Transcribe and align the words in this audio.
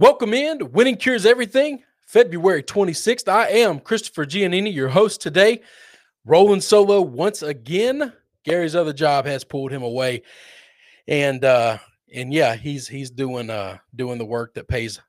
Welcome 0.00 0.32
in 0.32 0.70
Winning 0.70 0.94
Cures 0.94 1.26
Everything, 1.26 1.82
February 2.06 2.62
26th. 2.62 3.26
I 3.26 3.48
am 3.48 3.80
Christopher 3.80 4.24
Giannini, 4.24 4.72
your 4.72 4.86
host 4.88 5.20
today. 5.20 5.60
Rolling 6.24 6.60
solo 6.60 7.00
once 7.00 7.42
again. 7.42 8.12
Gary's 8.44 8.76
other 8.76 8.92
job 8.92 9.26
has 9.26 9.42
pulled 9.42 9.72
him 9.72 9.82
away. 9.82 10.22
And 11.08 11.44
uh 11.44 11.78
and 12.14 12.32
yeah, 12.32 12.54
he's 12.54 12.86
he's 12.86 13.10
doing 13.10 13.50
uh 13.50 13.78
doing 13.96 14.18
the 14.18 14.24
work 14.24 14.54
that 14.54 14.68
pays 14.68 15.00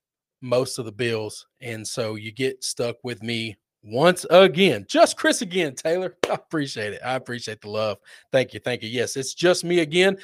most 0.41 0.79
of 0.79 0.85
the 0.85 0.91
bills. 0.91 1.45
And 1.61 1.87
so 1.87 2.15
you 2.15 2.31
get 2.31 2.63
stuck 2.63 2.95
with 3.03 3.21
me 3.21 3.59
once 3.83 4.25
again. 4.31 4.87
Just 4.89 5.17
Chris 5.17 5.43
again, 5.43 5.75
Taylor. 5.75 6.17
I 6.31 6.33
appreciate 6.33 6.93
it. 6.93 7.01
I 7.05 7.13
appreciate 7.13 7.61
the 7.61 7.69
love. 7.69 7.99
Thank 8.31 8.55
you. 8.55 8.59
Thank 8.59 8.81
you. 8.81 8.89
Yes, 8.89 9.17
it's 9.17 9.35
just 9.35 9.63
me 9.63 9.81
again. 9.81 10.17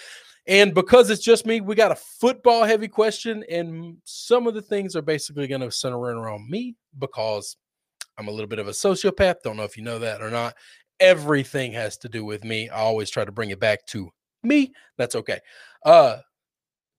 And 0.47 0.73
because 0.73 1.09
it's 1.09 1.23
just 1.23 1.45
me, 1.45 1.61
we 1.61 1.73
got 1.75 1.91
a 1.91 1.95
football 1.95 2.63
heavy 2.63 2.87
question. 2.87 3.43
And 3.49 3.97
some 4.03 4.47
of 4.47 4.53
the 4.53 4.61
things 4.61 4.95
are 4.95 5.01
basically 5.01 5.47
going 5.47 5.61
to 5.61 5.71
center 5.71 5.97
around 5.97 6.49
me 6.49 6.75
because 6.99 7.57
I'm 8.17 8.27
a 8.27 8.31
little 8.31 8.47
bit 8.47 8.59
of 8.59 8.67
a 8.67 8.71
sociopath. 8.71 9.35
Don't 9.43 9.57
know 9.57 9.63
if 9.63 9.77
you 9.77 9.83
know 9.83 9.99
that 9.99 10.21
or 10.21 10.29
not. 10.29 10.55
Everything 10.99 11.73
has 11.73 11.97
to 11.97 12.09
do 12.09 12.23
with 12.23 12.43
me. 12.43 12.69
I 12.69 12.77
always 12.77 13.09
try 13.09 13.25
to 13.25 13.31
bring 13.31 13.49
it 13.49 13.59
back 13.59 13.85
to 13.87 14.09
me. 14.43 14.71
That's 14.97 15.15
okay. 15.15 15.39
Uh, 15.83 16.17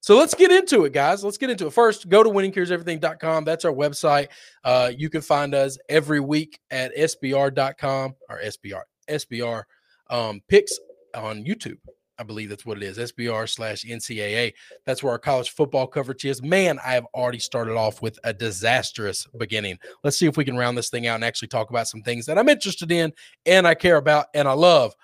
so 0.01 0.17
let's 0.17 0.35
get 0.35 0.53
into 0.53 0.85
it, 0.85 0.93
guys. 0.93 1.25
Let's 1.25 1.39
get 1.39 1.51
into 1.51 1.67
it. 1.67 1.73
First, 1.73 2.09
go 2.09 2.23
to 2.23 2.31
winningcureseverything.com. 2.31 3.45
That's 3.45 3.65
our 3.65 3.73
website. 3.73 4.29
Uh, 4.63 4.93
you 4.97 5.09
can 5.09 5.21
find 5.21 5.55
us 5.55 5.79
every 5.89 6.21
week 6.21 6.61
at 6.71 6.95
sbr.com 6.97 8.15
or 8.29 8.41
SBR, 8.41 8.83
SBR 9.09 9.63
um, 10.11 10.41
picks 10.49 10.79
on 11.15 11.45
YouTube. 11.45 11.79
I 12.19 12.23
believe 12.23 12.49
that's 12.49 12.65
what 12.65 12.79
it 12.79 12.83
is. 12.83 12.99
SBR 12.99 13.49
slash 13.49 13.85
NCAA. 13.85 14.55
That's 14.85 15.03
where 15.03 15.13
our 15.13 15.19
college 15.19 15.51
football 15.51 15.87
coverage 15.87 16.25
is. 16.25 16.43
Man, 16.43 16.79
I 16.85 16.93
have 16.93 17.07
already 17.15 17.39
started 17.39 17.77
off 17.77 18.01
with 18.01 18.19
a 18.25 18.33
disastrous 18.33 19.27
beginning. 19.39 19.79
Let's 20.03 20.17
see 20.17 20.27
if 20.27 20.37
we 20.37 20.45
can 20.45 20.57
round 20.57 20.79
this 20.79 20.89
thing 20.89 21.07
out 21.07 21.17
and 21.17 21.25
actually 21.25 21.49
talk 21.49 21.71
about 21.71 21.89
some 21.89 22.03
things 22.03 22.27
that 22.27 22.39
I'm 22.39 22.49
interested 22.49 22.91
in 22.91 23.13
and 23.45 23.67
I 23.67 23.75
care 23.75 23.97
about 23.97 24.27
and 24.35 24.49
I 24.49 24.53
love. 24.53 24.95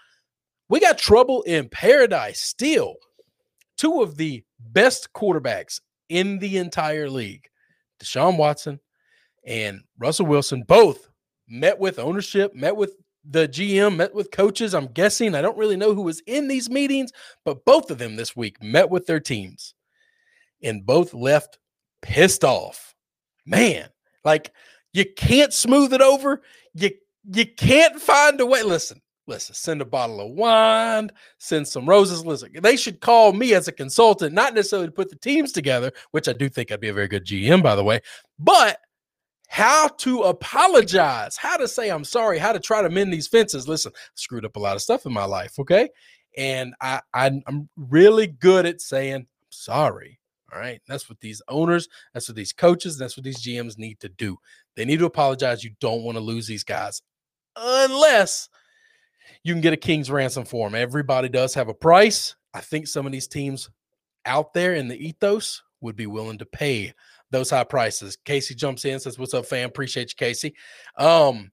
We 0.69 0.81
got 0.81 0.97
trouble 0.97 1.43
in 1.43 1.69
paradise 1.69 2.41
still. 2.41 2.95
Two 3.77 4.01
of 4.01 4.17
the 4.17 4.43
best 4.59 5.13
quarterbacks 5.13 5.81
in 6.09 6.39
the 6.39 6.59
entire 6.59 7.11
league, 7.11 7.49
Deshaun 8.03 8.37
Watson 8.37 8.81
and 9.47 9.81
Russell 9.99 10.27
Wilson, 10.27 10.63
both 10.63 11.09
met 11.49 11.79
with 11.79 11.99
ownership, 11.99 12.55
met 12.55 12.77
with 12.77 12.95
the 13.25 13.49
GM, 13.49 13.97
met 13.97 14.15
with 14.15 14.31
coaches. 14.31 14.75
I'm 14.75 14.87
guessing, 14.87 15.35
I 15.35 15.43
don't 15.43 15.59
really 15.59 15.77
know 15.77 15.95
who 15.95 16.03
was 16.03 16.21
in 16.27 16.49
these 16.49 16.69
meetings, 16.69 17.13
but 17.45 17.65
both 17.65 17.91
of 17.91 17.99
them 17.99 18.17
this 18.17 18.37
week 18.37 18.63
met 18.63 18.91
with 18.91 19.07
their 19.07 19.21
teams 19.21 19.75
and 20.63 20.85
both 20.85 21.15
left 21.15 21.59
pissed 22.01 22.45
off. 22.45 22.95
Man, 23.47 23.89
like 24.25 24.53
you 24.93 25.05
can't 25.17 25.53
smooth 25.53 25.93
it 25.93 26.01
over. 26.01 26.43
You 26.75 26.91
you 27.31 27.47
can't 27.47 28.01
find 28.01 28.41
a 28.41 28.47
way. 28.47 28.63
Listen, 28.63 29.01
listen, 29.27 29.55
send 29.55 29.81
a 29.81 29.85
bottle 29.85 30.21
of 30.21 30.33
wine, 30.33 31.11
send 31.39 31.67
some 31.67 31.89
roses. 31.89 32.25
Listen, 32.25 32.51
they 32.61 32.77
should 32.77 33.01
call 33.01 33.33
me 33.33 33.55
as 33.55 33.69
a 33.69 33.73
consultant, 33.73 34.35
not 34.35 34.55
necessarily 34.55 34.89
to 34.89 34.93
put 34.93 35.11
the 35.11 35.17
teams 35.17 35.53
together, 35.53 35.93
which 36.11 36.29
I 36.29 36.33
do 36.33 36.49
think 36.49 36.71
I'd 36.71 36.81
be 36.81 36.89
a 36.89 36.95
very 36.95 37.09
good 37.09 37.25
GM, 37.25 37.63
by 37.63 37.77
the 37.77 37.85
way, 37.85 38.01
but 38.39 38.79
how 39.53 39.87
to 39.87 40.23
apologize, 40.23 41.37
how 41.37 41.59
to 41.59 41.69
say 41.69 41.91
I'm 41.91 42.05
sorry, 42.05 42.39
how 42.39 42.55
to 42.55 42.59
try 42.59 42.81
to 42.81 42.89
mend 42.89 43.13
these 43.13 43.29
fences. 43.29 43.69
Listen, 43.69 43.93
screwed 44.15 44.47
up 44.47 44.57
a 44.57 44.59
lot 44.59 44.77
of 44.77 44.81
stuff 44.81 45.05
in 45.05 45.13
my 45.13 45.27
life, 45.27 45.59
okay? 45.59 45.91
And 46.39 46.75
I, 46.81 47.03
I 47.13 47.27
am 47.27 47.69
really 47.77 48.29
good 48.29 48.65
at 48.65 48.81
saying 48.81 49.15
I'm 49.15 49.27
sorry. 49.51 50.19
All 50.51 50.59
right. 50.59 50.81
That's 50.89 51.07
what 51.11 51.21
these 51.21 51.43
owners, 51.49 51.91
that's 52.15 52.31
what 52.31 52.37
these 52.37 52.55
coaches, 52.55 52.97
that's 52.97 53.15
what 53.15 53.25
these 53.25 53.43
GMs 53.43 53.77
need 53.77 54.01
to 54.01 54.09
do. 54.09 54.39
They 54.75 54.87
need 54.87 55.01
to 55.01 55.05
apologize. 55.05 55.63
You 55.63 55.73
don't 55.81 56.03
want 56.03 56.17
to 56.17 56.25
lose 56.25 56.47
these 56.47 56.65
guys 56.65 57.03
unless 57.55 58.49
you 59.45 59.53
can 59.53 59.61
get 59.61 59.75
a 59.75 59.77
king's 59.77 60.11
ransom 60.11 60.47
for 60.47 60.67
them. 60.67 60.75
Everybody 60.75 61.29
does 61.29 61.53
have 61.53 61.69
a 61.69 61.75
price. 61.75 62.37
I 62.55 62.63
think 62.63 62.87
some 62.87 63.05
of 63.05 63.13
these 63.13 63.29
teams 63.29 63.69
out 64.25 64.55
there 64.55 64.73
in 64.73 64.89
the 64.89 64.97
ethos 64.97 65.63
would 65.83 65.97
be 65.97 66.07
willing 66.07 66.39
to 66.39 66.47
pay 66.47 66.95
those 67.33 67.51
high 67.51 67.65
prices. 67.65 68.17
Casey 68.25 68.55
jumps 68.55 68.85
in, 68.85 69.01
says, 69.01 69.19
What's 69.19 69.35
up, 69.35 69.47
fam? 69.47 69.69
Appreciate 69.69 70.11
you, 70.11 70.17
Casey. 70.17 70.55
Um, 70.97 71.51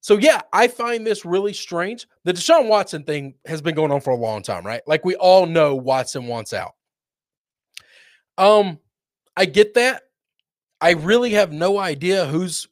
so 0.00 0.18
yeah, 0.18 0.40
I 0.52 0.66
find 0.66 1.06
this 1.06 1.24
really 1.24 1.52
strange. 1.52 2.08
The 2.24 2.32
Deshaun 2.32 2.68
Watson 2.68 3.04
thing 3.04 3.34
has 3.46 3.62
been 3.62 3.76
going 3.76 3.92
on 3.92 4.00
for 4.00 4.10
a 4.10 4.16
long 4.16 4.42
time, 4.42 4.66
right? 4.66 4.82
Like 4.84 5.04
we 5.04 5.14
all 5.14 5.46
know 5.46 5.76
Watson 5.76 6.26
wants 6.26 6.52
out. 6.52 6.72
Um, 8.36 8.80
I 9.36 9.44
get 9.44 9.74
that. 9.74 10.02
I 10.80 10.92
really 10.92 11.30
have 11.30 11.52
no 11.52 11.78
idea 11.78 12.26
who's 12.26 12.66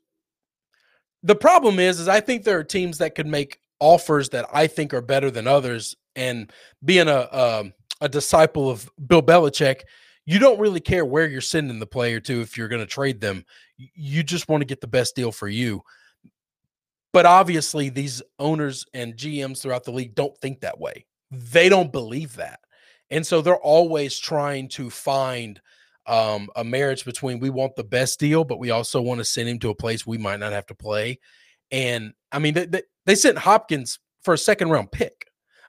the 1.22 1.36
problem 1.36 1.78
is, 1.78 2.00
is 2.00 2.08
I 2.08 2.20
think 2.20 2.42
there 2.42 2.58
are 2.58 2.64
teams 2.64 2.98
that 2.98 3.14
could 3.14 3.26
make 3.26 3.60
offers 3.78 4.30
that 4.30 4.46
I 4.52 4.66
think 4.66 4.92
are 4.92 5.02
better 5.02 5.30
than 5.30 5.46
others. 5.46 5.94
And 6.16 6.50
being 6.84 7.06
a 7.06 7.28
a, 7.30 7.60
um, 7.60 7.72
a 8.00 8.08
disciple 8.08 8.68
of 8.70 8.90
Bill 9.06 9.22
Belichick, 9.22 9.82
you 10.30 10.38
don't 10.38 10.60
really 10.60 10.78
care 10.78 11.04
where 11.04 11.26
you're 11.26 11.40
sending 11.40 11.80
the 11.80 11.86
player 11.86 12.20
to 12.20 12.40
if 12.40 12.56
you're 12.56 12.68
going 12.68 12.80
to 12.80 12.86
trade 12.86 13.20
them. 13.20 13.44
You 13.76 14.22
just 14.22 14.48
want 14.48 14.60
to 14.60 14.64
get 14.64 14.80
the 14.80 14.86
best 14.86 15.16
deal 15.16 15.32
for 15.32 15.48
you. 15.48 15.82
But 17.12 17.26
obviously, 17.26 17.88
these 17.88 18.22
owners 18.38 18.86
and 18.94 19.16
GMs 19.16 19.60
throughout 19.60 19.82
the 19.82 19.90
league 19.90 20.14
don't 20.14 20.38
think 20.38 20.60
that 20.60 20.78
way. 20.78 21.04
They 21.32 21.68
don't 21.68 21.90
believe 21.90 22.36
that. 22.36 22.60
And 23.10 23.26
so 23.26 23.42
they're 23.42 23.56
always 23.56 24.20
trying 24.20 24.68
to 24.68 24.88
find 24.88 25.60
um, 26.06 26.48
a 26.54 26.62
marriage 26.62 27.04
between 27.04 27.40
we 27.40 27.50
want 27.50 27.74
the 27.74 27.82
best 27.82 28.20
deal, 28.20 28.44
but 28.44 28.60
we 28.60 28.70
also 28.70 29.02
want 29.02 29.18
to 29.18 29.24
send 29.24 29.48
him 29.48 29.58
to 29.58 29.70
a 29.70 29.74
place 29.74 30.06
we 30.06 30.16
might 30.16 30.38
not 30.38 30.52
have 30.52 30.66
to 30.66 30.76
play. 30.76 31.18
And 31.72 32.12
I 32.30 32.38
mean, 32.38 32.54
they, 32.54 32.66
they, 32.66 32.82
they 33.04 33.16
sent 33.16 33.36
Hopkins 33.36 33.98
for 34.22 34.34
a 34.34 34.38
second 34.38 34.70
round 34.70 34.92
pick. 34.92 35.19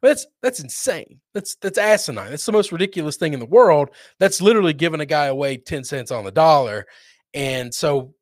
That's 0.01 0.25
that's 0.41 0.59
insane. 0.59 1.19
That's 1.33 1.55
that's 1.55 1.77
asinine. 1.77 2.31
That's 2.31 2.45
the 2.45 2.51
most 2.51 2.71
ridiculous 2.71 3.17
thing 3.17 3.33
in 3.33 3.39
the 3.39 3.45
world. 3.45 3.89
That's 4.19 4.41
literally 4.41 4.73
giving 4.73 4.99
a 4.99 5.05
guy 5.05 5.27
away 5.27 5.57
10 5.57 5.83
cents 5.83 6.11
on 6.11 6.25
the 6.25 6.31
dollar. 6.31 6.87
And 7.33 7.73
so 7.73 8.13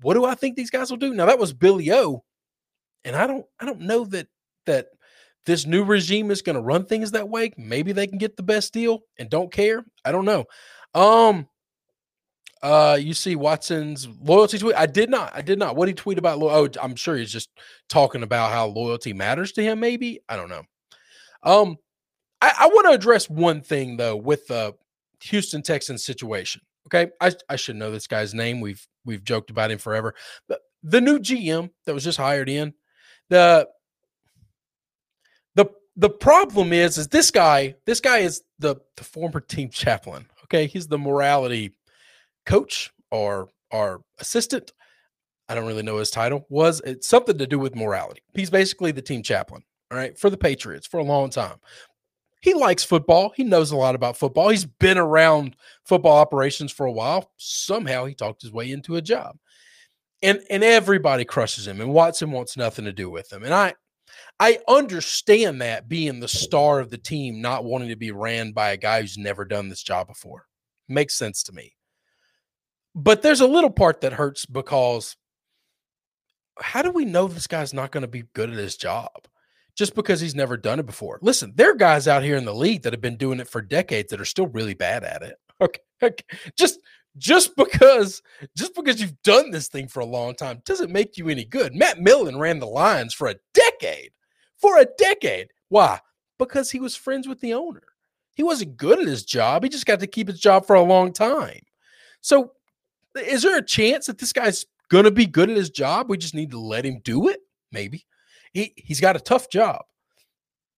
what 0.00 0.14
do 0.14 0.24
I 0.24 0.34
think 0.34 0.56
these 0.56 0.70
guys 0.70 0.90
will 0.90 0.96
do? 0.96 1.12
Now 1.14 1.26
that 1.26 1.38
was 1.38 1.52
Billy 1.52 1.92
O. 1.92 2.24
And 3.04 3.14
I 3.14 3.26
don't 3.26 3.44
I 3.60 3.66
don't 3.66 3.80
know 3.80 4.04
that 4.06 4.28
that 4.64 4.88
this 5.44 5.66
new 5.66 5.84
regime 5.84 6.30
is 6.30 6.42
going 6.42 6.56
to 6.56 6.62
run 6.62 6.86
things 6.86 7.12
that 7.12 7.28
way. 7.28 7.52
Maybe 7.56 7.92
they 7.92 8.06
can 8.06 8.18
get 8.18 8.36
the 8.36 8.42
best 8.42 8.72
deal 8.72 9.00
and 9.18 9.30
don't 9.30 9.52
care. 9.52 9.84
I 10.04 10.12
don't 10.12 10.24
know. 10.24 10.44
Um 10.94 11.46
uh 12.62 12.96
you 12.98 13.12
see 13.12 13.36
Watson's 13.36 14.08
loyalty 14.22 14.58
tweet. 14.58 14.74
I 14.74 14.86
did 14.86 15.10
not. 15.10 15.32
I 15.34 15.42
did 15.42 15.58
not. 15.58 15.76
What 15.76 15.88
he 15.88 15.94
tweet 15.94 16.16
about? 16.16 16.38
Lo- 16.38 16.48
oh, 16.48 16.68
I'm 16.80 16.96
sure 16.96 17.14
he's 17.14 17.30
just 17.30 17.50
talking 17.90 18.22
about 18.22 18.52
how 18.52 18.68
loyalty 18.68 19.12
matters 19.12 19.52
to 19.52 19.62
him. 19.62 19.80
Maybe 19.80 20.20
I 20.30 20.36
don't 20.36 20.48
know. 20.48 20.62
Um, 21.42 21.76
I, 22.40 22.52
I 22.60 22.66
want 22.68 22.86
to 22.86 22.92
address 22.92 23.30
one 23.30 23.60
thing 23.60 23.96
though 23.96 24.16
with 24.16 24.46
the 24.46 24.74
Houston 25.22 25.62
Texans 25.62 26.04
situation. 26.04 26.60
Okay, 26.86 27.10
I, 27.20 27.32
I 27.48 27.56
should 27.56 27.76
know 27.76 27.90
this 27.90 28.06
guy's 28.06 28.34
name. 28.34 28.60
We've 28.60 28.86
we've 29.04 29.24
joked 29.24 29.50
about 29.50 29.70
him 29.70 29.78
forever. 29.78 30.14
But 30.48 30.60
the 30.82 31.00
new 31.00 31.18
GM 31.18 31.70
that 31.84 31.94
was 31.94 32.04
just 32.04 32.18
hired 32.18 32.48
in, 32.48 32.74
the 33.28 33.68
the 35.54 35.66
the 35.96 36.10
problem 36.10 36.72
is 36.72 36.98
is 36.98 37.08
this 37.08 37.30
guy 37.30 37.74
this 37.86 38.00
guy 38.00 38.18
is 38.18 38.42
the 38.58 38.76
the 38.96 39.04
former 39.04 39.40
team 39.48 39.70
chaplain. 39.70 40.26
Okay, 40.44 40.66
he's 40.66 40.86
the 40.86 40.98
morality 40.98 41.72
coach 42.44 42.92
or 43.10 43.48
or 43.70 44.02
assistant. 44.18 44.72
I 45.48 45.54
don't 45.54 45.66
really 45.66 45.82
know 45.82 45.98
his 45.98 46.10
title. 46.10 46.46
Was 46.48 46.80
it's 46.84 47.08
something 47.08 47.38
to 47.38 47.46
do 47.46 47.58
with 47.58 47.74
morality. 47.74 48.20
He's 48.34 48.50
basically 48.50 48.92
the 48.92 49.02
team 49.02 49.22
chaplain 49.22 49.62
all 49.90 49.98
right, 49.98 50.18
for 50.18 50.30
the 50.30 50.36
Patriots 50.36 50.86
for 50.86 50.98
a 50.98 51.04
long 51.04 51.30
time. 51.30 51.56
He 52.40 52.54
likes 52.54 52.84
football. 52.84 53.32
He 53.36 53.44
knows 53.44 53.72
a 53.72 53.76
lot 53.76 53.94
about 53.94 54.16
football. 54.16 54.50
He's 54.50 54.64
been 54.66 54.98
around 54.98 55.56
football 55.84 56.16
operations 56.18 56.70
for 56.72 56.86
a 56.86 56.92
while. 56.92 57.32
Somehow 57.38 58.04
he 58.04 58.14
talked 58.14 58.42
his 58.42 58.52
way 58.52 58.70
into 58.70 58.96
a 58.96 59.02
job. 59.02 59.36
And 60.22 60.40
and 60.50 60.64
everybody 60.64 61.24
crushes 61.24 61.66
him 61.66 61.80
and 61.80 61.92
Watson 61.92 62.30
wants 62.30 62.56
nothing 62.56 62.84
to 62.86 62.92
do 62.92 63.10
with 63.10 63.32
him. 63.32 63.44
And 63.44 63.52
I 63.54 63.74
I 64.40 64.58
understand 64.68 65.60
that 65.62 65.88
being 65.88 66.20
the 66.20 66.28
star 66.28 66.80
of 66.80 66.90
the 66.90 66.98
team 66.98 67.40
not 67.42 67.64
wanting 67.64 67.88
to 67.88 67.96
be 67.96 68.12
ran 68.12 68.52
by 68.52 68.70
a 68.70 68.76
guy 68.76 69.00
who's 69.00 69.18
never 69.18 69.44
done 69.44 69.68
this 69.68 69.82
job 69.82 70.06
before. 70.08 70.46
Makes 70.88 71.14
sense 71.16 71.42
to 71.44 71.52
me. 71.52 71.74
but 72.94 73.22
there's 73.22 73.40
a 73.40 73.46
little 73.46 73.70
part 73.70 74.00
that 74.00 74.12
hurts 74.14 74.46
because 74.46 75.16
how 76.58 76.82
do 76.82 76.90
we 76.90 77.04
know 77.04 77.28
this 77.28 77.46
guy's 77.46 77.74
not 77.74 77.90
going 77.90 78.02
to 78.02 78.08
be 78.08 78.24
good 78.34 78.50
at 78.50 78.56
his 78.56 78.76
job 78.76 79.10
just 79.76 79.94
because 79.94 80.20
he's 80.20 80.34
never 80.34 80.56
done 80.56 80.80
it 80.80 80.86
before? 80.86 81.18
Listen, 81.22 81.52
there 81.54 81.70
are 81.70 81.76
guys 81.76 82.08
out 82.08 82.22
here 82.22 82.36
in 82.36 82.44
the 82.44 82.54
league 82.54 82.82
that 82.82 82.92
have 82.92 83.00
been 83.00 83.16
doing 83.16 83.40
it 83.40 83.48
for 83.48 83.62
decades 83.62 84.10
that 84.10 84.20
are 84.20 84.24
still 84.26 84.48
really 84.48 84.74
bad 84.74 85.04
at 85.04 85.22
it. 85.22 85.36
Okay. 85.58 85.80
okay. 86.02 86.22
Just 86.58 86.80
just 87.16 87.56
because 87.56 88.20
just 88.54 88.74
because 88.74 89.00
you've 89.00 89.22
done 89.22 89.50
this 89.50 89.68
thing 89.68 89.88
for 89.88 90.00
a 90.00 90.04
long 90.04 90.34
time 90.34 90.60
doesn't 90.66 90.92
make 90.92 91.16
you 91.16 91.30
any 91.30 91.46
good. 91.46 91.74
Matt 91.74 91.98
Millen 91.98 92.38
ran 92.38 92.58
the 92.58 92.66
Lions 92.66 93.14
for 93.14 93.28
a 93.28 93.36
decade. 93.54 94.10
For 94.58 94.78
a 94.78 94.86
decade. 94.98 95.48
Why? 95.70 95.98
Because 96.38 96.70
he 96.70 96.78
was 96.78 96.94
friends 96.94 97.26
with 97.26 97.40
the 97.40 97.54
owner. 97.54 97.84
He 98.34 98.42
wasn't 98.42 98.76
good 98.76 98.98
at 98.98 99.06
his 99.06 99.24
job. 99.24 99.62
He 99.62 99.70
just 99.70 99.86
got 99.86 100.00
to 100.00 100.06
keep 100.06 100.28
his 100.28 100.40
job 100.40 100.66
for 100.66 100.76
a 100.76 100.82
long 100.82 101.10
time. 101.10 101.60
So, 102.20 102.52
is 103.18 103.40
there 103.40 103.56
a 103.56 103.64
chance 103.64 104.04
that 104.04 104.18
this 104.18 104.34
guy's 104.34 104.66
going 104.88 105.04
to 105.04 105.10
be 105.10 105.26
good 105.26 105.50
at 105.50 105.56
his 105.56 105.70
job. 105.70 106.08
We 106.08 106.18
just 106.18 106.34
need 106.34 106.50
to 106.52 106.60
let 106.60 106.84
him 106.84 107.00
do 107.02 107.28
it. 107.28 107.40
Maybe 107.72 108.06
he 108.52 108.72
he's 108.76 109.00
got 109.00 109.16
a 109.16 109.20
tough 109.20 109.48
job 109.50 109.82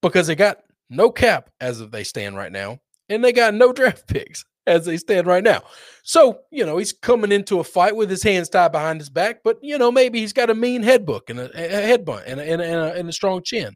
because 0.02 0.26
they 0.26 0.34
got 0.34 0.58
no 0.90 1.10
cap 1.10 1.50
as 1.60 1.80
of 1.80 1.90
they 1.90 2.04
stand 2.04 2.36
right 2.36 2.52
now, 2.52 2.78
and 3.08 3.24
they 3.24 3.32
got 3.32 3.54
no 3.54 3.72
draft 3.74 4.06
picks 4.06 4.44
as 4.66 4.84
they 4.84 4.96
stand 4.96 5.26
right 5.26 5.44
now. 5.44 5.62
So 6.02 6.40
you 6.50 6.64
know 6.64 6.78
he's 6.78 6.92
coming 6.92 7.32
into 7.32 7.60
a 7.60 7.64
fight 7.64 7.96
with 7.96 8.10
his 8.10 8.22
hands 8.22 8.48
tied 8.48 8.72
behind 8.72 9.00
his 9.00 9.10
back, 9.10 9.40
but 9.44 9.58
you 9.62 9.78
know 9.78 9.92
maybe 9.92 10.20
he's 10.20 10.32
got 10.32 10.50
a 10.50 10.54
mean 10.54 10.82
head 10.82 11.06
book 11.06 11.30
and 11.30 11.40
a, 11.40 11.50
a 11.54 11.86
head 11.86 12.04
bunt 12.04 12.24
and 12.26 12.40
a, 12.40 12.50
and, 12.50 12.60
a, 12.60 12.64
and, 12.64 12.80
a, 12.80 12.94
and 12.94 13.08
a 13.08 13.12
strong 13.12 13.42
chin. 13.42 13.74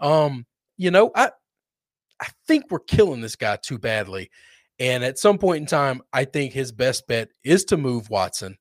Um, 0.00 0.46
you 0.76 0.90
know 0.90 1.10
I 1.14 1.30
I 2.20 2.28
think 2.46 2.64
we're 2.70 2.80
killing 2.80 3.20
this 3.20 3.36
guy 3.36 3.56
too 3.56 3.78
badly. 3.78 4.30
And 4.80 5.04
at 5.04 5.18
some 5.18 5.38
point 5.38 5.58
in 5.58 5.66
time, 5.66 6.02
I 6.12 6.24
think 6.24 6.52
his 6.52 6.72
best 6.72 7.06
bet 7.06 7.28
is 7.44 7.64
to 7.66 7.76
move 7.76 8.10
Watson 8.10 8.58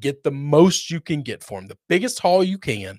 get 0.00 0.22
the 0.22 0.30
most 0.30 0.90
you 0.90 1.00
can 1.00 1.22
get 1.22 1.42
for 1.42 1.58
him, 1.58 1.66
the 1.66 1.78
biggest 1.88 2.20
haul 2.20 2.44
you 2.44 2.58
can, 2.58 2.98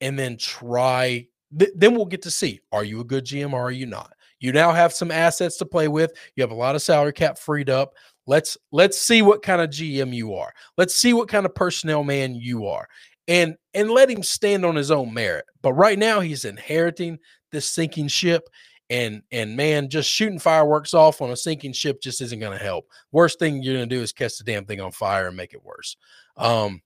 and 0.00 0.18
then 0.18 0.36
try. 0.36 1.26
Th- 1.56 1.70
then 1.74 1.94
we'll 1.94 2.06
get 2.06 2.22
to 2.22 2.30
see 2.30 2.60
are 2.72 2.84
you 2.84 3.00
a 3.00 3.04
good 3.04 3.24
GM 3.24 3.52
or 3.52 3.62
are 3.62 3.70
you 3.70 3.86
not? 3.86 4.12
You 4.40 4.52
now 4.52 4.72
have 4.72 4.92
some 4.92 5.10
assets 5.10 5.56
to 5.58 5.66
play 5.66 5.88
with. 5.88 6.12
You 6.36 6.42
have 6.42 6.50
a 6.50 6.56
lot 6.56 6.74
of 6.74 6.82
salary 6.82 7.12
cap 7.12 7.38
freed 7.38 7.70
up. 7.70 7.94
Let's 8.26 8.56
let's 8.72 9.00
see 9.00 9.22
what 9.22 9.42
kind 9.42 9.62
of 9.62 9.70
GM 9.70 10.14
you 10.14 10.34
are. 10.34 10.52
Let's 10.76 10.94
see 10.94 11.12
what 11.12 11.28
kind 11.28 11.46
of 11.46 11.54
personnel 11.54 12.04
man 12.04 12.34
you 12.34 12.66
are. 12.66 12.88
And 13.28 13.56
and 13.72 13.90
let 13.90 14.10
him 14.10 14.22
stand 14.22 14.64
on 14.64 14.76
his 14.76 14.90
own 14.90 15.14
merit. 15.14 15.46
But 15.62 15.72
right 15.74 15.98
now 15.98 16.20
he's 16.20 16.44
inheriting 16.44 17.18
this 17.52 17.68
sinking 17.68 18.08
ship 18.08 18.48
and 18.90 19.22
and 19.32 19.56
man, 19.56 19.88
just 19.88 20.10
shooting 20.10 20.38
fireworks 20.38 20.94
off 20.94 21.22
on 21.22 21.30
a 21.30 21.36
sinking 21.36 21.72
ship 21.72 22.00
just 22.00 22.20
isn't 22.20 22.40
going 22.40 22.56
to 22.56 22.62
help. 22.62 22.86
Worst 23.12 23.38
thing 23.38 23.62
you're 23.62 23.76
going 23.76 23.88
to 23.88 23.94
do 23.94 24.02
is 24.02 24.12
catch 24.12 24.38
the 24.38 24.44
damn 24.44 24.66
thing 24.66 24.80
on 24.80 24.92
fire 24.92 25.28
and 25.28 25.36
make 25.36 25.54
it 25.54 25.64
worse. 25.64 25.96
Um, 26.36 26.82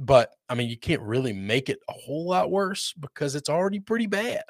but 0.00 0.32
I 0.48 0.54
mean, 0.54 0.68
you 0.68 0.76
can't 0.76 1.02
really 1.02 1.32
make 1.32 1.68
it 1.68 1.78
a 1.88 1.92
whole 1.92 2.28
lot 2.28 2.50
worse 2.50 2.92
because 2.98 3.36
it's 3.36 3.48
already 3.48 3.78
pretty 3.78 4.06
bad. 4.06 4.42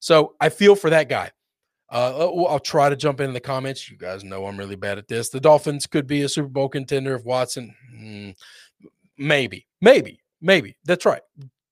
So 0.00 0.34
I 0.40 0.48
feel 0.50 0.74
for 0.74 0.90
that 0.90 1.08
guy. 1.08 1.30
Uh, 1.90 2.26
uh 2.26 2.44
I'll 2.44 2.58
try 2.58 2.88
to 2.88 2.96
jump 2.96 3.20
in 3.20 3.32
the 3.32 3.40
comments. 3.40 3.90
You 3.90 3.96
guys 3.96 4.24
know 4.24 4.46
I'm 4.46 4.58
really 4.58 4.76
bad 4.76 4.98
at 4.98 5.08
this. 5.08 5.28
The 5.28 5.40
Dolphins 5.40 5.86
could 5.86 6.06
be 6.06 6.22
a 6.22 6.28
Super 6.28 6.48
Bowl 6.48 6.68
contender 6.68 7.14
if 7.14 7.24
Watson. 7.24 7.74
Mm, 7.94 8.34
maybe, 9.16 9.66
maybe, 9.80 10.20
maybe. 10.40 10.76
That's 10.84 11.06
right 11.06 11.22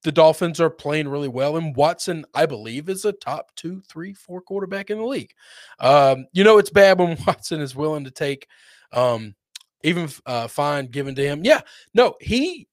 the 0.03 0.13
Dolphins 0.13 0.61
are 0.61 0.71
playing 0.71 1.09
really 1.09 1.29
well, 1.29 1.57
and 1.57 1.77
Watson, 1.77 2.25
I 2.35 2.47
believe, 2.47 2.89
is 2.89 3.05
a 3.05 3.13
top 3.13 3.55
two, 3.55 3.83
three, 3.83 4.15
four 4.15 4.41
quarterback 4.41 4.91
in 4.91 4.99
the 4.99 5.05
league. 5.05 5.33
Um, 5.79 6.27
you 6.33 6.43
know, 6.43 6.59
it's 6.59 6.71
bad 6.71 6.99
when 6.99 7.19
Watson 7.27 7.61
is 7.61 7.77
willing 7.77 8.05
to 8.05 8.11
take 8.11 8.47
um, 8.93 9.35
even 9.83 10.09
uh, 10.25 10.49
fine 10.49 10.87
given 10.87 11.15
to 11.17 11.23
him. 11.23 11.45
Yeah, 11.45 11.61
no, 11.93 12.17
he, 12.21 12.69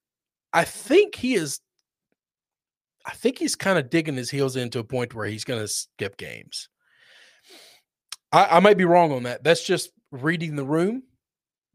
I 0.58 0.64
think 0.64 1.14
he 1.14 1.36
is. 1.36 1.60
I 3.06 3.12
think 3.12 3.38
he's 3.38 3.56
kind 3.56 3.78
of 3.78 3.92
digging 3.92 4.16
his 4.16 4.32
heels 4.32 4.56
into 4.56 4.80
a 4.80 4.84
point 4.84 5.14
where 5.14 5.28
he's 5.28 5.44
going 5.44 5.62
to 5.62 5.68
skip 5.68 6.18
games. 6.18 6.68
I, 8.32 8.58
I 8.58 8.60
might 8.60 8.78
be 8.78 8.84
wrong 8.84 9.12
on 9.12 9.24
that. 9.24 9.44
That's 9.44 9.64
just 9.64 9.92
reading 10.12 10.56
the 10.56 10.66
room. 10.66 11.04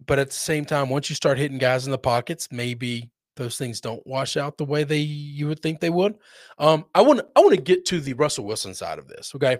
But 0.04 0.18
at 0.18 0.30
the 0.30 0.34
same 0.34 0.64
time, 0.64 0.88
once 0.88 1.08
you 1.08 1.14
start 1.14 1.38
hitting 1.38 1.58
guys 1.58 1.86
in 1.86 1.92
the 1.92 1.96
pockets, 1.96 2.48
maybe 2.50 3.12
those 3.36 3.56
things 3.56 3.80
don't 3.80 4.04
wash 4.04 4.36
out 4.36 4.58
the 4.58 4.64
way 4.64 4.82
they 4.82 4.98
you 4.98 5.46
would 5.46 5.62
think 5.62 5.78
they 5.78 5.88
would. 5.88 6.16
Um, 6.58 6.84
I 6.92 7.02
want 7.02 7.20
I 7.36 7.40
want 7.40 7.54
to 7.54 7.62
get 7.62 7.86
to 7.86 8.00
the 8.00 8.14
Russell 8.14 8.46
Wilson 8.46 8.74
side 8.74 8.98
of 8.98 9.06
this. 9.06 9.30
Okay, 9.36 9.58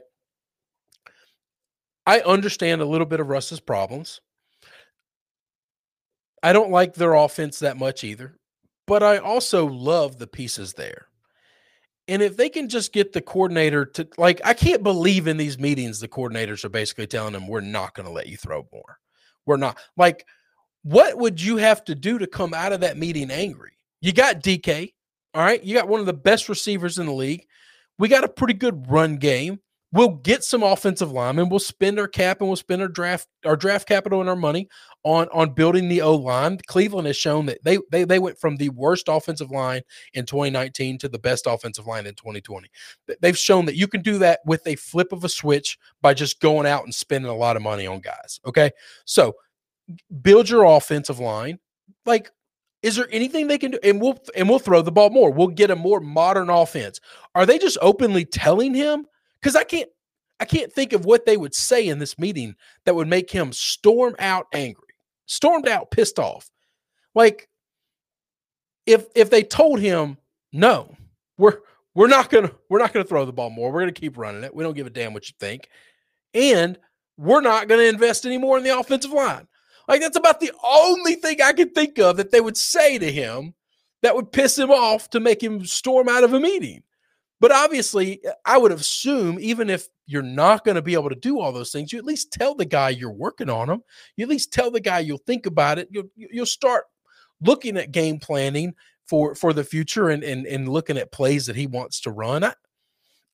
I 2.04 2.22
understand 2.22 2.80
a 2.80 2.86
little 2.86 3.06
bit 3.06 3.20
of 3.20 3.28
Russ's 3.28 3.60
problems. 3.60 4.20
I 6.42 6.52
don't 6.52 6.72
like 6.72 6.94
their 6.94 7.14
offense 7.14 7.60
that 7.60 7.76
much 7.76 8.02
either, 8.02 8.36
but 8.86 9.02
I 9.02 9.18
also 9.18 9.66
love 9.66 10.18
the 10.18 10.26
pieces 10.26 10.74
there. 10.74 11.06
And 12.08 12.20
if 12.20 12.36
they 12.36 12.48
can 12.48 12.68
just 12.68 12.92
get 12.92 13.12
the 13.12 13.20
coordinator 13.20 13.84
to 13.86 14.08
like, 14.18 14.40
I 14.44 14.54
can't 14.54 14.82
believe 14.82 15.28
in 15.28 15.36
these 15.36 15.58
meetings 15.58 16.00
the 16.00 16.08
coordinators 16.08 16.64
are 16.64 16.68
basically 16.68 17.06
telling 17.06 17.32
them 17.32 17.46
we're 17.46 17.60
not 17.60 17.94
going 17.94 18.06
to 18.06 18.12
let 18.12 18.26
you 18.26 18.36
throw 18.36 18.66
more. 18.72 18.98
We're 19.46 19.56
not 19.56 19.78
like 19.96 20.26
what 20.82 21.16
would 21.16 21.40
you 21.40 21.56
have 21.58 21.84
to 21.84 21.94
do 21.94 22.18
to 22.18 22.26
come 22.26 22.54
out 22.54 22.72
of 22.72 22.80
that 22.80 22.98
meeting 22.98 23.30
angry? 23.30 23.78
You 24.00 24.12
got 24.12 24.42
DK, 24.42 24.92
all 25.34 25.42
right. 25.42 25.62
You 25.62 25.74
got 25.74 25.88
one 25.88 26.00
of 26.00 26.06
the 26.06 26.12
best 26.12 26.48
receivers 26.48 26.98
in 26.98 27.06
the 27.06 27.12
league. 27.12 27.46
We 27.98 28.08
got 28.08 28.24
a 28.24 28.28
pretty 28.28 28.54
good 28.54 28.90
run 28.90 29.16
game. 29.16 29.60
We'll 29.92 30.16
get 30.16 30.42
some 30.42 30.62
offensive 30.62 31.12
linemen. 31.12 31.50
We'll 31.50 31.58
spend 31.58 31.98
our 31.98 32.08
cap 32.08 32.40
and 32.40 32.48
we'll 32.48 32.56
spend 32.56 32.80
our 32.80 32.88
draft 32.88 33.28
our 33.44 33.56
draft 33.56 33.86
capital 33.86 34.20
and 34.20 34.28
our 34.28 34.36
money 34.36 34.68
on 35.04 35.28
on 35.32 35.50
building 35.50 35.88
the 35.88 36.00
O 36.00 36.14
line. 36.14 36.58
Cleveland 36.66 37.06
has 37.06 37.16
shown 37.16 37.46
that 37.46 37.62
they 37.62 37.78
they 37.90 38.04
they 38.04 38.18
went 38.18 38.38
from 38.38 38.56
the 38.56 38.70
worst 38.70 39.08
offensive 39.08 39.50
line 39.50 39.82
in 40.14 40.24
2019 40.24 40.98
to 40.98 41.08
the 41.08 41.18
best 41.18 41.46
offensive 41.46 41.86
line 41.86 42.06
in 42.06 42.14
2020. 42.14 42.68
They've 43.20 43.36
shown 43.36 43.66
that 43.66 43.76
you 43.76 43.86
can 43.86 44.00
do 44.00 44.18
that 44.18 44.40
with 44.46 44.66
a 44.66 44.76
flip 44.76 45.12
of 45.12 45.24
a 45.24 45.28
switch 45.28 45.78
by 46.00 46.14
just 46.14 46.40
going 46.40 46.66
out 46.66 46.84
and 46.84 46.94
spending 46.94 47.30
a 47.30 47.36
lot 47.36 47.56
of 47.56 47.62
money 47.62 47.86
on 47.86 48.00
guys. 48.00 48.40
Okay, 48.46 48.70
so 49.04 49.34
build 50.22 50.48
your 50.48 50.64
offensive 50.64 51.18
line. 51.18 51.58
Like, 52.06 52.30
is 52.82 52.96
there 52.96 53.08
anything 53.10 53.46
they 53.46 53.58
can 53.58 53.72
do? 53.72 53.78
And 53.82 54.00
we'll 54.00 54.18
and 54.34 54.48
we'll 54.48 54.58
throw 54.58 54.82
the 54.82 54.90
ball 54.90 55.10
more. 55.10 55.30
We'll 55.30 55.48
get 55.48 55.70
a 55.70 55.76
more 55.76 56.00
modern 56.00 56.48
offense. 56.48 56.98
Are 57.34 57.46
they 57.46 57.58
just 57.58 57.78
openly 57.80 58.24
telling 58.24 58.74
him? 58.74 59.06
Because 59.42 59.56
I 59.56 59.64
can't 59.64 59.90
I 60.40 60.44
can't 60.44 60.72
think 60.72 60.92
of 60.92 61.04
what 61.04 61.26
they 61.26 61.36
would 61.36 61.54
say 61.54 61.86
in 61.88 61.98
this 61.98 62.18
meeting 62.18 62.54
that 62.84 62.94
would 62.94 63.08
make 63.08 63.30
him 63.30 63.52
storm 63.52 64.16
out 64.18 64.46
angry, 64.52 64.94
stormed 65.26 65.68
out, 65.68 65.90
pissed 65.90 66.18
off. 66.18 66.50
Like 67.14 67.48
if 68.86 69.06
if 69.14 69.30
they 69.30 69.42
told 69.42 69.80
him, 69.80 70.16
no, 70.52 70.96
we're 71.38 71.58
we're 71.94 72.08
not 72.08 72.30
gonna 72.30 72.50
we're 72.68 72.78
not 72.78 72.92
gonna 72.92 73.04
throw 73.04 73.24
the 73.24 73.32
ball 73.32 73.50
more. 73.50 73.70
We're 73.72 73.80
gonna 73.80 73.92
keep 73.92 74.16
running 74.16 74.44
it. 74.44 74.54
We 74.54 74.64
don't 74.64 74.74
give 74.74 74.86
a 74.86 74.90
damn 74.90 75.14
what 75.14 75.28
you 75.28 75.34
think. 75.38 75.68
And 76.34 76.78
we're 77.18 77.40
not 77.40 77.68
to 77.68 77.88
invest 77.88 78.24
anymore 78.24 78.58
in 78.58 78.64
the 78.64 78.78
offensive 78.78 79.12
line. 79.12 79.46
Like 79.88 80.00
that's 80.00 80.16
about 80.16 80.40
the 80.40 80.52
only 80.64 81.14
thing 81.14 81.42
I 81.42 81.52
could 81.52 81.74
think 81.74 81.98
of 81.98 82.16
that 82.16 82.30
they 82.30 82.40
would 82.40 82.56
say 82.56 82.98
to 82.98 83.12
him 83.12 83.54
that 84.02 84.16
would 84.16 84.32
piss 84.32 84.58
him 84.58 84.70
off 84.70 85.10
to 85.10 85.20
make 85.20 85.42
him 85.42 85.64
storm 85.64 86.08
out 86.08 86.24
of 86.24 86.32
a 86.32 86.40
meeting. 86.40 86.82
But 87.42 87.50
obviously, 87.50 88.22
I 88.46 88.56
would 88.56 88.70
assume 88.70 89.38
even 89.40 89.68
if 89.68 89.88
you're 90.06 90.22
not 90.22 90.64
going 90.64 90.76
to 90.76 90.82
be 90.82 90.94
able 90.94 91.08
to 91.08 91.16
do 91.16 91.40
all 91.40 91.50
those 91.50 91.72
things, 91.72 91.92
you 91.92 91.98
at 91.98 92.04
least 92.04 92.32
tell 92.32 92.54
the 92.54 92.64
guy 92.64 92.90
you're 92.90 93.10
working 93.10 93.50
on 93.50 93.66
them. 93.66 93.82
You 94.16 94.22
at 94.22 94.28
least 94.28 94.52
tell 94.52 94.70
the 94.70 94.78
guy 94.78 95.00
you'll 95.00 95.18
think 95.18 95.46
about 95.46 95.80
it. 95.80 95.88
You'll 95.90 96.08
you'll 96.14 96.46
start 96.46 96.84
looking 97.40 97.76
at 97.76 97.90
game 97.90 98.20
planning 98.20 98.74
for 99.08 99.34
for 99.34 99.52
the 99.52 99.64
future 99.64 100.10
and 100.10 100.22
and 100.22 100.46
and 100.46 100.68
looking 100.68 100.96
at 100.96 101.10
plays 101.10 101.46
that 101.46 101.56
he 101.56 101.66
wants 101.66 102.00
to 102.02 102.12
run. 102.12 102.44
I 102.44 102.54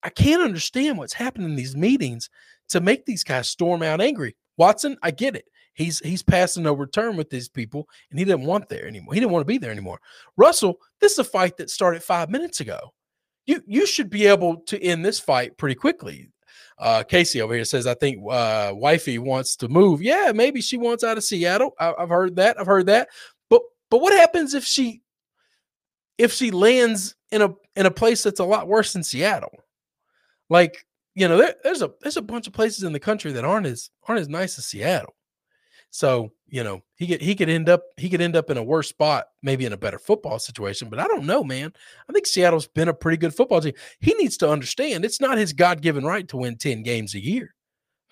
I 0.03 0.09
can't 0.09 0.43
understand 0.43 0.97
what's 0.97 1.13
happening 1.13 1.51
in 1.51 1.57
these 1.57 1.77
meetings 1.77 2.31
to 2.71 2.81
make 2.81 3.05
these 3.05 3.25
guys 3.25 3.51
storm 3.51 3.83
out 3.83 4.01
angry. 4.01 4.37
Watson, 4.57 4.97
I 5.03 5.11
get 5.11 5.37
it. 5.37 5.45
He's 5.75 5.99
he's 5.99 6.23
passing 6.23 6.63
no 6.63 6.73
return 6.73 7.19
with 7.19 7.29
these 7.29 7.51
people, 7.51 7.87
and 8.09 8.19
he 8.19 8.25
didn't 8.25 8.47
want 8.47 8.71
there 8.71 8.87
anymore. 8.87 9.13
He 9.13 9.21
didn't 9.21 9.33
want 9.33 9.43
to 9.43 9.53
be 9.53 9.59
there 9.59 9.71
anymore. 9.71 10.01
Russell, 10.39 10.79
this 10.99 11.13
is 11.13 11.19
a 11.19 11.25
fight 11.25 11.59
that 11.59 11.69
started 11.69 12.03
five 12.03 12.31
minutes 12.31 12.61
ago. 12.61 12.95
You 13.49 13.63
you 13.67 13.87
should 13.87 14.11
be 14.11 14.27
able 14.27 14.59
to 14.67 14.79
end 14.83 15.03
this 15.03 15.19
fight 15.19 15.57
pretty 15.57 15.75
quickly. 15.75 16.29
Uh, 16.79 17.03
Casey 17.03 17.41
over 17.41 17.55
here 17.55 17.65
says, 17.65 17.87
I 17.87 17.95
think 17.95 18.23
uh, 18.31 18.73
wifey 18.75 19.19
wants 19.19 19.57
to 19.57 19.69
move. 19.69 20.03
Yeah, 20.03 20.33
maybe 20.35 20.61
she 20.61 20.77
wants 20.77 21.03
out 21.03 21.17
of 21.17 21.25
Seattle. 21.25 21.73
I, 21.81 21.95
I've 21.99 22.11
heard 22.11 22.37
that. 22.37 22.61
I've 22.61 22.67
heard 22.67 22.87
that. 22.87 23.09
But 23.49 23.63
but 23.91 24.03
what 24.03 24.13
happens 24.13 24.53
if 24.53 24.65
she 24.65 25.01
if 26.19 26.31
she 26.31 26.51
lands 26.51 27.17
in 27.33 27.41
a 27.41 27.55
in 27.75 27.87
a 27.87 27.91
place 27.91 28.23
that's 28.23 28.39
a 28.39 28.45
lot 28.45 28.69
worse 28.69 28.93
than 28.93 29.03
Seattle? 29.03 29.53
Like 30.51 30.85
you 31.15 31.27
know, 31.27 31.39
there, 31.39 31.55
there's 31.65 31.81
a 31.81 31.91
there's 32.03 32.19
a 32.19 32.23
bunch 32.23 32.49
of 32.49 32.53
places 32.53 32.85
in 32.85 32.93
the 32.93 33.01
country 33.01 33.33
that 33.33 33.47
aren't 33.47 33.67
as 33.67 33.89
aren't 34.07 34.21
as 34.21 34.29
nice 34.29 34.59
as 34.59 34.67
Seattle. 34.67 35.15
So, 35.91 36.33
you 36.47 36.63
know, 36.63 36.83
he 36.97 37.07
could 37.07 37.21
he 37.21 37.35
could 37.35 37.49
end 37.49 37.69
up 37.69 37.83
he 37.97 38.09
could 38.09 38.21
end 38.21 38.37
up 38.37 38.51
in 38.51 38.57
a 38.57 38.63
worse 38.63 38.89
spot, 38.89 39.27
maybe 39.43 39.65
in 39.65 39.73
a 39.73 39.79
better 39.79 39.99
football 39.99 40.39
situation. 40.39 40.89
But 40.89 40.99
I 40.99 41.07
don't 41.07 41.27
know, 41.27 41.43
man. 41.43 41.73
I 42.09 42.13
think 42.13 42.27
Seattle's 42.27 42.67
been 42.67 42.89
a 42.89 42.95
pretty 42.95 43.17
good 43.17 43.35
football 43.35 43.61
team. 43.61 43.75
He 44.01 44.15
needs 44.15 44.37
to 44.39 44.51
understand 44.51 45.05
it's 45.05 45.21
not 45.21 45.39
his 45.39 45.53
God 45.53 45.81
given 45.81 46.05
right 46.05 46.29
to 46.29 46.37
win 46.37 46.57
10 46.57 46.83
games 46.83 47.15
a 47.15 47.25
year. 47.25 47.55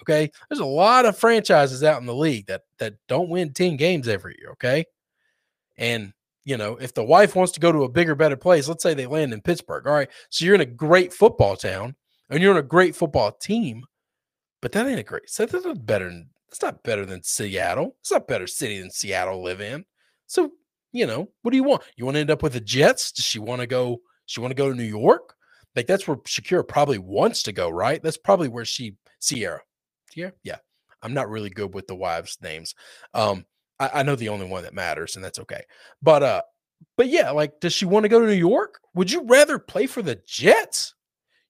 Okay. 0.02 0.30
There's 0.49 0.61
a 0.61 0.64
lot 0.64 1.06
of 1.06 1.18
franchises 1.18 1.83
out 1.83 2.00
in 2.00 2.06
the 2.06 2.14
league 2.14 2.47
that 2.47 2.62
that 2.78 2.95
don't 3.09 3.28
win 3.28 3.52
10 3.52 3.76
games 3.76 4.09
every 4.09 4.37
year. 4.38 4.52
Okay. 4.52 4.85
And, 5.76 6.12
you 6.45 6.56
know, 6.56 6.76
if 6.76 6.95
the 6.95 7.04
wife 7.04 7.37
wants 7.37 7.52
to 7.52 7.61
go 7.61 7.73
to 7.73 7.85
a 7.85 7.88
bigger, 7.88 8.14
better 8.14 8.37
place, 8.37 8.68
let's 8.68 8.83
say 8.83 8.95
they 8.95 9.06
land 9.06 9.35
in 9.35 9.42
Pittsburgh. 9.42 9.87
All 9.87 9.92
right. 9.92 10.09
So 10.30 10.45
you're 10.45 10.54
in 10.54 10.61
a 10.62 10.66
great 10.66 11.12
football 11.12 11.56
town 11.56 11.95
and 12.30 12.42
you're 12.42 12.52
in 12.52 12.59
a 12.59 12.62
great 12.62 12.97
football 12.97 13.33
team, 13.33 13.85
but 14.62 14.73
that 14.73 14.87
ain't 14.87 15.00
a 15.00 15.02
great. 15.02 15.28
So 15.28 15.45
that's 15.45 15.66
better 15.80 16.06
than 16.06 16.30
it's 16.49 16.62
not 16.62 16.83
better 16.83 17.05
than 17.05 17.23
Seattle. 17.23 17.97
It's 18.00 18.12
not 18.12 18.29
better 18.29 18.47
city 18.47 18.81
than 18.81 18.91
Seattle 18.91 19.43
live 19.43 19.61
in. 19.61 19.85
So, 20.26 20.53
you 20.93 21.07
know, 21.07 21.29
what 21.43 21.50
do 21.50 21.57
you 21.57 21.65
want? 21.65 21.83
You 21.97 22.05
want 22.05 22.17
to 22.17 22.21
end 22.21 22.31
up 22.31 22.43
with 22.43 22.55
the 22.55 22.61
Jets? 22.61 23.12
Does 23.12 23.25
she 23.25 23.38
want 23.38 23.61
to 23.61 23.67
go? 23.67 24.00
She 24.26 24.41
want 24.41 24.50
to 24.50 24.57
go 24.57 24.71
to 24.71 24.76
New 24.76 24.85
York? 24.85 25.35
Like 25.75 25.87
that's 25.87 26.09
where 26.09 26.17
Shakira 26.19 26.67
probably 26.67 26.99
wants 26.99 27.43
to 27.45 27.53
go, 27.53 27.69
right? 27.69 28.03
That's 28.03 28.17
probably 28.17 28.49
where 28.49 28.65
she 28.65 28.97
Ciara. 29.21 29.61
Ciara? 30.11 30.33
Yeah. 30.43 30.57
I'm 31.03 31.15
not 31.15 31.29
really 31.29 31.50
good 31.50 31.75
with 31.75 31.87
the 31.87 31.95
wives' 31.95 32.38
names. 32.43 32.75
Um, 33.15 33.45
I, 33.79 33.91
I 33.95 34.03
know 34.03 34.17
the 34.17 34.31
only 34.31 34.47
one 34.47 34.65
that 34.65 34.75
matters, 34.75 35.15
and 35.15 35.25
that's 35.25 35.38
okay. 35.38 35.62
But 36.03 36.23
uh, 36.23 36.43
but 36.97 37.09
yeah, 37.09 37.31
like, 37.31 37.61
does 37.61 37.73
she 37.73 37.85
want 37.85 38.05
to 38.05 38.09
go 38.09 38.19
to 38.19 38.26
New 38.26 38.33
York? 38.33 38.81
Would 38.95 39.12
you 39.12 39.25
rather 39.25 39.59
play 39.59 39.87
for 39.87 40.03
the 40.03 40.21
Jets? 40.26 40.95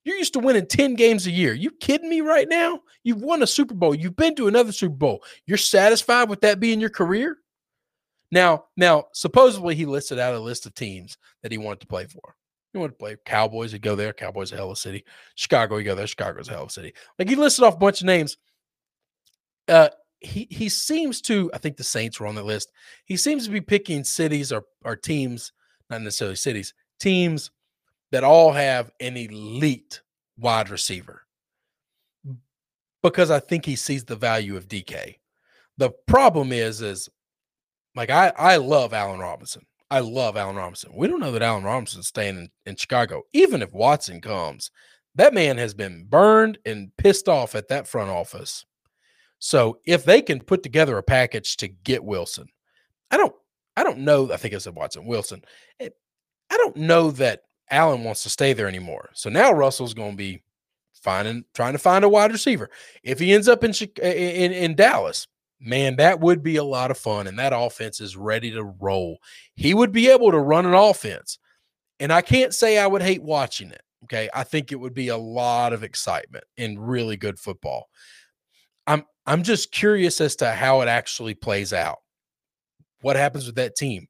You're 0.06 0.16
used 0.16 0.34
to 0.34 0.38
winning 0.38 0.66
10 0.66 0.94
games 0.94 1.26
a 1.26 1.32
year. 1.32 1.52
You 1.52 1.72
kidding 1.72 2.08
me 2.08 2.20
right 2.20 2.48
now? 2.48 2.80
You've 3.02 3.22
won 3.22 3.42
a 3.42 3.46
Super 3.46 3.74
Bowl. 3.74 3.92
You've 3.92 4.14
been 4.14 4.36
to 4.36 4.46
another 4.46 4.70
Super 4.70 4.94
Bowl. 4.94 5.24
You're 5.46 5.58
satisfied 5.58 6.28
with 6.28 6.42
that 6.42 6.60
being 6.60 6.80
your 6.80 6.90
career? 6.90 7.38
Now, 8.30 8.66
now, 8.76 9.06
supposedly 9.12 9.74
he 9.74 9.84
listed 9.84 10.20
out 10.20 10.32
a 10.32 10.38
list 10.38 10.64
of 10.64 10.74
teams 10.74 11.18
that 11.42 11.50
he 11.50 11.58
wanted 11.58 11.80
to 11.80 11.88
play 11.88 12.06
for. 12.06 12.36
He 12.72 12.78
wanted 12.78 12.92
to 12.92 12.98
play 12.98 13.16
Cowboys, 13.24 13.72
he'd 13.72 13.82
go 13.82 13.96
there. 13.96 14.12
Cowboys 14.12 14.52
a 14.52 14.56
hell 14.56 14.66
of 14.66 14.74
a 14.74 14.76
city. 14.76 15.04
Chicago, 15.34 15.76
he'd 15.76 15.84
go 15.84 15.96
there. 15.96 16.06
Chicago's 16.06 16.48
a 16.48 16.52
hell 16.52 16.62
of 16.62 16.68
a 16.68 16.72
city. 16.72 16.94
Like 17.18 17.28
he 17.28 17.34
listed 17.34 17.64
off 17.64 17.74
a 17.74 17.78
bunch 17.78 18.00
of 18.00 18.06
names. 18.06 18.36
Uh, 19.66 19.88
he 20.20 20.46
he 20.52 20.68
seems 20.68 21.20
to, 21.22 21.50
I 21.52 21.58
think 21.58 21.78
the 21.78 21.84
Saints 21.84 22.20
were 22.20 22.28
on 22.28 22.36
the 22.36 22.44
list. 22.44 22.70
He 23.06 23.16
seems 23.16 23.44
to 23.46 23.50
be 23.50 23.60
picking 23.60 24.04
cities 24.04 24.52
or, 24.52 24.62
or 24.84 24.94
teams, 24.94 25.52
not 25.90 26.02
necessarily 26.02 26.36
cities, 26.36 26.74
teams 27.00 27.50
that 28.12 28.24
all 28.24 28.52
have 28.52 28.90
an 29.00 29.16
elite 29.16 30.00
wide 30.38 30.70
receiver 30.70 31.22
because 33.02 33.30
I 33.30 33.40
think 33.40 33.64
he 33.64 33.76
sees 33.76 34.04
the 34.04 34.16
value 34.16 34.56
of 34.56 34.68
DK. 34.68 35.16
The 35.78 35.90
problem 36.06 36.52
is, 36.52 36.82
is 36.82 37.08
like 37.94 38.10
I 38.10 38.32
I 38.36 38.56
love 38.56 38.92
Allen 38.92 39.20
Robinson. 39.20 39.62
I 39.90 40.00
love 40.00 40.36
Allen 40.36 40.56
Robinson. 40.56 40.92
We 40.94 41.06
don't 41.06 41.20
know 41.20 41.32
that 41.32 41.42
Allen 41.42 41.64
Robinson's 41.64 42.08
staying 42.08 42.36
in, 42.36 42.48
in 42.64 42.76
Chicago. 42.76 43.22
Even 43.32 43.62
if 43.62 43.72
Watson 43.72 44.20
comes, 44.20 44.70
that 45.14 45.34
man 45.34 45.58
has 45.58 45.74
been 45.74 46.06
burned 46.08 46.58
and 46.66 46.90
pissed 46.98 47.28
off 47.28 47.54
at 47.54 47.68
that 47.68 47.86
front 47.86 48.10
office. 48.10 48.64
So 49.38 49.78
if 49.86 50.04
they 50.04 50.22
can 50.22 50.40
put 50.40 50.62
together 50.62 50.98
a 50.98 51.02
package 51.02 51.56
to 51.58 51.68
get 51.68 52.02
Wilson, 52.02 52.48
I 53.10 53.16
don't 53.16 53.34
I 53.76 53.84
don't 53.84 53.98
know. 53.98 54.32
I 54.32 54.36
think 54.36 54.54
I 54.54 54.58
said 54.58 54.74
Watson 54.74 55.06
Wilson. 55.06 55.42
It, 55.78 55.94
I 56.50 56.56
don't 56.56 56.76
know 56.76 57.10
that 57.12 57.42
Allen 57.70 58.04
wants 58.04 58.22
to 58.22 58.30
stay 58.30 58.52
there 58.52 58.68
anymore. 58.68 59.10
So 59.14 59.30
now 59.30 59.52
Russell's 59.52 59.94
going 59.94 60.12
to 60.12 60.16
be 60.16 60.42
finding 60.94 61.44
trying 61.54 61.72
to 61.72 61.78
find 61.78 62.04
a 62.04 62.08
wide 62.08 62.32
receiver. 62.32 62.70
If 63.02 63.18
he 63.18 63.32
ends 63.32 63.48
up 63.48 63.64
in 63.64 63.72
in, 64.02 64.52
in 64.52 64.74
Dallas, 64.74 65.28
man, 65.60 65.96
that 65.96 66.20
would 66.20 66.42
be 66.42 66.56
a 66.56 66.64
lot 66.64 66.90
of 66.90 66.98
fun. 66.98 67.26
And 67.26 67.38
that 67.38 67.52
offense 67.54 68.00
is 68.00 68.16
ready 68.16 68.50
to 68.52 68.64
roll. 68.64 69.18
He 69.54 69.74
would 69.74 69.92
be 69.92 70.10
able 70.10 70.30
to 70.30 70.38
run 70.38 70.66
an 70.66 70.74
offense. 70.74 71.38
And 71.98 72.12
I 72.12 72.22
can't 72.22 72.54
say 72.54 72.78
I 72.78 72.86
would 72.86 73.02
hate 73.02 73.22
watching 73.22 73.70
it. 73.70 73.82
Okay. 74.04 74.28
I 74.34 74.44
think 74.44 74.70
it 74.70 74.76
would 74.76 74.94
be 74.94 75.08
a 75.08 75.16
lot 75.16 75.72
of 75.72 75.82
excitement 75.82 76.44
and 76.58 76.86
really 76.88 77.16
good 77.16 77.38
football. 77.38 77.88
I'm 78.86 79.04
I'm 79.26 79.42
just 79.42 79.72
curious 79.72 80.20
as 80.20 80.36
to 80.36 80.52
how 80.52 80.80
it 80.82 80.88
actually 80.88 81.34
plays 81.34 81.72
out. 81.72 81.98
What 83.00 83.16
happens 83.16 83.46
with 83.46 83.56
that 83.56 83.76
team? 83.76 84.06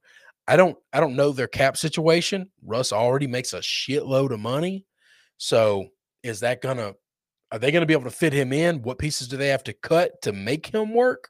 I 0.48 0.56
don't 0.56 0.76
I 0.92 1.00
don't 1.00 1.16
know 1.16 1.32
their 1.32 1.48
cap 1.48 1.76
situation. 1.76 2.50
Russ 2.64 2.92
already 2.92 3.26
makes 3.26 3.52
a 3.52 3.58
shitload 3.58 4.32
of 4.32 4.40
money. 4.40 4.86
So 5.38 5.86
is 6.22 6.40
that 6.40 6.62
gonna 6.62 6.94
are 7.52 7.58
they 7.58 7.70
gonna 7.70 7.86
be 7.86 7.94
able 7.94 8.04
to 8.04 8.10
fit 8.10 8.32
him 8.32 8.52
in? 8.52 8.82
What 8.82 8.98
pieces 8.98 9.28
do 9.28 9.36
they 9.36 9.48
have 9.48 9.64
to 9.64 9.72
cut 9.72 10.22
to 10.22 10.32
make 10.32 10.66
him 10.66 10.94
work? 10.94 11.28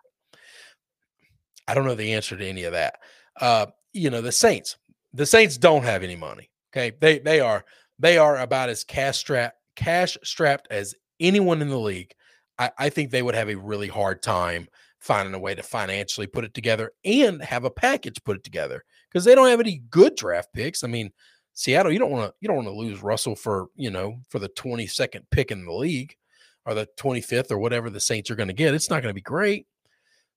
I 1.69 1.75
don't 1.75 1.87
know 1.87 1.95
the 1.95 2.13
answer 2.13 2.37
to 2.37 2.47
any 2.47 2.65
of 2.65 2.73
that. 2.73 2.97
Uh, 3.41 3.67
you 3.93 4.11
know, 4.11 4.21
the 4.21 4.33
Saints, 4.33 4.77
the 5.13 5.27
Saints 5.27 5.59
don't 5.59 5.83
have 5.83 6.03
any 6.03 6.17
money. 6.17 6.51
Okay. 6.73 6.97
They 7.01 7.19
they 7.19 7.41
are 7.41 7.65
they 7.99 8.19
are 8.19 8.39
about 8.39 8.69
as 8.69 8.85
cash 8.85 9.19
strapped 9.19 9.57
cash 9.77 10.19
strapped 10.23 10.69
as 10.71 10.95
anyone 11.21 11.63
in 11.63 11.71
the 11.71 11.79
league. 11.79 12.13
I, 12.59 12.71
I 12.79 12.89
think 12.91 13.11
they 13.11 13.23
would 13.23 13.35
have 13.35 13.49
a 13.49 13.57
really 13.57 13.89
hard 13.89 14.23
time 14.23 14.69
finding 15.01 15.35
a 15.35 15.39
way 15.39 15.55
to 15.55 15.63
financially 15.63 16.27
put 16.27 16.45
it 16.45 16.55
together 16.55 16.93
and 17.05 17.43
have 17.43 17.65
a 17.65 17.71
package 17.71 18.23
put 18.25 18.37
it 18.37 18.45
together 18.45 18.83
because 19.17 19.25
they 19.25 19.35
don't 19.35 19.49
have 19.49 19.61
any 19.61 19.79
good 19.89 20.15
draft 20.15 20.53
picks. 20.53 20.85
I 20.85 20.89
mean, 20.89 21.11
Seattle, 21.55 21.91
you 21.91 21.99
don't 21.99 22.11
want 22.11 22.29
to 22.29 22.35
you 22.39 22.49
don't 22.49 22.57
want 22.57 22.69
to 22.69 22.75
lose 22.75 23.03
Russell 23.03 23.35
for 23.35 23.69
you 23.75 23.89
know 23.89 24.21
for 24.29 24.39
the 24.39 24.51
22nd 24.51 25.23
pick 25.31 25.51
in 25.51 25.65
the 25.65 25.73
league 25.73 26.15
or 26.67 26.75
the 26.75 26.87
25th 26.99 27.51
or 27.51 27.57
whatever 27.57 27.89
the 27.89 27.99
Saints 27.99 28.31
are 28.31 28.37
going 28.37 28.49
to 28.49 28.53
get. 28.53 28.75
It's 28.75 28.91
not 28.91 29.01
going 29.01 29.09
to 29.09 29.15
be 29.15 29.23
great. 29.23 29.67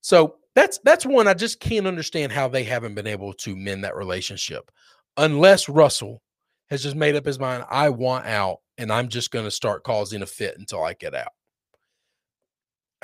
So 0.00 0.36
that's 0.54 0.80
that's 0.82 1.04
one 1.04 1.28
I 1.28 1.34
just 1.34 1.60
can't 1.60 1.86
understand 1.86 2.32
how 2.32 2.48
they 2.48 2.64
haven't 2.64 2.94
been 2.94 3.06
able 3.06 3.34
to 3.34 3.54
mend 3.54 3.84
that 3.84 3.96
relationship 3.96 4.70
unless 5.18 5.68
Russell 5.68 6.22
has 6.70 6.82
just 6.82 6.96
made 6.96 7.16
up 7.16 7.26
his 7.26 7.38
mind 7.38 7.66
I 7.68 7.90
want 7.90 8.24
out 8.24 8.60
and 8.78 8.90
I'm 8.90 9.08
just 9.08 9.30
going 9.30 9.44
to 9.44 9.50
start 9.50 9.84
causing 9.84 10.22
a 10.22 10.26
fit 10.26 10.56
until 10.58 10.82
I 10.82 10.94
get 10.94 11.14
out. 11.14 11.32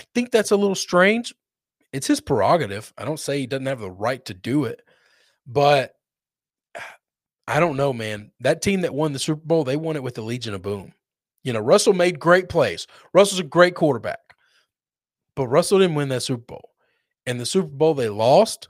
I 0.01 0.05
think 0.15 0.31
that's 0.31 0.53
a 0.53 0.57
little 0.57 0.75
strange. 0.75 1.35
It's 1.93 2.07
his 2.07 2.23
prerogative. 2.23 2.95
I 2.97 3.05
don't 3.05 3.21
say 3.21 3.41
he 3.41 3.47
doesn't 3.47 3.67
have 3.67 3.81
the 3.81 3.91
right 3.91 4.25
to 4.25 4.33
do 4.33 4.65
it, 4.65 4.81
but 5.47 5.93
I 7.49 7.61
don't 7.61 7.77
know, 7.77 7.93
man. 7.93 8.33
That 8.41 8.63
team 8.63 8.81
that 8.83 8.95
won 8.95 9.13
the 9.13 9.19
Super 9.19 9.43
Bowl, 9.45 9.65
they 9.65 9.77
won 9.77 9.97
it 9.97 10.03
with 10.03 10.15
the 10.15 10.23
Legion 10.23 10.55
of 10.55 10.63
Boom. 10.63 10.93
You 11.45 11.53
know, 11.53 11.61
Russell 11.61 11.93
made 11.93 12.19
great 12.19 12.49
plays. 12.49 12.87
Russell's 13.15 13.41
a 13.41 13.45
great 13.45 13.75
quarterback, 13.77 14.19
but 15.37 15.47
Russell 15.49 15.79
didn't 15.79 15.95
win 15.95 16.09
that 16.09 16.23
Super 16.23 16.45
Bowl 16.45 16.71
and 17.27 17.41
the 17.41 17.47
Super 17.47 17.69
Bowl 17.69 17.95
they 17.95 18.09
lost, 18.09 18.69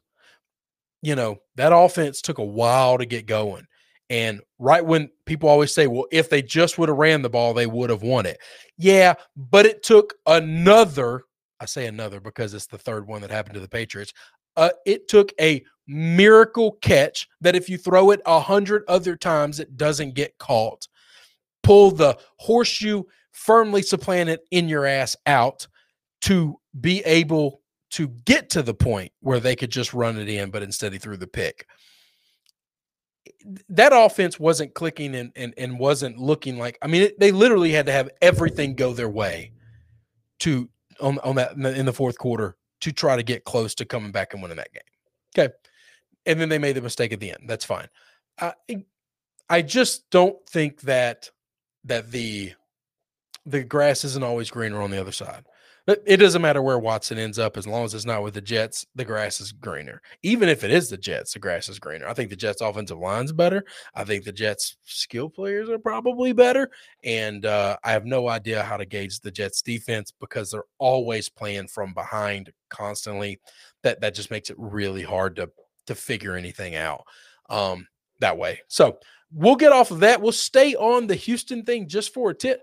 you 1.02 1.14
know, 1.14 1.37
that 1.56 1.73
offense 1.73 2.21
took 2.21 2.38
a 2.38 2.45
while 2.45 2.99
to 2.99 3.06
get 3.06 3.26
going. 3.26 3.66
And 4.09 4.40
right 4.59 4.85
when 4.85 5.11
people 5.26 5.49
always 5.49 5.73
say, 5.73 5.87
well, 5.87 6.06
if 6.12 6.30
they 6.30 6.42
just 6.42 6.78
would 6.78 6.88
have 6.88 6.99
ran 6.99 7.23
the 7.23 7.30
ball, 7.30 7.54
they 7.54 7.66
would 7.66 7.90
have 7.90 8.02
won 8.02 8.25
it. 8.25 8.38
Yeah, 8.78 9.14
but 9.37 9.66
it 9.66 9.83
took 9.83 10.14
another, 10.26 11.23
I 11.61 11.66
say 11.66 11.87
another 11.87 12.21
because 12.21 12.54
it's 12.54 12.66
the 12.66 12.78
third 12.78 13.06
one 13.06 13.21
that 13.23 13.30
happened 13.30 13.54
to 13.54 13.61
the 13.61 13.68
Patriots. 13.68 14.12
Uh, 14.57 14.71
it 14.85 15.09
took 15.09 15.33
a 15.41 15.65
miracle 15.87 16.73
catch 16.81 17.29
that 17.41 17.57
if 17.57 17.69
you 17.69 17.79
throw 17.79 18.11
it 18.11 18.21
a 18.27 18.41
hundred 18.41 18.83
other 18.89 19.17
times, 19.17 19.61
it 19.61 19.77
doesn't 19.77 20.15
get 20.15 20.39
caught. 20.39 20.89
Pull 21.63 21.93
the 21.93 22.19
horseshoe 22.39 23.03
firmly 23.33 23.83
supplanted 23.83 24.41
in 24.51 24.69
your 24.69 24.87
ass 24.87 25.17
out 25.27 25.67
to 26.23 26.59
be 26.81 27.01
able 27.05 27.61
to 27.91 28.09
get 28.25 28.51
to 28.51 28.63
the 28.63 28.75
point 28.75 29.13
where 29.21 29.41
they 29.41 29.55
could 29.55 29.71
just 29.71 29.95
run 29.95 30.19
it 30.19 30.29
in, 30.29 30.51
but 30.51 30.63
instead 30.63 30.93
he 30.93 30.99
threw 30.99 31.17
the 31.17 31.27
pick. 31.27 31.67
That 33.69 33.93
offense 33.95 34.41
wasn't 34.41 34.75
clicking 34.75 35.15
and 35.15 35.33
and, 35.37 35.55
and 35.57 35.79
wasn't 35.79 36.19
looking 36.19 36.59
like. 36.59 36.79
I 36.83 36.89
mean, 36.89 37.03
it, 37.03 37.21
they 37.21 37.31
literally 37.31 37.71
had 37.71 37.87
to 37.87 37.93
have 37.93 38.11
everything 38.21 38.75
go 38.75 38.93
their 38.93 39.09
way 39.09 39.53
to 40.41 40.69
on 41.01 41.19
on 41.21 41.37
that 41.37 41.57
in 41.57 41.87
the 41.87 41.93
fourth 41.93 42.19
quarter 42.19 42.57
to 42.80 42.92
try 42.92 43.16
to 43.16 43.23
get 43.23 43.45
close 43.45 43.75
to 43.76 43.85
coming 43.85 44.12
back 44.12 44.33
and 44.33 44.42
winning 44.42 44.59
that 44.59 44.73
game. 44.73 44.83
Okay, 45.38 45.54
and 46.25 46.40
then 46.40 46.49
they 46.49 46.59
made 46.59 46.76
the 46.76 46.83
mistake 46.83 47.12
at 47.12 47.21
the 47.21 47.30
end. 47.30 47.45
That's 47.47 47.64
fine. 47.64 47.88
I 48.40 48.54
I 49.49 49.62
just 49.62 50.11
don't 50.11 50.38
think 50.49 50.83
that 50.83 51.30
that 51.85 52.11
the 52.11 52.52
the 53.45 53.62
grass 53.62 54.04
isn't 54.04 54.25
always 54.25 54.50
greener 54.50 54.83
on 54.83 54.90
the 54.90 55.00
other 55.00 55.12
side. 55.12 55.45
It 55.88 56.16
doesn't 56.16 56.43
matter 56.43 56.62
where 56.62 56.81
Watson 56.81 57.16
ends 57.16 57.38
up 57.38 57.57
as 57.57 57.64
long 57.64 57.85
as 57.85 57.95
it's 57.95 58.05
not 58.05 58.25
with 58.25 58.35
the 58.35 58.40
Jets. 58.40 58.85
The 58.97 59.05
grass 59.05 59.40
is 59.40 59.52
greener. 59.52 60.02
Even 60.25 60.49
if 60.49 60.64
it 60.64 60.73
is 60.73 60.90
the 60.90 60.97
Jets, 60.97 61.33
the 61.33 61.38
grass 61.38 61.69
is 61.69 61.78
greener. 61.78 62.09
I 62.09 62.12
think 62.12 62.28
the 62.28 62.35
Jets' 62.35 62.61
offensive 62.61 62.99
line's 62.99 63.33
better. 63.33 63.64
I 63.95 64.02
think 64.02 64.25
the 64.25 64.33
Jets' 64.33 64.78
skill 64.85 65.31
players 65.31 65.69
are 65.69 65.78
probably 65.78 66.33
better. 66.33 66.71
And 67.05 67.47
uh, 67.47 67.76
I 67.85 67.93
have 67.93 68.05
no 68.05 68.28
idea 68.28 68.64
how 68.64 68.76
to 68.76 68.85
gauge 68.85 69.21
the 69.21 69.31
Jets' 69.31 69.62
defense 69.62 70.12
because 70.19 70.50
they're 70.50 70.64
always 70.78 71.28
playing 71.28 71.69
from 71.69 71.95
behind 71.95 72.52
constantly. 72.69 73.38
That 73.85 74.00
that 74.00 74.16
just 74.16 74.33
makes 74.33 74.50
it 74.50 74.57
really 74.59 75.02
hard 75.02 75.37
to 75.37 75.50
to 75.87 75.95
figure 75.95 76.35
anything 76.35 76.75
out 76.75 77.05
um, 77.49 77.87
that 78.19 78.37
way. 78.37 78.61
So 78.66 78.99
we'll 79.33 79.55
get 79.55 79.71
off 79.71 79.93
of 79.93 80.00
that. 80.00 80.21
We'll 80.21 80.33
stay 80.33 80.75
on 80.75 81.07
the 81.07 81.14
Houston 81.14 81.62
thing 81.62 81.87
just 81.87 82.12
for 82.12 82.31
a 82.31 82.35
tit. 82.35 82.62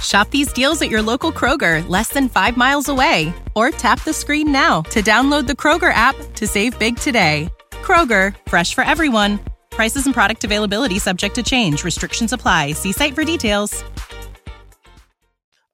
Shop 0.00 0.30
these 0.30 0.52
deals 0.52 0.82
at 0.82 0.90
your 0.90 1.02
local 1.02 1.32
Kroger, 1.32 1.86
less 1.88 2.08
than 2.08 2.28
five 2.28 2.56
miles 2.56 2.88
away. 2.88 3.32
Or 3.54 3.70
tap 3.70 4.02
the 4.02 4.12
screen 4.12 4.50
now 4.50 4.82
to 4.82 5.02
download 5.02 5.46
the 5.46 5.54
Kroger 5.54 5.92
app 5.92 6.16
to 6.34 6.46
save 6.46 6.78
big 6.78 6.96
today. 6.96 7.48
Kroger, 7.70 8.34
fresh 8.48 8.74
for 8.74 8.84
everyone. 8.84 9.40
Prices 9.70 10.04
and 10.06 10.14
product 10.14 10.44
availability 10.44 10.98
subject 10.98 11.34
to 11.36 11.42
change. 11.42 11.84
Restrictions 11.84 12.32
apply. 12.32 12.72
See 12.72 12.92
site 12.92 13.14
for 13.14 13.24
details. 13.24 13.84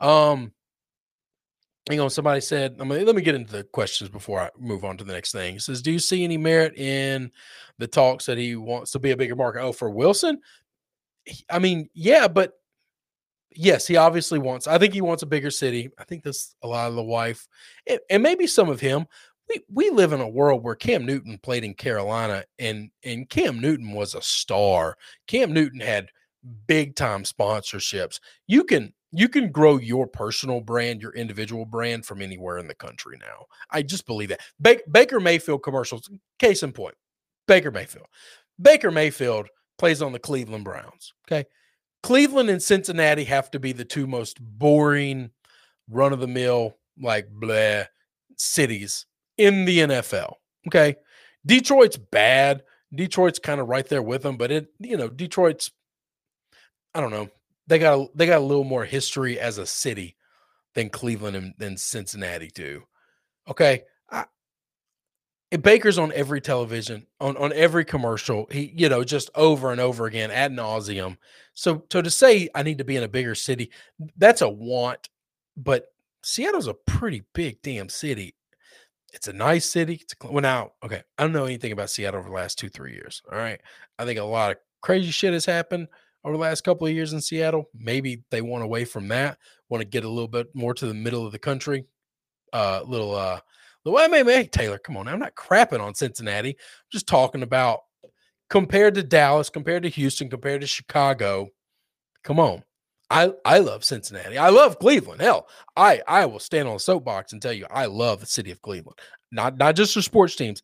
Um, 0.00 0.52
you 1.90 1.96
know, 1.96 2.08
Somebody 2.08 2.40
said, 2.40 2.76
I 2.80 2.84
mean, 2.84 3.04
let 3.06 3.16
me 3.16 3.22
get 3.22 3.34
into 3.34 3.52
the 3.52 3.64
questions 3.64 4.10
before 4.10 4.40
I 4.40 4.50
move 4.58 4.84
on 4.84 4.96
to 4.98 5.04
the 5.04 5.12
next 5.12 5.32
thing. 5.32 5.56
It 5.56 5.62
says, 5.62 5.82
Do 5.82 5.92
you 5.92 5.98
see 5.98 6.24
any 6.24 6.36
merit 6.36 6.76
in 6.76 7.30
the 7.78 7.86
talks 7.86 8.26
that 8.26 8.38
he 8.38 8.56
wants 8.56 8.92
to 8.92 8.98
be 8.98 9.10
a 9.10 9.16
bigger 9.16 9.36
market? 9.36 9.62
Oh, 9.62 9.72
for 9.72 9.90
Wilson? 9.90 10.40
I 11.48 11.58
mean, 11.58 11.88
yeah, 11.94 12.28
but 12.28 12.54
yes, 13.56 13.86
he 13.86 13.96
obviously 13.96 14.38
wants. 14.38 14.66
I 14.66 14.78
think 14.78 14.94
he 14.94 15.00
wants 15.00 15.22
a 15.22 15.26
bigger 15.26 15.50
city. 15.50 15.90
I 15.98 16.04
think 16.04 16.22
that's 16.22 16.54
a 16.62 16.68
lot 16.68 16.88
of 16.88 16.94
the 16.94 17.02
wife, 17.02 17.46
and, 17.86 18.00
and, 18.10 18.22
maybe 18.22 18.46
some 18.46 18.68
of 18.68 18.80
him. 18.80 19.06
We 19.48 19.60
we 19.72 19.90
live 19.90 20.12
in 20.12 20.20
a 20.20 20.28
world 20.28 20.62
where 20.62 20.74
Cam 20.74 21.04
Newton 21.04 21.38
played 21.42 21.64
in 21.64 21.74
Carolina, 21.74 22.44
and 22.58 22.90
and 23.04 23.28
Cam 23.28 23.60
Newton 23.60 23.92
was 23.92 24.14
a 24.14 24.22
star. 24.22 24.96
Cam 25.26 25.52
Newton 25.52 25.80
had 25.80 26.08
big 26.66 26.94
time 26.94 27.24
sponsorships. 27.24 28.20
You 28.46 28.64
can 28.64 28.92
you 29.12 29.28
can 29.28 29.52
grow 29.52 29.76
your 29.76 30.06
personal 30.06 30.60
brand, 30.60 31.02
your 31.02 31.12
individual 31.12 31.66
brand 31.66 32.06
from 32.06 32.22
anywhere 32.22 32.58
in 32.58 32.66
the 32.66 32.74
country 32.74 33.18
now. 33.20 33.46
I 33.70 33.82
just 33.82 34.06
believe 34.06 34.30
that. 34.30 34.40
Ba- 34.58 34.80
Baker 34.90 35.20
Mayfield 35.20 35.62
commercials, 35.62 36.08
case 36.38 36.62
in 36.62 36.72
point. 36.72 36.94
Baker 37.46 37.70
Mayfield. 37.70 38.06
Baker 38.60 38.90
Mayfield 38.90 39.48
plays 39.76 40.00
on 40.00 40.12
the 40.12 40.18
Cleveland 40.18 40.64
Browns. 40.64 41.12
Okay. 41.26 41.46
Cleveland 42.02 42.50
and 42.50 42.62
Cincinnati 42.62 43.24
have 43.24 43.50
to 43.52 43.60
be 43.60 43.72
the 43.72 43.84
two 43.84 44.06
most 44.06 44.38
boring, 44.40 45.30
run 45.88 46.12
of 46.12 46.20
the 46.20 46.26
mill, 46.26 46.76
like 47.00 47.28
blah 47.30 47.84
cities 48.36 49.06
in 49.38 49.64
the 49.64 49.78
NFL. 49.78 50.34
Okay. 50.66 50.96
Detroit's 51.46 51.96
bad. 51.96 52.62
Detroit's 52.94 53.38
kind 53.38 53.60
of 53.60 53.68
right 53.68 53.86
there 53.86 54.02
with 54.02 54.22
them, 54.22 54.36
but 54.36 54.50
it, 54.50 54.68
you 54.78 54.96
know, 54.96 55.08
Detroit's, 55.08 55.70
I 56.94 57.00
don't 57.00 57.10
know, 57.10 57.30
they 57.66 57.78
got 57.78 57.98
a, 57.98 58.06
they 58.14 58.26
got 58.26 58.42
a 58.42 58.44
little 58.44 58.64
more 58.64 58.84
history 58.84 59.40
as 59.40 59.58
a 59.58 59.66
city 59.66 60.16
than 60.74 60.90
Cleveland 60.90 61.36
and 61.36 61.54
than 61.56 61.76
Cincinnati 61.76 62.50
do. 62.54 62.82
Okay, 63.48 63.82
Baker's 65.60 65.98
on 65.98 66.12
every 66.12 66.40
television, 66.40 67.06
on, 67.20 67.36
on 67.36 67.52
every 67.52 67.84
commercial. 67.84 68.46
He, 68.50 68.72
you 68.74 68.88
know, 68.88 69.04
just 69.04 69.28
over 69.34 69.70
and 69.70 69.80
over 69.80 70.06
again 70.06 70.30
ad 70.30 70.52
nauseum. 70.52 71.18
So, 71.52 71.84
so 71.92 72.00
to 72.00 72.10
say 72.10 72.48
I 72.54 72.62
need 72.62 72.78
to 72.78 72.84
be 72.84 72.96
in 72.96 73.02
a 73.02 73.08
bigger 73.08 73.34
city, 73.34 73.70
that's 74.16 74.40
a 74.40 74.48
want. 74.48 75.10
But 75.56 75.86
Seattle's 76.22 76.68
a 76.68 76.74
pretty 76.74 77.24
big 77.34 77.60
damn 77.62 77.90
city. 77.90 78.34
It's 79.12 79.28
a 79.28 79.32
nice 79.34 79.70
city. 79.70 80.00
It's 80.02 80.14
a, 80.24 80.32
well 80.32 80.40
now, 80.40 80.72
okay. 80.82 81.02
I 81.18 81.22
don't 81.22 81.32
know 81.32 81.44
anything 81.44 81.72
about 81.72 81.90
Seattle 81.90 82.20
over 82.20 82.30
the 82.30 82.34
last 82.34 82.58
two, 82.58 82.70
three 82.70 82.94
years. 82.94 83.20
All 83.30 83.36
right. 83.36 83.60
I 83.98 84.06
think 84.06 84.18
a 84.18 84.24
lot 84.24 84.52
of 84.52 84.56
crazy 84.80 85.10
shit 85.10 85.34
has 85.34 85.44
happened 85.44 85.88
over 86.24 86.34
the 86.34 86.42
last 86.42 86.62
couple 86.62 86.86
of 86.86 86.94
years 86.94 87.12
in 87.12 87.20
Seattle. 87.20 87.68
Maybe 87.74 88.22
they 88.30 88.40
want 88.40 88.64
away 88.64 88.86
from 88.86 89.08
that, 89.08 89.36
want 89.68 89.82
to 89.82 89.86
get 89.86 90.04
a 90.04 90.08
little 90.08 90.28
bit 90.28 90.54
more 90.54 90.72
to 90.72 90.86
the 90.86 90.94
middle 90.94 91.26
of 91.26 91.32
the 91.32 91.38
country. 91.38 91.84
Uh, 92.54 92.82
little 92.86 93.14
uh 93.14 93.40
I 93.86 94.08
mean, 94.08 94.48
Taylor, 94.48 94.78
come 94.78 94.96
on. 94.96 95.08
I'm 95.08 95.18
not 95.18 95.34
crapping 95.34 95.80
on 95.80 95.94
Cincinnati. 95.94 96.50
I'm 96.50 96.90
just 96.90 97.06
talking 97.08 97.42
about 97.42 97.80
compared 98.48 98.94
to 98.94 99.02
Dallas, 99.02 99.50
compared 99.50 99.82
to 99.82 99.88
Houston, 99.88 100.28
compared 100.30 100.60
to 100.60 100.66
Chicago. 100.66 101.48
Come 102.22 102.38
on. 102.38 102.62
I, 103.10 103.32
I 103.44 103.58
love 103.58 103.84
Cincinnati. 103.84 104.38
I 104.38 104.48
love 104.48 104.78
Cleveland. 104.78 105.20
Hell, 105.20 105.46
I, 105.76 106.00
I 106.08 106.24
will 106.26 106.38
stand 106.38 106.68
on 106.68 106.76
a 106.76 106.80
soapbox 106.80 107.32
and 107.32 107.42
tell 107.42 107.52
you 107.52 107.66
I 107.70 107.86
love 107.86 108.20
the 108.20 108.26
city 108.26 108.50
of 108.50 108.62
Cleveland. 108.62 108.98
Not 109.30 109.58
not 109.58 109.76
just 109.76 109.94
for 109.94 110.02
sports 110.02 110.34
teams. 110.36 110.62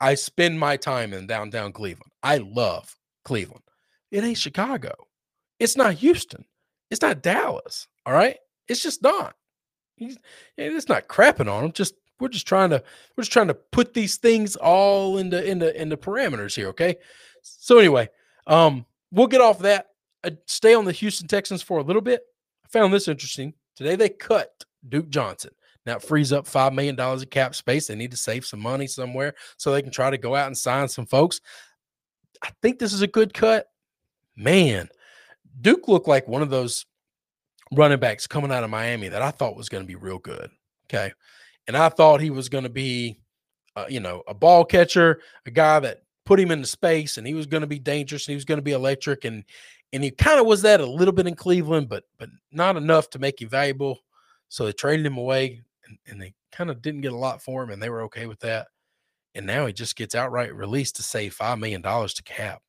I 0.00 0.14
spend 0.14 0.58
my 0.58 0.76
time 0.76 1.12
in 1.12 1.26
downtown 1.26 1.72
Cleveland. 1.72 2.10
I 2.22 2.38
love 2.38 2.94
Cleveland. 3.24 3.62
It 4.10 4.24
ain't 4.24 4.38
Chicago. 4.38 4.92
It's 5.58 5.76
not 5.76 5.94
Houston. 5.94 6.44
It's 6.90 7.02
not 7.02 7.22
Dallas. 7.22 7.86
All 8.04 8.12
right. 8.12 8.36
It's 8.68 8.82
just 8.82 9.02
not. 9.02 9.34
It's 9.98 10.88
not 10.88 11.08
crapping 11.08 11.50
on 11.50 11.62
them. 11.62 11.72
Just 11.72 11.94
we're 12.20 12.28
just 12.28 12.46
trying 12.46 12.70
to 12.70 12.82
we're 13.16 13.22
just 13.22 13.32
trying 13.32 13.48
to 13.48 13.54
put 13.54 13.94
these 13.94 14.16
things 14.16 14.56
all 14.56 15.18
into 15.18 15.42
into 15.44 15.80
into 15.80 15.96
parameters 15.96 16.54
here 16.54 16.68
okay? 16.68 16.96
So 17.42 17.78
anyway 17.78 18.08
um 18.46 18.86
we'll 19.10 19.26
get 19.26 19.40
off 19.40 19.60
that 19.60 19.88
uh, 20.22 20.30
stay 20.46 20.74
on 20.74 20.84
the 20.84 20.92
houston 20.92 21.28
texans 21.28 21.62
for 21.62 21.78
a 21.78 21.82
little 21.82 22.02
bit. 22.02 22.22
I 22.64 22.68
found 22.68 22.92
this 22.92 23.08
interesting. 23.08 23.54
Today 23.76 23.96
they 23.96 24.08
cut 24.08 24.64
duke 24.88 25.08
johnson. 25.08 25.50
Now 25.86 25.96
it 25.96 26.02
frees 26.02 26.32
up 26.32 26.46
five 26.46 26.72
million 26.72 26.96
dollars 26.96 27.22
of 27.22 27.30
cap 27.30 27.54
space. 27.54 27.86
They 27.86 27.94
need 27.94 28.10
to 28.10 28.16
save 28.16 28.46
some 28.46 28.60
money 28.60 28.86
somewhere 28.86 29.34
so 29.56 29.70
they 29.72 29.82
can 29.82 29.92
try 29.92 30.10
to 30.10 30.18
go 30.18 30.34
out 30.34 30.46
and 30.46 30.56
sign 30.56 30.88
some 30.88 31.06
folks. 31.06 31.40
I 32.42 32.50
think 32.62 32.78
this 32.78 32.92
is 32.92 33.02
a 33.02 33.06
good 33.06 33.34
cut. 33.34 33.68
Man 34.36 34.88
duke 35.60 35.88
looked 35.88 36.08
like 36.08 36.28
one 36.28 36.42
of 36.42 36.50
those 36.50 36.86
running 37.72 37.98
backs 37.98 38.26
coming 38.26 38.52
out 38.52 38.64
of 38.64 38.70
miami 38.70 39.08
that 39.08 39.22
i 39.22 39.30
thought 39.30 39.56
was 39.56 39.68
going 39.68 39.82
to 39.82 39.88
be 39.88 39.94
real 39.94 40.18
good 40.18 40.50
okay 40.88 41.12
and 41.66 41.76
I 41.76 41.88
thought 41.88 42.20
he 42.20 42.30
was 42.30 42.48
going 42.48 42.64
to 42.64 42.70
be, 42.70 43.18
uh, 43.76 43.86
you 43.88 44.00
know, 44.00 44.22
a 44.26 44.34
ball 44.34 44.64
catcher, 44.64 45.20
a 45.46 45.50
guy 45.50 45.80
that 45.80 46.02
put 46.24 46.40
him 46.40 46.50
into 46.50 46.66
space, 46.66 47.18
and 47.18 47.26
he 47.26 47.34
was 47.34 47.46
going 47.46 47.62
to 47.62 47.66
be 47.66 47.78
dangerous, 47.78 48.26
and 48.26 48.32
he 48.32 48.36
was 48.36 48.44
going 48.44 48.58
to 48.58 48.62
be 48.62 48.72
electric, 48.72 49.24
and 49.24 49.44
and 49.92 50.02
he 50.02 50.10
kind 50.10 50.40
of 50.40 50.46
was 50.46 50.62
that 50.62 50.80
a 50.80 50.86
little 50.86 51.12
bit 51.12 51.26
in 51.26 51.34
Cleveland, 51.34 51.88
but 51.88 52.04
but 52.18 52.28
not 52.52 52.76
enough 52.76 53.10
to 53.10 53.18
make 53.18 53.40
him 53.40 53.48
valuable. 53.48 54.00
So 54.48 54.64
they 54.64 54.72
traded 54.72 55.06
him 55.06 55.16
away, 55.16 55.62
and, 55.86 55.98
and 56.06 56.20
they 56.20 56.34
kind 56.52 56.70
of 56.70 56.82
didn't 56.82 57.00
get 57.02 57.12
a 57.12 57.16
lot 57.16 57.42
for 57.42 57.62
him, 57.62 57.70
and 57.70 57.82
they 57.82 57.90
were 57.90 58.02
okay 58.02 58.26
with 58.26 58.40
that. 58.40 58.68
And 59.34 59.46
now 59.46 59.66
he 59.66 59.72
just 59.72 59.96
gets 59.96 60.14
outright 60.14 60.54
released 60.54 60.96
to 60.96 61.02
save 61.02 61.34
five 61.34 61.58
million 61.58 61.82
dollars 61.82 62.14
to 62.14 62.22
cap. 62.22 62.62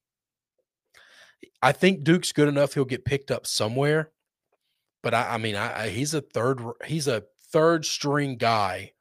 I 1.62 1.72
think 1.72 2.04
Duke's 2.04 2.32
good 2.32 2.48
enough; 2.48 2.74
he'll 2.74 2.86
get 2.86 3.06
picked 3.06 3.32
up 3.32 3.46
somewhere. 3.46 4.12
But 5.04 5.14
I, 5.14 5.36
I 5.36 5.38
mean, 5.38 5.56
I, 5.56 5.84
I, 5.84 5.90
he's 5.90 6.16
a 6.16 6.22
third. 6.22 6.60
He's 6.86 7.08
a 7.08 7.24
third 7.52 7.86
string 7.86 8.38
guy, 8.38 8.94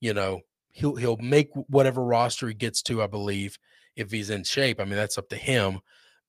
you 0.00 0.14
know, 0.14 0.40
he'll 0.70 0.96
he'll 0.96 1.16
make 1.16 1.50
whatever 1.68 2.04
roster 2.04 2.48
he 2.48 2.54
gets 2.54 2.82
to, 2.82 3.02
I 3.02 3.06
believe, 3.06 3.58
if 3.96 4.10
he's 4.10 4.30
in 4.30 4.44
shape. 4.44 4.80
I 4.80 4.84
mean, 4.84 4.96
that's 4.96 5.18
up 5.18 5.28
to 5.30 5.36
him. 5.36 5.80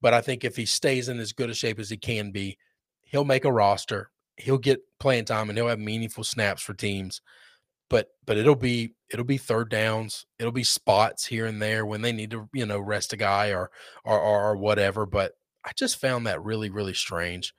But 0.01 0.13
I 0.13 0.21
think 0.21 0.43
if 0.43 0.55
he 0.55 0.65
stays 0.65 1.09
in 1.09 1.19
as 1.19 1.33
good 1.33 1.49
a 1.49 1.53
shape 1.53 1.79
as 1.79 1.89
he 1.89 1.97
can 1.97 2.31
be, 2.31 2.57
he'll 3.01 3.25
make 3.25 3.45
a 3.45 3.51
roster. 3.51 4.11
He'll 4.37 4.57
get 4.57 4.81
playing 4.99 5.25
time 5.25 5.49
and 5.49 5.57
he'll 5.57 5.67
have 5.67 5.79
meaningful 5.79 6.23
snaps 6.23 6.61
for 6.61 6.73
teams. 6.73 7.21
But 7.89 8.09
but 8.25 8.37
it'll 8.37 8.55
be 8.55 8.93
it'll 9.11 9.25
be 9.25 9.37
third 9.37 9.69
downs. 9.69 10.25
It'll 10.39 10.51
be 10.51 10.63
spots 10.63 11.25
here 11.25 11.45
and 11.45 11.61
there 11.61 11.85
when 11.85 12.01
they 12.01 12.11
need 12.11 12.31
to, 12.31 12.49
you 12.53 12.65
know, 12.65 12.79
rest 12.79 13.13
a 13.13 13.17
guy 13.17 13.49
or 13.49 13.71
or 14.03 14.19
or 14.19 14.57
whatever. 14.57 15.05
But 15.05 15.33
I 15.63 15.71
just 15.75 15.99
found 15.99 16.27
that 16.27 16.43
really, 16.43 16.69
really 16.69 16.93
strange. 16.93 17.53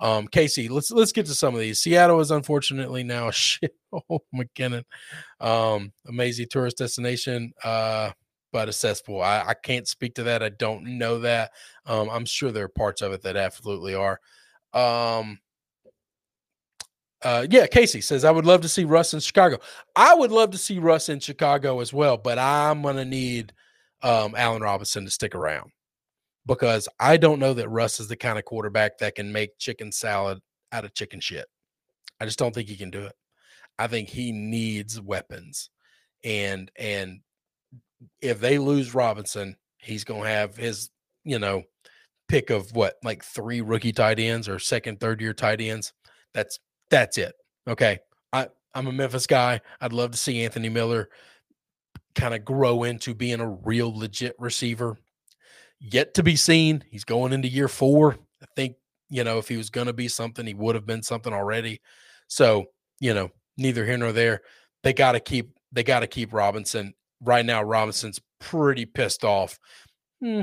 Um, 0.00 0.26
Casey, 0.28 0.68
let's 0.68 0.90
let's 0.90 1.12
get 1.12 1.26
to 1.26 1.34
some 1.34 1.54
of 1.54 1.60
these. 1.60 1.80
Seattle 1.80 2.20
is 2.20 2.30
unfortunately 2.30 3.04
now 3.04 3.28
a 3.28 3.32
shit. 3.32 3.74
Oh, 3.92 4.20
McKinnon, 4.34 4.84
um, 5.40 5.92
amazing 6.06 6.46
tourist 6.50 6.78
destination, 6.78 7.52
uh, 7.62 8.10
but 8.52 8.68
a 8.68 8.72
cesspool. 8.72 9.20
I, 9.20 9.44
I 9.48 9.54
can't 9.54 9.86
speak 9.86 10.14
to 10.14 10.22
that. 10.24 10.42
I 10.42 10.48
don't 10.48 10.98
know 10.98 11.18
that. 11.20 11.50
Um, 11.86 12.08
I'm 12.08 12.24
sure 12.24 12.50
there 12.50 12.64
are 12.64 12.68
parts 12.68 13.02
of 13.02 13.12
it 13.12 13.22
that 13.22 13.36
absolutely 13.36 13.94
are. 13.94 14.20
Um, 14.72 15.40
uh, 17.22 17.46
yeah, 17.50 17.66
Casey 17.66 18.00
says 18.00 18.24
I 18.24 18.30
would 18.30 18.46
love 18.46 18.62
to 18.62 18.68
see 18.68 18.84
Russ 18.84 19.12
in 19.12 19.20
Chicago. 19.20 19.58
I 19.94 20.14
would 20.14 20.32
love 20.32 20.52
to 20.52 20.58
see 20.58 20.78
Russ 20.78 21.08
in 21.10 21.20
Chicago 21.20 21.80
as 21.80 21.92
well, 21.92 22.16
but 22.16 22.38
I'm 22.38 22.80
gonna 22.82 23.04
need 23.04 23.52
um, 24.02 24.34
Allen 24.36 24.62
Robinson 24.62 25.04
to 25.04 25.10
stick 25.10 25.34
around 25.34 25.72
because 26.46 26.88
I 26.98 27.16
don't 27.16 27.38
know 27.38 27.54
that 27.54 27.68
Russ 27.68 28.00
is 28.00 28.08
the 28.08 28.16
kind 28.16 28.38
of 28.38 28.44
quarterback 28.44 28.98
that 28.98 29.14
can 29.14 29.32
make 29.32 29.58
chicken 29.58 29.92
salad 29.92 30.40
out 30.72 30.84
of 30.84 30.94
chicken 30.94 31.20
shit. 31.20 31.46
I 32.20 32.24
just 32.24 32.38
don't 32.38 32.54
think 32.54 32.68
he 32.68 32.76
can 32.76 32.90
do 32.90 33.04
it. 33.04 33.14
I 33.78 33.86
think 33.86 34.08
he 34.08 34.32
needs 34.32 35.00
weapons, 35.00 35.70
and 36.22 36.70
and 36.76 37.20
if 38.20 38.40
they 38.40 38.58
lose 38.58 38.94
Robinson, 38.94 39.56
he's 39.78 40.04
gonna 40.04 40.28
have 40.28 40.56
his 40.56 40.90
you 41.24 41.38
know 41.38 41.62
pick 42.28 42.50
of 42.50 42.72
what 42.72 42.94
like 43.02 43.24
three 43.24 43.60
rookie 43.60 43.92
tight 43.92 44.20
ends 44.20 44.48
or 44.48 44.58
second 44.58 45.00
third 45.00 45.20
year 45.20 45.34
tight 45.34 45.60
ends. 45.60 45.92
That's 46.32 46.60
that's 46.90 47.18
it. 47.18 47.34
Okay. 47.68 47.98
I, 48.32 48.48
I'm 48.74 48.86
a 48.86 48.92
Memphis 48.92 49.26
guy. 49.26 49.60
I'd 49.80 49.92
love 49.92 50.12
to 50.12 50.18
see 50.18 50.44
Anthony 50.44 50.68
Miller 50.68 51.08
kind 52.14 52.34
of 52.34 52.44
grow 52.44 52.84
into 52.84 53.14
being 53.14 53.40
a 53.40 53.48
real 53.48 53.96
legit 53.96 54.36
receiver. 54.38 54.96
Yet 55.80 56.14
to 56.14 56.22
be 56.22 56.36
seen. 56.36 56.84
He's 56.90 57.04
going 57.04 57.32
into 57.32 57.48
year 57.48 57.68
four. 57.68 58.18
I 58.42 58.46
think, 58.54 58.76
you 59.08 59.24
know, 59.24 59.38
if 59.38 59.48
he 59.48 59.56
was 59.56 59.70
going 59.70 59.86
to 59.86 59.92
be 59.92 60.08
something, 60.08 60.46
he 60.46 60.54
would 60.54 60.74
have 60.74 60.86
been 60.86 61.02
something 61.02 61.32
already. 61.32 61.80
So, 62.28 62.66
you 63.00 63.14
know, 63.14 63.30
neither 63.56 63.84
here 63.84 63.96
nor 63.96 64.12
there. 64.12 64.42
They 64.82 64.92
got 64.92 65.12
to 65.12 65.20
keep, 65.20 65.56
they 65.72 65.82
got 65.82 66.00
to 66.00 66.06
keep 66.06 66.32
Robinson. 66.32 66.94
Right 67.22 67.44
now, 67.44 67.62
Robinson's 67.62 68.20
pretty 68.38 68.86
pissed 68.86 69.24
off. 69.24 69.58
Hmm, 70.20 70.42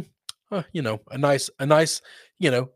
uh, 0.51 0.63
you 0.73 0.81
know, 0.81 1.01
a 1.11 1.17
nice, 1.17 1.49
a 1.59 1.65
nice, 1.65 2.01
you 2.39 2.51
know, 2.51 2.71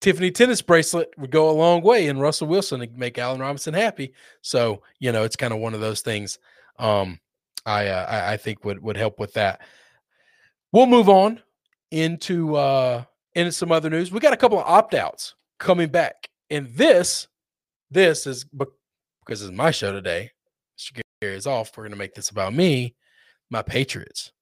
Tiffany 0.00 0.30
tennis 0.30 0.62
bracelet 0.62 1.10
would 1.16 1.30
go 1.30 1.48
a 1.48 1.52
long 1.52 1.80
way 1.80 2.08
in 2.08 2.18
Russell 2.18 2.48
Wilson 2.48 2.80
to 2.80 2.88
make 2.96 3.18
Allen 3.18 3.40
Robinson 3.40 3.72
happy. 3.72 4.12
So, 4.40 4.82
you 4.98 5.12
know, 5.12 5.22
it's 5.22 5.36
kind 5.36 5.54
of 5.54 5.60
one 5.60 5.74
of 5.74 5.80
those 5.80 6.00
things 6.00 6.38
um, 6.78 7.20
I, 7.64 7.86
uh, 7.86 8.06
I, 8.06 8.32
I 8.32 8.36
think 8.36 8.64
would 8.64 8.82
would 8.82 8.96
help 8.96 9.20
with 9.20 9.34
that. 9.34 9.60
We'll 10.72 10.86
move 10.86 11.08
on 11.08 11.40
into 11.92 12.56
uh 12.56 13.04
into 13.34 13.52
some 13.52 13.70
other 13.70 13.88
news. 13.88 14.10
We 14.10 14.20
got 14.20 14.32
a 14.32 14.36
couple 14.38 14.58
of 14.58 14.66
opt-outs 14.66 15.34
coming 15.58 15.88
back. 15.88 16.28
And 16.50 16.68
this 16.74 17.28
this 17.90 18.26
is 18.26 18.44
because 18.44 19.42
it's 19.42 19.52
my 19.52 19.70
show 19.70 19.92
today. 19.92 20.30
Mr. 20.78 21.00
Gary 21.20 21.36
is 21.36 21.46
off. 21.46 21.76
We're 21.76 21.84
going 21.84 21.92
to 21.92 21.98
make 21.98 22.14
this 22.14 22.30
about 22.30 22.54
me, 22.54 22.94
my 23.50 23.62
Patriots. 23.62 24.32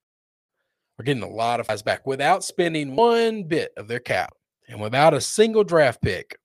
We're 0.98 1.04
getting 1.04 1.22
a 1.22 1.28
lot 1.28 1.60
of 1.60 1.66
guys 1.66 1.82
back 1.82 2.06
without 2.06 2.44
spending 2.44 2.94
one 2.94 3.44
bit 3.44 3.72
of 3.76 3.88
their 3.88 4.00
cap 4.00 4.34
and 4.68 4.80
without 4.80 5.14
a 5.14 5.20
single 5.20 5.64
draft 5.64 6.00
pick, 6.00 6.38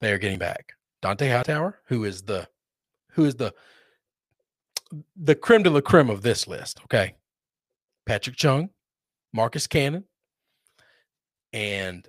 they 0.00 0.12
are 0.12 0.18
getting 0.18 0.38
back 0.38 0.72
Dont'a 1.02 1.30
Hightower, 1.30 1.80
who 1.86 2.04
is 2.04 2.22
the 2.22 2.48
who 3.12 3.24
is 3.24 3.36
the 3.36 3.52
the 5.16 5.34
creme 5.34 5.62
de 5.62 5.70
la 5.70 5.80
creme 5.80 6.10
of 6.10 6.22
this 6.22 6.46
list. 6.46 6.80
Okay, 6.84 7.14
Patrick 8.06 8.36
Chung, 8.36 8.70
Marcus 9.36 9.66
Cannon, 9.66 10.04
and 11.52 12.08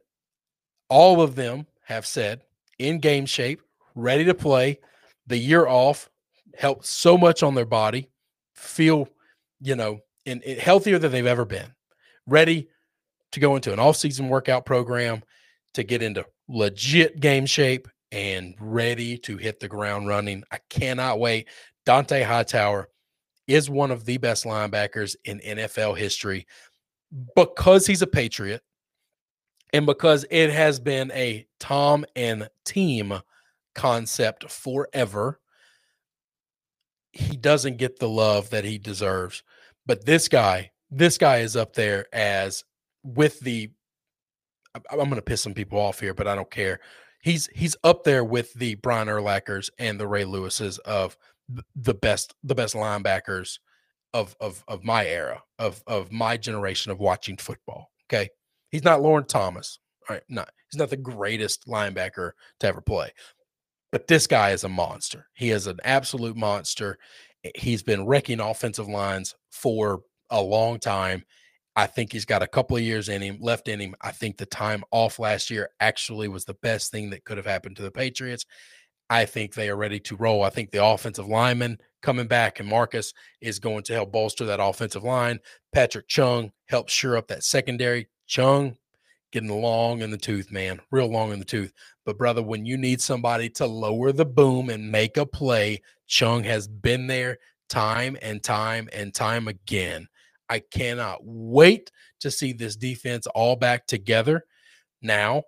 all 0.89 1.21
of 1.21 1.35
them 1.35 1.67
have 1.83 2.05
said 2.05 2.41
in 2.79 2.99
game 2.99 3.25
shape, 3.25 3.61
ready 3.93 4.23
to 4.25 4.33
play. 4.33 4.79
The 5.27 5.37
year 5.37 5.67
off 5.67 6.09
helped 6.57 6.85
so 6.85 7.17
much 7.17 7.43
on 7.43 7.53
their 7.53 7.65
body, 7.65 8.09
feel 8.55 9.09
you 9.59 9.75
know 9.75 9.99
in, 10.25 10.41
in 10.41 10.57
healthier 10.57 10.97
than 10.97 11.11
they've 11.11 11.25
ever 11.25 11.45
been, 11.45 11.73
ready 12.25 12.69
to 13.33 13.39
go 13.39 13.55
into 13.55 13.73
an 13.73 13.79
off-season 13.79 14.29
workout 14.29 14.65
program 14.65 15.21
to 15.73 15.83
get 15.83 16.01
into 16.01 16.25
legit 16.47 17.19
game 17.19 17.45
shape 17.45 17.87
and 18.11 18.55
ready 18.59 19.17
to 19.17 19.35
hit 19.35 19.59
the 19.59 19.67
ground 19.67 20.07
running. 20.07 20.43
I 20.49 20.59
cannot 20.69 21.19
wait. 21.19 21.49
Dont'a 21.85 22.23
Hightower 22.23 22.87
is 23.47 23.69
one 23.69 23.91
of 23.91 24.05
the 24.05 24.17
best 24.17 24.45
linebackers 24.45 25.15
in 25.25 25.39
NFL 25.39 25.97
history 25.97 26.45
because 27.35 27.87
he's 27.87 28.01
a 28.01 28.07
Patriot 28.07 28.61
and 29.73 29.85
because 29.85 30.25
it 30.29 30.49
has 30.49 30.79
been 30.79 31.11
a 31.11 31.45
Tom 31.59 32.05
and 32.15 32.49
team 32.65 33.19
concept 33.75 34.49
forever. 34.49 35.39
He 37.11 37.35
doesn't 37.35 37.77
get 37.77 37.99
the 37.99 38.09
love 38.09 38.49
that 38.51 38.65
he 38.65 38.77
deserves. 38.77 39.43
But 39.85 40.05
this 40.05 40.27
guy, 40.27 40.71
this 40.91 41.17
guy 41.17 41.37
is 41.37 41.55
up 41.55 41.73
there 41.73 42.05
as 42.13 42.63
with 43.03 43.39
the 43.39 43.71
I'm 44.91 44.97
going 44.97 45.15
to 45.15 45.21
piss 45.21 45.41
some 45.41 45.55
people 45.55 45.79
off 45.79 45.99
here, 45.99 46.13
but 46.13 46.27
I 46.27 46.35
don't 46.35 46.51
care. 46.51 46.79
He's 47.21 47.47
he's 47.53 47.75
up 47.83 48.03
there 48.03 48.23
with 48.23 48.53
the 48.53 48.75
Brian 48.75 49.07
Urlachers 49.07 49.69
and 49.79 49.99
the 49.99 50.07
Ray 50.07 50.23
Lewises 50.23 50.77
of 50.79 51.17
the 51.75 51.93
best 51.93 52.35
the 52.43 52.55
best 52.55 52.75
linebackers 52.75 53.59
of 54.17 54.35
of 54.39 54.63
of 54.67 54.83
my 54.83 55.05
era 55.05 55.41
of 55.59 55.81
of 55.87 56.11
my 56.11 56.37
generation 56.37 56.91
of 56.91 56.99
watching 56.99 57.37
football. 57.37 57.91
Okay, 58.09 58.29
he's 58.69 58.83
not 58.83 59.01
Loren 59.01 59.25
Thomas. 59.25 59.79
All 60.09 60.15
right, 60.15 60.23
not 60.29 60.49
he's 60.69 60.79
not 60.79 60.89
the 60.89 60.97
greatest 60.97 61.67
linebacker 61.67 62.31
to 62.59 62.67
ever 62.67 62.81
play, 62.81 63.11
but 63.91 64.07
this 64.07 64.27
guy 64.27 64.51
is 64.51 64.63
a 64.63 64.69
monster. 64.69 65.27
He 65.33 65.51
is 65.51 65.67
an 65.67 65.79
absolute 65.83 66.35
monster. 66.35 66.97
He's 67.55 67.83
been 67.83 68.05
wrecking 68.05 68.39
offensive 68.39 68.87
lines 68.87 69.35
for 69.51 70.01
a 70.29 70.41
long 70.41 70.79
time 70.79 71.23
I 71.77 71.85
think 71.85 72.11
he's 72.11 72.25
got 72.25 72.41
a 72.41 72.47
couple 72.47 72.75
of 72.75 72.81
years 72.81 73.07
in 73.07 73.21
him 73.21 73.37
left 73.39 73.67
in 73.67 73.79
him. 73.79 73.95
I 74.01 74.11
think 74.11 74.37
the 74.37 74.47
time 74.47 74.83
off 74.89 75.19
last 75.19 75.51
year 75.51 75.69
actually 75.79 76.27
was 76.27 76.43
the 76.43 76.55
best 76.55 76.91
thing 76.91 77.11
that 77.11 77.23
could 77.23 77.37
have 77.37 77.45
happened 77.45 77.75
to 77.75 77.83
the 77.83 77.91
Patriots. 77.91 78.47
I 79.11 79.25
think 79.25 79.53
they 79.53 79.69
are 79.69 79.77
ready 79.77 79.99
to 79.99 80.15
roll. 80.15 80.41
I 80.41 80.49
think 80.49 80.71
the 80.71 80.83
offensive 80.83 81.27
lineman 81.27 81.77
coming 82.07 82.25
back 82.25 82.61
and 82.61 82.69
Marcus 82.69 83.13
is 83.41 83.59
going 83.59 83.83
to 83.83 83.91
help 83.91 84.13
bolster 84.13 84.45
that 84.45 84.61
offensive 84.63 85.03
line. 85.03 85.37
Patrick 85.73 86.07
Chung 86.07 86.53
helps 86.67 86.93
sure 86.93 87.17
up 87.17 87.27
that 87.27 87.43
secondary. 87.43 88.07
Chung 88.27 88.77
getting 89.33 89.49
long 89.49 90.01
in 90.01 90.09
the 90.09 90.17
tooth, 90.17 90.49
man, 90.49 90.79
real 90.89 91.11
long 91.11 91.33
in 91.33 91.39
the 91.39 91.43
tooth. 91.43 91.73
But 92.05 92.17
brother, 92.17 92.41
when 92.41 92.65
you 92.65 92.77
need 92.77 93.01
somebody 93.01 93.49
to 93.49 93.65
lower 93.65 94.13
the 94.13 94.23
boom 94.23 94.69
and 94.69 94.89
make 94.89 95.17
a 95.17 95.25
play, 95.25 95.81
Chung 96.07 96.45
has 96.45 96.65
been 96.65 97.07
there 97.07 97.39
time 97.67 98.15
and 98.21 98.41
time 98.41 98.87
and 98.93 99.13
time 99.13 99.49
again. 99.49 100.07
I 100.47 100.59
cannot 100.59 101.19
wait 101.25 101.91
to 102.21 102.31
see 102.31 102.53
this 102.53 102.77
defense 102.77 103.27
all 103.27 103.57
back 103.57 103.85
together. 103.85 104.45
Now, 105.01 105.43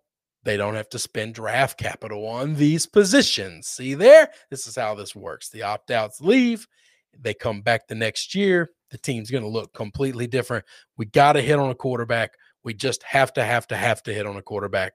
they 0.49 0.57
don't 0.57 0.73
have 0.73 0.89
to 0.89 0.97
spend 0.97 1.35
draft 1.35 1.77
capital 1.77 2.25
on 2.25 2.55
these 2.55 2.87
positions. 2.87 3.67
See 3.67 3.93
there? 3.93 4.31
This 4.49 4.65
is 4.65 4.75
how 4.75 4.95
this 4.95 5.15
works. 5.15 5.49
The 5.49 5.61
opt 5.61 5.91
outs 5.91 6.19
leave, 6.21 6.67
they 7.15 7.35
come 7.35 7.61
back 7.61 7.87
the 7.87 7.93
next 7.93 8.33
year. 8.33 8.71
The 8.89 8.97
team's 8.97 9.29
going 9.29 9.43
to 9.43 9.49
look 9.49 9.75
completely 9.75 10.25
different. 10.25 10.65
We 10.97 11.05
got 11.05 11.33
to 11.33 11.41
hit 11.41 11.59
on 11.59 11.69
a 11.69 11.75
quarterback. 11.75 12.31
We 12.63 12.73
just 12.73 13.03
have 13.03 13.31
to, 13.33 13.43
have 13.43 13.67
to, 13.67 13.77
have 13.77 14.01
to 14.03 14.13
hit 14.13 14.25
on 14.25 14.37
a 14.37 14.41
quarterback. 14.41 14.93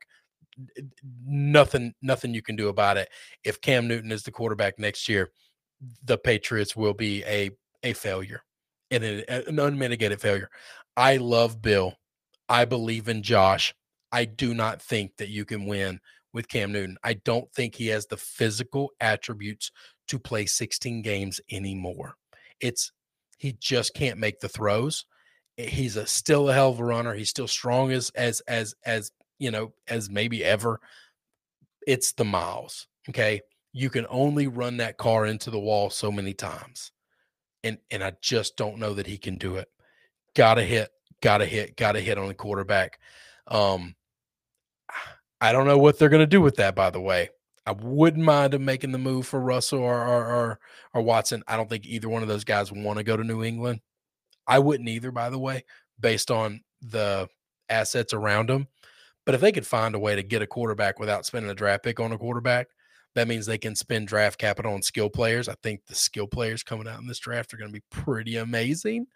Nothing, 1.25 1.95
nothing 2.03 2.35
you 2.35 2.43
can 2.43 2.57
do 2.57 2.67
about 2.67 2.97
it. 2.97 3.09
If 3.45 3.61
Cam 3.61 3.87
Newton 3.87 4.11
is 4.11 4.25
the 4.25 4.33
quarterback 4.33 4.81
next 4.81 5.09
year, 5.09 5.31
the 6.03 6.19
Patriots 6.19 6.75
will 6.75 6.95
be 6.95 7.23
a 7.27 7.51
a 7.85 7.93
failure 7.93 8.43
and 8.91 9.05
an 9.05 9.59
unmitigated 9.61 10.21
failure. 10.21 10.49
I 10.97 11.19
love 11.19 11.63
Bill. 11.63 11.95
I 12.49 12.65
believe 12.65 13.09
in 13.09 13.23
Josh. 13.23 13.75
I 14.15 14.27
do 14.27 14.55
not 14.55 14.81
think 14.81 15.17
that 15.17 15.29
you 15.29 15.45
can 15.45 15.67
win 15.67 16.01
with 16.33 16.49
Cam 16.49 16.71
Newton. 16.71 16.97
I 17.03 17.15
don't 17.15 17.53
think 17.53 17.75
he 17.75 17.89
has 17.89 18.07
the 18.07 18.17
physical 18.17 18.91
attributes 19.01 19.73
to 20.09 20.21
play 20.21 20.47
16 20.47 21.03
games 21.03 21.41
anymore. 21.51 22.15
It's 22.61 22.93
he 23.39 23.57
just 23.59 23.93
can't 23.95 24.21
make 24.21 24.39
the 24.39 24.49
throws. 24.49 25.05
Eh, 25.59 25.67
he's 25.67 25.97
a 25.97 26.07
still 26.07 26.49
a 26.49 26.55
hell 26.55 26.71
of 26.71 26.79
a 26.79 26.85
runner. 26.85 27.15
He's 27.15 27.31
still 27.31 27.49
strong 27.49 27.91
as 27.91 28.11
as 28.11 28.41
as 28.43 28.75
as 28.87 29.11
you 29.41 29.51
know 29.51 29.73
as 29.89 30.09
maybe 30.09 30.45
ever. 30.45 30.81
It's 31.85 32.13
the 32.13 32.25
miles. 32.25 32.87
Okay. 33.09 33.41
You 33.73 33.91
can 33.91 34.07
only 34.09 34.47
run 34.47 34.77
that 34.77 34.97
car 34.97 35.27
into 35.27 35.51
the 35.51 35.59
wall 35.59 35.91
so 35.91 36.13
many 36.13 36.35
times 36.35 36.93
and 37.65 37.79
and 37.91 38.05
I 38.05 38.13
just 38.21 38.57
don't 38.57 38.79
know 38.79 38.95
that 38.95 39.09
he 39.09 39.19
can 39.19 39.37
do 39.37 39.57
it. 39.57 39.69
Got 40.37 40.55
to 40.55 40.63
hit, 40.63 40.91
got 41.21 41.39
to 41.39 41.47
hit, 41.47 41.77
got 41.77 41.93
to 41.93 42.01
hit 42.01 42.19
on 42.19 42.29
the 42.29 42.35
quarterback. 42.35 43.01
Um, 43.49 43.97
I 45.45 45.53
don't 45.53 45.67
know 45.67 45.77
what 45.77 45.99
they're 45.99 46.09
going 46.09 46.21
to 46.21 46.27
do 46.27 46.41
with 46.41 46.57
that. 46.57 46.75
By 46.75 46.89
the 46.89 47.03
way, 47.03 47.29
I 47.67 47.73
wouldn't 47.73 48.25
mind 48.25 48.55
them 48.55 48.65
making 48.65 48.93
the 48.93 48.99
move 48.99 49.27
for 49.27 49.39
Russell 49.39 49.81
or 49.81 50.03
or, 50.07 50.25
or, 50.25 50.61
or 50.95 51.03
Watson. 51.03 51.43
I 51.47 51.59
don't 51.59 51.69
think 51.69 51.85
either 51.85 52.09
one 52.09 52.23
of 52.23 52.29
those 52.29 52.45
guys 52.45 52.73
want 52.73 52.97
to 52.97 53.05
go 53.05 53.15
to 53.15 53.23
New 53.23 53.45
England. 53.45 53.81
I 54.47 54.59
wouldn't 54.59 54.89
either, 54.89 55.11
by 55.11 55.29
the 55.29 55.39
way, 55.39 55.65
based 56.01 56.31
on 56.31 56.63
the 56.81 57.29
assets 57.69 58.15
around 58.15 58.49
them. 58.49 58.69
But 59.27 59.35
if 59.35 59.43
they 59.43 59.53
could 59.53 59.67
find 59.67 59.95
a 59.95 59.99
way 59.99 60.17
to 60.17 60.23
get 60.23 60.41
a 60.41 60.47
quarterback 60.47 60.99
without 60.99 61.27
spending 61.27 61.51
a 61.51 61.55
draft 61.55 61.85
pick 61.85 62.01
on 62.01 62.13
a 62.13 62.19
quarterback, 62.19 62.69
that 63.15 63.29
means 63.29 63.45
they 63.45 63.59
can 63.59 63.77
spend 63.77 64.09
draft 64.09 64.39
capital 64.39 64.73
on 64.73 64.81
skill 64.81 65.11
players. 65.11 65.47
I 65.47 65.57
think 65.63 65.85
the 65.87 65.95
skill 65.95 66.27
players 66.27 66.63
coming 66.63 66.89
out 66.89 67.01
in 67.01 67.07
this 67.07 67.19
draft 67.19 67.53
are 67.53 67.59
going 67.59 67.71
to 67.71 67.81
be 67.81 67.85
pretty 67.91 68.37
amazing. 68.37 69.09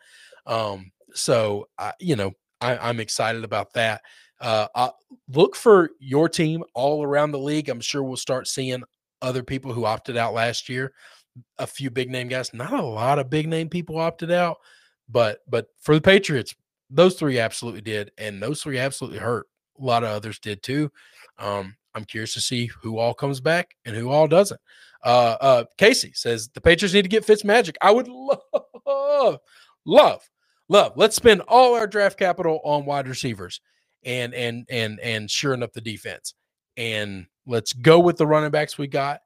Um, 0.46 0.92
so, 1.14 1.68
I, 1.78 1.94
you 1.98 2.16
know, 2.16 2.32
I, 2.60 2.90
am 2.90 3.00
excited 3.00 3.44
about 3.44 3.72
that. 3.74 4.02
Uh, 4.40 4.90
look 5.28 5.56
for 5.56 5.90
your 5.98 6.28
team 6.28 6.62
all 6.74 7.02
around 7.02 7.32
the 7.32 7.38
league. 7.38 7.68
I'm 7.68 7.80
sure 7.80 8.02
we'll 8.02 8.16
start 8.16 8.46
seeing 8.46 8.82
other 9.22 9.42
people 9.42 9.72
who 9.72 9.84
opted 9.84 10.16
out 10.16 10.34
last 10.34 10.68
year. 10.68 10.92
A 11.58 11.66
few 11.66 11.90
big 11.90 12.10
name 12.10 12.28
guys, 12.28 12.52
not 12.52 12.72
a 12.72 12.82
lot 12.82 13.18
of 13.18 13.30
big 13.30 13.48
name 13.48 13.68
people 13.68 13.98
opted 13.98 14.30
out, 14.30 14.58
but 15.08 15.38
but 15.48 15.68
for 15.80 15.94
the 15.94 16.00
Patriots, 16.00 16.54
those 16.90 17.14
three 17.14 17.38
absolutely 17.38 17.80
did, 17.80 18.10
and 18.18 18.42
those 18.42 18.62
three 18.62 18.78
absolutely 18.78 19.18
hurt. 19.20 19.46
A 19.80 19.84
lot 19.84 20.02
of 20.02 20.10
others 20.10 20.40
did 20.40 20.62
too. 20.62 20.90
Um, 21.38 21.76
I'm 21.94 22.04
curious 22.04 22.34
to 22.34 22.40
see 22.40 22.66
who 22.66 22.98
all 22.98 23.14
comes 23.14 23.40
back 23.40 23.76
and 23.84 23.94
who 23.94 24.10
all 24.10 24.26
doesn't. 24.26 24.60
Uh, 25.04 25.36
uh, 25.40 25.64
Casey 25.76 26.12
says 26.14 26.48
the 26.48 26.60
Patriots 26.60 26.94
need 26.94 27.02
to 27.02 27.08
get 27.08 27.24
Fitz 27.24 27.44
Magic. 27.44 27.76
I 27.80 27.92
would 27.92 28.08
love, 28.86 29.38
love, 29.86 30.30
love. 30.68 30.92
Let's 30.96 31.14
spend 31.14 31.42
all 31.42 31.74
our 31.74 31.86
draft 31.86 32.18
capital 32.18 32.60
on 32.64 32.84
wide 32.84 33.06
receivers 33.06 33.60
and 34.08 34.34
and 34.34 34.66
and 34.70 34.98
and 35.00 35.30
shoring 35.30 35.62
up 35.62 35.72
the 35.72 35.80
defense. 35.80 36.34
And 36.76 37.26
let's 37.46 37.72
go 37.72 38.00
with 38.00 38.16
the 38.16 38.26
running 38.26 38.50
backs 38.50 38.78
we 38.78 38.86
got, 38.86 39.20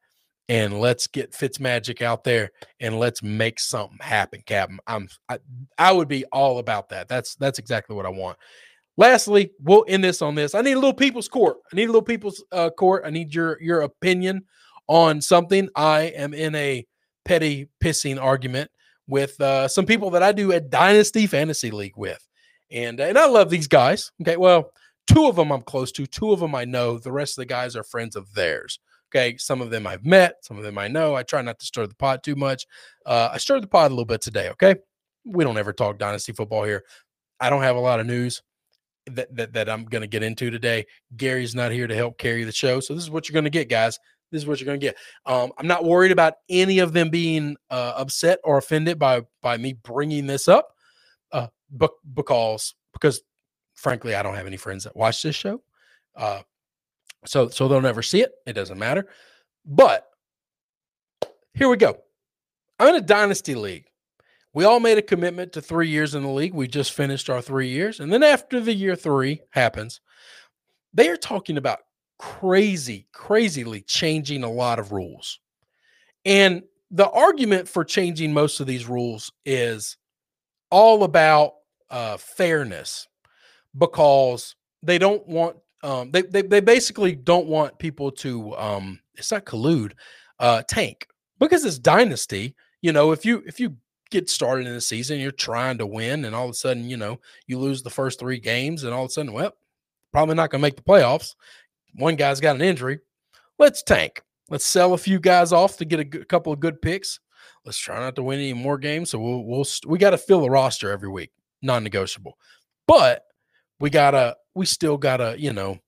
and 0.49 0.81
let's 0.81 1.07
get 1.07 1.35
Fitz 1.35 1.61
Magic 1.61 2.03
out 2.03 2.25
there 2.25 2.51
and 2.81 2.99
let's 2.99 3.23
make 3.23 3.61
something 3.61 3.99
happen, 4.01 4.43
Captain. 4.45 4.81
I'm 4.87 5.09
I, 5.29 5.39
I 5.79 5.93
would 5.93 6.09
be 6.09 6.25
all 6.27 6.59
about 6.59 6.89
that. 6.91 7.09
That's 7.09 7.37
that's 7.37 7.59
exactly 7.59 7.95
what 7.95 8.07
I 8.07 8.11
want. 8.11 8.37
Lastly, 8.99 9.53
we'll 9.63 9.87
end 9.89 10.05
this 10.05 10.21
on 10.21 10.35
this. 10.35 10.55
I 10.55 10.61
need 10.61 10.73
a 10.73 10.79
little 10.79 10.93
people's 10.93 11.29
court. 11.29 11.57
I 11.73 11.77
need 11.77 11.85
a 11.85 11.93
little 11.93 12.03
people's 12.03 12.45
uh, 12.53 12.71
court. 12.71 13.05
I 13.07 13.11
need 13.11 13.35
your 13.35 13.61
your 13.63 13.83
opinion 13.83 14.45
on 14.89 15.21
something. 15.21 15.69
I 15.77 16.03
am 16.03 16.35
in 16.35 16.55
a 16.55 16.85
petty 17.25 17.69
pissing 17.83 18.21
argument 18.21 18.71
with 19.07 19.41
uh, 19.41 19.69
some 19.69 19.87
people 19.87 20.11
that 20.11 20.23
I 20.23 20.33
do 20.33 20.53
a 20.53 20.61
dynasty 20.61 21.27
fantasy 21.27 21.71
league 21.71 21.97
with, 21.97 22.27
and 22.73 22.99
and 23.01 23.19
I 23.19 23.27
love 23.27 23.51
these 23.51 23.69
guys. 23.69 24.13
Okay, 24.23 24.37
well, 24.37 24.73
two 25.07 25.27
of 25.27 25.37
them 25.37 25.51
I'm 25.51 25.63
close 25.63 25.93
to. 25.93 26.07
Two 26.07 26.33
of 26.33 26.41
them 26.41 26.55
I 26.55 26.65
know. 26.65 26.99
The 26.99 27.13
rest 27.13 27.33
of 27.33 27.43
the 27.43 27.47
guys 27.47 27.77
are 27.77 27.85
friends 27.85 28.17
of 28.17 28.33
theirs. 28.35 28.79
Okay, 29.15 29.37
some 29.37 29.61
of 29.61 29.71
them 29.71 29.87
I've 29.87 30.05
met. 30.05 30.37
Some 30.43 30.57
of 30.57 30.63
them 30.63 30.79
I 30.79 30.89
know. 30.89 31.15
I 31.15 31.23
try 31.23 31.43
not 31.43 31.59
to 31.59 31.67
stir 31.67 31.87
the 31.87 31.95
pot 31.95 32.23
too 32.23 32.35
much. 32.35 32.67
Uh, 33.05 33.29
I 33.33 33.39
stirred 33.39 33.63
the 33.63 33.69
pot 33.69 33.89
a 33.89 33.95
little 33.95 34.07
bit 34.07 34.23
today. 34.23 34.49
Okay, 34.51 34.77
we 35.25 35.45
don't 35.45 35.59
ever 35.59 35.73
talk 35.73 35.99
dynasty 35.99 36.33
football 36.33 36.65
here. 36.65 36.85
I 37.41 37.51
don't 37.51 37.63
have 37.63 37.77
a 37.77 37.81
lot 37.81 38.01
of 38.01 38.07
news 38.07 38.43
that 39.07 39.35
that, 39.37 39.53
that 39.53 39.69
I'm 39.69 39.85
going 39.85 40.03
to 40.03 40.09
get 40.09 40.23
into 40.23 40.51
today. 40.51 40.87
Gary's 41.17 41.55
not 41.55 41.73
here 41.73 41.87
to 41.87 41.95
help 41.95 42.19
carry 42.19 42.45
the 42.45 42.53
show, 42.53 42.81
so 42.81 42.95
this 42.95 43.03
is 43.03 43.11
what 43.11 43.29
you're 43.29 43.35
going 43.35 43.45
to 43.45 43.51
get, 43.51 43.69
guys. 43.69 43.99
This 44.31 44.43
is 44.43 44.49
what 44.49 44.61
you're 44.61 44.67
going 44.67 44.81
to 44.81 44.87
get. 44.87 44.97
Um, 45.27 45.53
I'm 45.59 45.67
not 45.67 45.85
worried 45.85 46.11
about 46.11 46.35
any 46.49 46.79
of 46.79 46.95
them 46.95 47.11
being 47.11 47.57
uh, 47.71 47.93
upset 47.97 48.39
or 48.45 48.57
offended 48.57 48.99
by 48.99 49.23
by 49.43 49.59
me 49.59 49.75
bringing 49.75 50.27
this 50.27 50.49
up, 50.49 50.69
uh, 50.69 50.73
because 52.15 52.75
because 52.93 53.23
frankly, 53.75 54.15
I 54.15 54.23
don't 54.23 54.35
have 54.35 54.47
any 54.47 54.57
friends 54.57 54.85
that 54.85 54.97
watch 54.97 55.23
this 55.23 55.37
show, 55.37 55.63
uh, 56.17 56.43
so 57.25 57.49
so 57.49 57.69
they'll 57.69 57.81
never 57.81 58.03
see 58.03 58.21
it. 58.21 58.33
It 58.47 58.53
doesn't 58.55 58.79
matter. 58.79 59.09
But 59.65 60.07
here 61.55 61.69
we 61.69 61.77
go. 61.77 61.99
I'm 62.79 62.89
in 62.89 62.97
a 62.97 63.07
dynasty 63.07 63.55
league. 63.55 63.87
We 64.55 64.65
all 64.65 64.81
made 64.81 64.99
a 64.99 65.03
commitment 65.03 65.53
to 65.53 65.63
three 65.63 65.89
years 65.89 66.15
in 66.15 66.23
the 66.23 66.29
league. 66.29 66.53
We 66.53 66.69
just 66.69 66.93
finished 66.93 67.31
our 67.31 67.41
three 67.41 67.69
years. 67.69 68.01
And 68.01 68.13
then 68.13 68.23
after 68.23 68.61
the 68.61 68.75
year 68.75 68.97
three 68.97 69.41
happens, 69.51 70.01
they 70.93 71.09
are 71.09 71.17
talking 71.17 71.57
about 71.57 71.79
crazy, 72.19 73.07
crazily 73.13 73.81
changing 73.83 74.45
a 74.45 74.51
lot 74.51 74.79
of 74.79 74.93
rules. 74.93 75.41
And 76.25 76.63
the 76.91 77.09
argument 77.09 77.69
for 77.69 77.85
changing 77.85 78.35
most 78.35 78.61
of 78.61 78.67
these 78.67 78.87
rules 78.87 79.33
is 79.47 79.97
all 80.71 81.05
about 81.05 81.55
uh, 81.93 82.17
fairness 82.17 83.07
because 83.79 84.57
they 84.83 84.99
don't 84.99 85.25
want, 85.29 85.57
um, 85.85 86.11
they, 86.11 86.23
they, 86.23 86.43
they 86.43 86.61
basically 86.61 87.15
don't 87.15 87.47
want 87.47 87.79
people 87.79 88.11
to, 88.11 88.57
um, 88.57 88.99
it's 89.15 89.31
not 89.31 89.45
collude, 89.45 89.93
uh, 90.41 90.63
tank 90.69 91.07
because 91.39 91.65
it's 91.65 91.79
dynasty. 91.79 92.57
You 92.81 92.93
know, 92.93 93.13
if 93.13 93.25
you, 93.25 93.45
if 93.47 93.61
you 93.61 93.77
get 94.11 94.29
started 94.29 94.67
in 94.67 94.75
the 94.75 94.81
season, 94.81 95.21
you're 95.21 95.33
trying 95.33 95.79
to 95.79 95.87
win, 95.87 96.25
and 96.25 96.35
all 96.35 96.45
of 96.45 96.51
a 96.51 96.55
sudden, 96.55 96.89
you 96.89 96.97
know, 96.97 97.19
you 97.47 97.59
lose 97.59 97.83
the 97.83 97.91
first 97.91 98.19
three 98.19 98.39
games, 98.39 98.85
and 98.85 98.93
all 98.93 99.05
of 99.05 99.09
a 99.09 99.13
sudden, 99.13 99.33
well, 99.33 99.53
probably 100.13 100.35
not 100.35 100.51
going 100.51 100.61
to 100.61 100.63
make 100.63 100.77
the 100.77 100.83
playoffs. 100.83 101.35
One 101.95 102.17
guy's 102.17 102.41
got 102.41 102.57
an 102.57 102.63
injury. 102.63 103.01
Let's 103.59 103.83
tank. 103.83 104.23
Let's 104.51 104.67
sell 104.67 104.93
a 104.93 104.99
few 104.99 105.19
guys 105.19 105.53
off 105.53 105.79
to 105.79 105.85
get 105.85 106.01
a, 106.01 106.05
g- 106.05 106.25
couple 106.25 106.53
of 106.53 106.61
good 106.61 106.83
picks. 106.83 107.21
Let's 107.65 107.79
try 107.79 107.99
not 108.01 108.17
to 108.17 108.23
win 108.23 108.39
any 108.39 108.53
more 108.53 108.77
games. 108.77 109.11
So 109.11 109.19
we'll, 109.19 109.45
we'll 109.45 109.65
we 109.87 109.99
got 109.99 110.11
to 110.11 110.19
fill 110.19 110.43
the 110.43 110.51
roster 110.51 110.91
every 110.91 111.09
week, 111.09 111.31
non-negotiable. 111.63 112.37
But 112.87 113.23
we 113.81 113.91
gotta, 113.91 114.37
we 114.55 114.67
still 114.67 114.97
gotta, 114.97 115.37
you 115.39 115.53
know, 115.53 115.79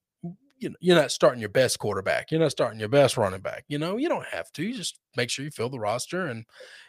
you 0.57 0.69
know, 0.69 0.75
you're 0.79 0.95
not 0.95 1.11
starting 1.11 1.39
your 1.39 1.49
best 1.49 1.79
quarterback. 1.79 2.31
You're 2.31 2.39
not 2.39 2.51
starting 2.51 2.79
your 2.79 2.89
best 2.89 3.17
running 3.17 3.41
back. 3.41 3.65
You 3.67 3.77
know, 3.77 3.97
you 3.97 4.07
don't 4.07 4.25
have 4.25 4.51
to. 4.53 4.63
You 4.63 4.73
just 4.73 4.97
make 5.15 5.29
sure 5.29 5.43
you 5.43 5.51
fill 5.51 5.69
the 5.69 5.79
roster 5.79 6.27
and, 6.27 6.45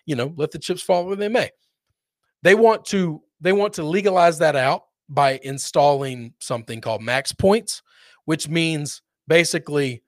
you 0.07 0.14
know, 0.14 0.33
let 0.37 0.53
the 0.53 0.59
chips 0.59 0.83
fall 0.83 1.05
where 1.05 1.16
they 1.16 1.29
may. 1.29 1.51
They 2.42 2.55
want 2.55 2.85
to 2.87 3.22
they 3.40 3.53
want 3.53 3.75
to 3.75 3.83
legalize 3.83 4.38
that 4.38 4.57
out 4.57 4.85
by 5.09 5.40
installing 5.42 6.35
something 6.40 6.81
called 6.81 7.03
max 7.03 7.33
points, 7.33 7.83
which 8.25 8.49
means 8.49 9.03
basically 9.27 10.03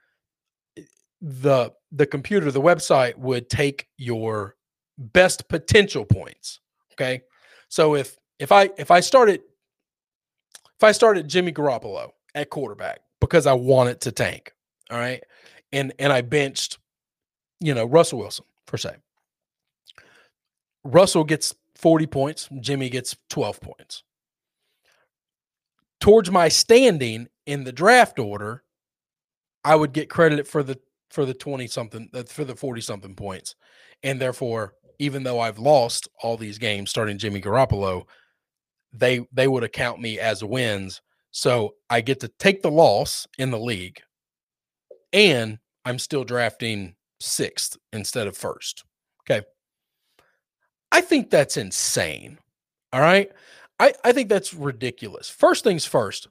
eh, 0.77 0.83
the 1.21 1.73
the 1.91 2.07
computer, 2.07 2.51
the 2.51 2.61
website 2.61 3.17
would 3.17 3.49
take 3.51 3.89
your 3.97 4.57
best 4.99 5.49
potential 5.49 6.05
points. 6.05 6.61
Okay. 6.93 7.23
So 7.69 7.95
if 7.95 8.17
if 8.39 8.53
I 8.53 8.71
if 8.79 8.91
I 8.91 9.01
started 9.01 9.43
if 10.77 10.85
I 10.85 10.93
started 10.93 11.29
Jimmy 11.29 11.53
Garoppolo 11.53 12.11
at 12.35 12.51
quarterback 12.51 13.01
because 13.21 13.47
I 13.47 13.53
wanted 13.53 14.01
to 14.03 14.13
tank. 14.13 14.53
All 14.91 14.99
right. 14.99 15.23
And 15.73 15.93
and 15.99 16.13
I 16.13 16.23
benched, 16.23 16.79
you 17.61 17.75
know, 17.75 17.85
Russell 17.85 18.21
Wilson 18.21 18.45
per 18.67 18.77
se. 18.77 18.97
Russell 20.85 21.25
gets 21.25 21.55
40 21.77 22.07
points, 22.07 22.49
Jimmy 22.61 22.89
gets 22.89 23.17
12 23.29 23.61
points. 23.61 24.03
Towards 26.01 26.31
my 26.31 26.49
standing 26.49 27.29
in 27.47 27.65
the 27.65 27.73
draft 27.73 28.19
order, 28.19 28.63
I 29.65 29.75
would 29.75 29.93
get 29.93 30.09
credit 30.09 30.47
for 30.47 30.63
the 30.63 30.79
for 31.11 31.25
the 31.25 31.35
20 31.35 31.67
something 31.67 32.09
uh, 32.15 32.23
for 32.25 32.45
the 32.45 32.55
40 32.55 32.81
something 32.81 33.15
points. 33.15 33.57
And 34.03 34.21
therefore, 34.21 34.75
even 34.99 35.23
though 35.25 35.41
I've 35.41 35.59
lost 35.59 36.09
all 36.23 36.37
these 36.37 36.59
games 36.59 36.91
starting 36.91 37.19
Jimmy 37.19 37.41
Garoppolo, 37.41 38.05
they 38.93 39.27
they 39.33 39.49
would 39.49 39.65
account 39.65 40.01
me 40.01 40.19
as 40.19 40.43
wins 40.43 41.01
so 41.31 41.75
I 41.91 42.01
get 42.01 42.21
to 42.21 42.29
take 42.29 42.63
the 42.63 42.71
loss 42.71 43.27
in 43.39 43.51
the 43.51 43.59
league, 43.61 44.01
and 45.13 45.59
I'm 45.85 45.99
still 45.99 46.25
drafting 46.25 46.95
sixth 47.21 47.77
instead 47.93 48.27
of 48.27 48.37
first. 48.37 48.85
Okay. 49.23 49.47
I 50.91 51.01
think 51.01 51.31
that's 51.31 51.57
insane. 51.57 52.39
All 52.93 53.01
right. 53.01 53.31
I, 53.79 53.93
I 54.03 54.13
think 54.13 54.29
that's 54.29 54.55
ridiculous. 54.55 55.29
First 55.29 55.65
things 55.65 55.85
first, 55.85 56.29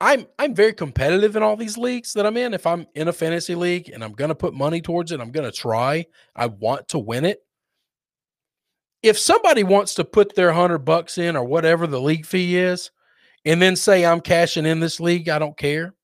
I'm 0.00 0.26
I'm 0.38 0.54
very 0.54 0.74
competitive 0.74 1.36
in 1.36 1.42
all 1.42 1.56
these 1.56 1.78
leagues 1.78 2.12
that 2.14 2.26
I'm 2.26 2.36
in. 2.36 2.54
If 2.54 2.66
I'm 2.66 2.86
in 2.94 3.08
a 3.08 3.12
fantasy 3.12 3.54
league 3.54 3.88
and 3.88 4.02
I'm 4.02 4.12
gonna 4.12 4.34
put 4.34 4.52
money 4.52 4.82
towards 4.82 5.12
it, 5.12 5.20
I'm 5.20 5.30
gonna 5.30 5.52
try. 5.52 6.04
I 6.34 6.46
want 6.46 6.88
to 6.88 6.98
win 6.98 7.24
it. 7.24 7.42
If 9.02 9.18
somebody 9.18 9.64
wants 9.64 9.94
to 9.94 10.04
put 10.04 10.34
their 10.34 10.52
hundred 10.52 10.80
bucks 10.80 11.18
in 11.18 11.36
or 11.36 11.44
whatever 11.44 11.86
the 11.86 12.00
league 12.00 12.26
fee 12.26 12.56
is, 12.56 12.90
and 13.44 13.60
then 13.60 13.76
say 13.76 14.04
I'm 14.04 14.20
cashing 14.20 14.66
in 14.66 14.80
this 14.80 15.00
league, 15.00 15.28
I 15.28 15.38
don't 15.38 15.56
care. 15.56 15.94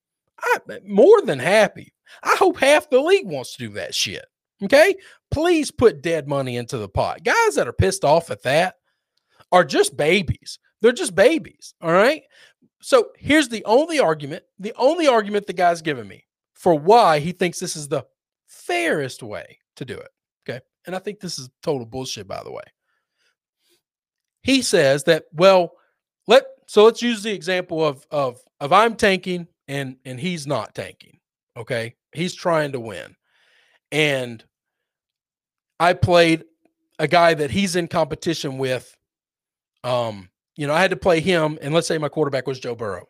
I'm 0.42 0.78
more 0.86 1.22
than 1.22 1.38
happy. 1.38 1.94
I 2.22 2.36
hope 2.36 2.58
half 2.58 2.90
the 2.90 3.00
league 3.00 3.26
wants 3.26 3.52
to 3.56 3.68
do 3.68 3.72
that 3.74 3.94
shit. 3.94 4.24
Okay. 4.62 4.96
Please 5.30 5.70
put 5.70 6.02
dead 6.02 6.26
money 6.26 6.56
into 6.56 6.78
the 6.78 6.88
pot. 6.88 7.22
Guys 7.22 7.54
that 7.54 7.68
are 7.68 7.72
pissed 7.72 8.04
off 8.04 8.30
at 8.30 8.42
that 8.42 8.76
are 9.52 9.64
just 9.64 9.96
babies. 9.96 10.58
They're 10.80 10.92
just 10.92 11.14
babies. 11.14 11.74
All 11.80 11.92
right. 11.92 12.22
So 12.80 13.10
here's 13.16 13.48
the 13.48 13.64
only 13.64 13.98
argument, 13.98 14.44
the 14.58 14.72
only 14.76 15.08
argument 15.08 15.46
the 15.46 15.52
guy's 15.52 15.82
given 15.82 16.06
me 16.06 16.24
for 16.54 16.74
why 16.74 17.18
he 17.18 17.32
thinks 17.32 17.58
this 17.58 17.76
is 17.76 17.88
the 17.88 18.04
fairest 18.46 19.22
way 19.22 19.58
to 19.76 19.84
do 19.84 19.94
it. 19.94 20.10
Okay. 20.48 20.60
And 20.86 20.94
I 20.94 20.98
think 20.98 21.20
this 21.20 21.38
is 21.38 21.50
total 21.62 21.86
bullshit, 21.86 22.26
by 22.26 22.42
the 22.42 22.52
way. 22.52 22.62
He 24.48 24.62
says 24.62 25.04
that, 25.04 25.24
well, 25.30 25.74
let 26.26 26.46
so 26.64 26.84
let's 26.84 27.02
use 27.02 27.22
the 27.22 27.34
example 27.34 27.84
of 27.84 28.06
of 28.10 28.40
of 28.60 28.72
I'm 28.72 28.96
tanking 28.96 29.46
and 29.68 29.96
and 30.06 30.18
he's 30.18 30.46
not 30.46 30.74
tanking. 30.74 31.18
Okay, 31.54 31.96
he's 32.14 32.34
trying 32.34 32.72
to 32.72 32.80
win, 32.80 33.14
and 33.92 34.42
I 35.78 35.92
played 35.92 36.44
a 36.98 37.06
guy 37.06 37.34
that 37.34 37.50
he's 37.50 37.76
in 37.76 37.88
competition 37.88 38.56
with. 38.56 38.96
Um, 39.84 40.30
you 40.56 40.66
know, 40.66 40.72
I 40.72 40.80
had 40.80 40.92
to 40.92 40.96
play 40.96 41.20
him, 41.20 41.58
and 41.60 41.74
let's 41.74 41.86
say 41.86 41.98
my 41.98 42.08
quarterback 42.08 42.46
was 42.46 42.58
Joe 42.58 42.74
Burrow. 42.74 43.06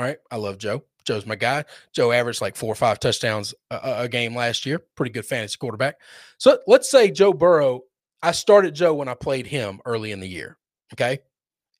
All 0.00 0.04
right, 0.04 0.18
I 0.32 0.36
love 0.36 0.58
Joe. 0.58 0.82
Joe's 1.04 1.26
my 1.26 1.36
guy. 1.36 1.64
Joe 1.92 2.10
averaged 2.10 2.40
like 2.40 2.56
four 2.56 2.72
or 2.72 2.74
five 2.74 2.98
touchdowns 2.98 3.54
a, 3.70 3.98
a 3.98 4.08
game 4.08 4.34
last 4.34 4.66
year. 4.66 4.80
Pretty 4.96 5.12
good 5.12 5.26
fantasy 5.26 5.58
quarterback. 5.58 6.00
So 6.38 6.58
let's 6.66 6.90
say 6.90 7.12
Joe 7.12 7.32
Burrow. 7.32 7.82
I 8.22 8.32
started 8.32 8.74
Joe 8.74 8.94
when 8.94 9.08
I 9.08 9.14
played 9.14 9.46
him 9.46 9.80
early 9.84 10.12
in 10.12 10.20
the 10.20 10.28
year. 10.28 10.56
Okay, 10.94 11.20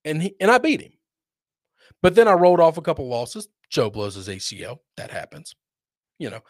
and 0.05 0.23
he 0.23 0.35
and 0.41 0.51
I 0.51 0.59
beat 0.59 0.81
him. 0.81 0.93
But 2.03 2.15
then 2.15 2.29
I 2.29 2.33
rolled 2.33 2.61
off 2.61 2.79
a 2.79 2.83
couple 2.83 3.09
losses. 3.09 3.49
Joe 3.71 3.91
blows 3.91 4.15
his 4.15 4.29
ACL. 4.29 4.79
That 4.97 5.11
happens, 5.11 5.55
you 6.19 6.31
know. 6.31 6.41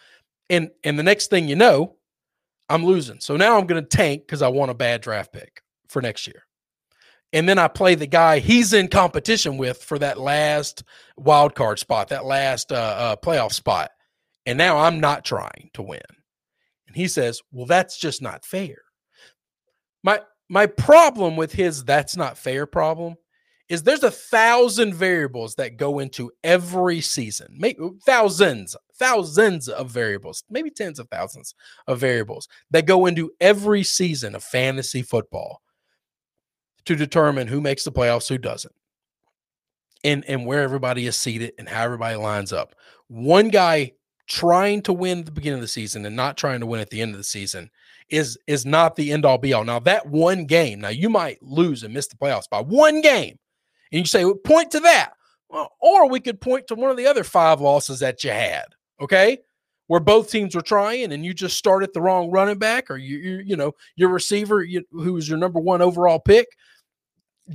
And 0.51 0.71
and 0.85 0.99
the 0.99 1.03
next 1.03 1.31
thing 1.31 1.49
you 1.49 1.57
know, 1.57 1.97
I'm 2.69 2.85
losing. 2.85 3.21
So 3.21 3.37
now 3.37 3.59
I'm 3.59 3.67
going 3.67 3.83
to 3.83 3.97
tank 3.97 4.23
because 4.23 4.43
I 4.43 4.49
want 4.49 4.71
a 4.71 4.75
bad 4.75 5.01
draft 5.01 5.33
pick 5.33 5.63
for 5.89 6.03
next 6.03 6.27
year. 6.27 6.43
And 7.33 7.49
then 7.49 7.59
I 7.59 7.69
play 7.69 7.95
the 7.95 8.07
guy 8.07 8.39
he's 8.39 8.73
in 8.73 8.89
competition 8.89 9.57
with 9.57 9.83
for 9.83 9.99
that 9.99 10.19
last 10.19 10.85
wild 11.17 11.55
card 11.55 11.79
spot, 11.79 12.09
that 12.09 12.25
last 12.25 12.73
uh, 12.73 12.75
uh, 12.77 13.17
playoff 13.17 13.53
spot. 13.53 13.91
And 14.47 14.57
now 14.57 14.79
I'm 14.79 15.01
not 15.01 15.25
trying 15.25 15.71
to 15.75 15.83
win. 15.83 16.01
And 16.87 16.97
he 16.97 17.09
says, 17.09 17.43
"Well, 17.51 17.67
that's 17.67 17.99
just 17.99 18.23
not 18.23 18.45
fair." 18.45 18.77
My 20.07 20.21
my 20.49 20.67
problem 20.67 21.35
with 21.37 21.53
his 21.53 21.83
"that's 21.85 22.17
not 22.17 22.39
fair" 22.39 22.65
problem 22.65 23.17
is 23.69 23.83
there's 23.83 24.05
a 24.05 24.11
thousand 24.13 24.95
variables 24.95 25.57
that 25.57 25.77
go 25.77 25.99
into 25.99 26.31
every 26.45 27.01
season, 27.01 27.49
maybe 27.59 27.81
thousands, 28.07 28.77
thousands 28.95 29.69
of 29.69 29.91
variables, 29.91 30.45
maybe 30.49 30.71
tens 30.71 31.01
of 31.01 31.09
thousands 31.09 31.57
of 31.89 31.99
variables 31.99 32.47
that 32.71 32.87
go 32.87 33.07
into 33.07 33.33
every 33.41 33.83
season 33.83 34.37
of 34.37 34.45
fantasy 34.45 35.03
football 35.03 35.61
to 36.85 36.95
determine 36.95 37.49
who 37.49 37.61
makes 37.61 37.83
the 37.83 37.91
playoffs, 37.91 38.29
who 38.29 38.39
doesn't, 38.39 38.77
and 40.05 40.25
and 40.27 40.47
where 40.47 40.63
everybody 40.63 41.09
is 41.09 41.17
seated 41.17 41.53
and 41.59 41.69
how 41.69 41.83
everybody 41.83 42.15
lines 42.15 42.53
up. 42.53 42.77
One 43.09 43.49
guy 43.49 43.95
trying 44.29 44.83
to 44.83 44.93
win 44.93 45.21
at 45.21 45.27
the 45.27 45.33
beginning 45.33 45.59
of 45.59 45.63
the 45.63 45.69
season 45.69 46.07
and 46.07 46.15
not 46.15 46.37
trying 46.37 46.61
to 46.61 46.67
win 46.67 46.81
at 46.81 46.91
the 46.91 47.03
end 47.03 47.11
of 47.11 47.19
the 47.19 47.25
season 47.25 47.71
is 48.09 48.39
is 48.47 48.65
not 48.65 48.97
the 48.97 49.13
end 49.13 49.25
all 49.25 49.39
be 49.39 49.53
all. 49.53 49.65
Now 49.65 49.79
that 49.81 50.07
one 50.07 50.45
game, 50.45 50.81
now 50.81 50.89
you 50.89 51.09
might 51.09 51.43
lose 51.43 51.83
and 51.83 51.93
miss 51.93 52.07
the 52.07 52.17
playoffs 52.17 52.49
by 52.49 52.61
one 52.61 53.01
game 53.01 53.39
and 53.93 54.01
you 54.01 54.05
say, 54.05 54.25
well, 54.25 54.35
point 54.35 54.71
to 54.73 54.81
that. 54.81 55.13
Well, 55.49 55.73
or 55.81 56.09
we 56.09 56.21
could 56.21 56.41
point 56.41 56.67
to 56.69 56.75
one 56.75 56.91
of 56.91 56.97
the 56.97 57.07
other 57.07 57.25
five 57.25 57.61
losses 57.61 58.01
that 58.01 58.25
you 58.25 58.31
had, 58.31 58.67
okay? 59.01 59.39
Where 59.87 60.01
both 60.01 60.31
teams 60.31 60.55
were 60.55 60.63
trying 60.63 61.13
and 61.13 61.25
you 61.25 61.33
just 61.33 61.57
started 61.57 61.91
the 61.95 62.01
wrong 62.01 62.31
running 62.31 62.59
back 62.59 62.91
or 62.91 62.97
you, 62.97 63.19
you, 63.19 63.37
you 63.47 63.57
know, 63.57 63.73
your 63.95 64.09
receiver, 64.09 64.65
you, 64.65 64.85
who 64.91 65.13
was 65.13 65.29
your 65.29 65.39
number 65.39 65.61
one 65.61 65.83
overall 65.83 66.19
pick, 66.19 66.49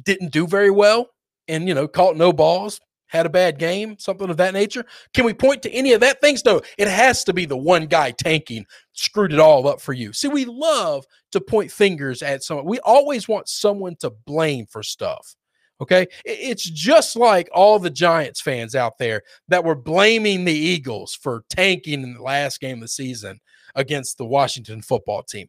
didn't 0.05 0.31
do 0.31 0.47
very 0.47 0.71
well 0.71 1.09
and, 1.49 1.67
you 1.67 1.73
know, 1.73 1.87
caught 1.87 2.15
no 2.15 2.31
balls, 2.31 2.79
had 3.11 3.25
a 3.25 3.29
bad 3.29 3.59
game, 3.59 3.97
something 3.99 4.29
of 4.29 4.37
that 4.37 4.53
nature. 4.53 4.85
Can 5.13 5.25
we 5.25 5.33
point 5.33 5.61
to 5.63 5.71
any 5.71 5.91
of 5.91 5.99
that 5.99 6.21
things? 6.21 6.43
No, 6.45 6.61
it 6.77 6.87
has 6.87 7.25
to 7.25 7.33
be 7.33 7.45
the 7.45 7.57
one 7.57 7.85
guy 7.85 8.11
tanking 8.11 8.65
screwed 8.93 9.33
it 9.33 9.39
all 9.39 9.67
up 9.67 9.81
for 9.81 9.93
you. 9.93 10.13
See, 10.13 10.29
we 10.29 10.45
love 10.45 11.05
to 11.33 11.41
point 11.41 11.71
fingers 11.71 12.23
at 12.23 12.43
someone. 12.43 12.65
We 12.65 12.79
always 12.79 13.27
want 13.27 13.49
someone 13.49 13.97
to 13.97 14.11
blame 14.25 14.65
for 14.65 14.81
stuff. 14.81 15.35
Okay. 15.81 16.07
It's 16.23 16.63
just 16.63 17.15
like 17.15 17.49
all 17.53 17.79
the 17.79 17.89
Giants 17.89 18.39
fans 18.39 18.75
out 18.75 18.97
there 18.97 19.23
that 19.47 19.63
were 19.63 19.75
blaming 19.75 20.45
the 20.45 20.53
Eagles 20.53 21.17
for 21.19 21.43
tanking 21.49 22.03
in 22.03 22.13
the 22.13 22.21
last 22.21 22.59
game 22.61 22.77
of 22.77 22.81
the 22.81 22.87
season 22.87 23.39
against 23.75 24.17
the 24.17 24.25
Washington 24.25 24.81
football 24.81 25.23
team. 25.23 25.47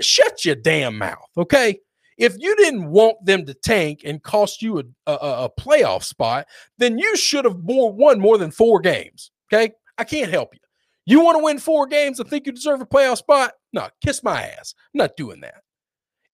Shut 0.00 0.44
your 0.44 0.54
damn 0.54 0.96
mouth. 0.96 1.28
Okay. 1.36 1.80
If 2.18 2.36
you 2.38 2.54
didn't 2.56 2.90
want 2.90 3.24
them 3.24 3.46
to 3.46 3.54
tank 3.54 4.02
and 4.04 4.22
cost 4.22 4.62
you 4.62 4.78
a, 4.78 4.84
a, 5.06 5.14
a 5.14 5.50
playoff 5.58 6.04
spot, 6.04 6.46
then 6.78 6.98
you 6.98 7.16
should 7.16 7.44
have 7.44 7.62
more, 7.62 7.92
won 7.92 8.20
more 8.20 8.38
than 8.38 8.50
four 8.50 8.80
games. 8.80 9.30
Okay. 9.52 9.72
I 9.98 10.04
can't 10.04 10.30
help 10.30 10.54
you. 10.54 10.60
You 11.04 11.20
want 11.20 11.38
to 11.38 11.44
win 11.44 11.58
four 11.58 11.86
games 11.86 12.20
and 12.20 12.28
think 12.28 12.46
you 12.46 12.52
deserve 12.52 12.80
a 12.80 12.86
playoff 12.86 13.18
spot? 13.18 13.52
No, 13.72 13.88
kiss 14.02 14.22
my 14.22 14.42
ass. 14.42 14.74
I'm 14.94 14.98
not 14.98 15.16
doing 15.16 15.40
that. 15.40 15.62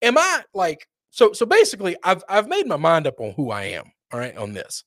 Am 0.02 0.18
I 0.18 0.42
like 0.54 0.86
so 1.10 1.32
so 1.32 1.46
basically, 1.46 1.96
I've 2.04 2.22
I've 2.28 2.48
made 2.48 2.66
my 2.66 2.76
mind 2.76 3.06
up 3.06 3.20
on 3.20 3.32
who 3.32 3.50
I 3.50 3.64
am. 3.64 3.90
All 4.12 4.20
right, 4.20 4.36
on 4.36 4.52
this, 4.52 4.84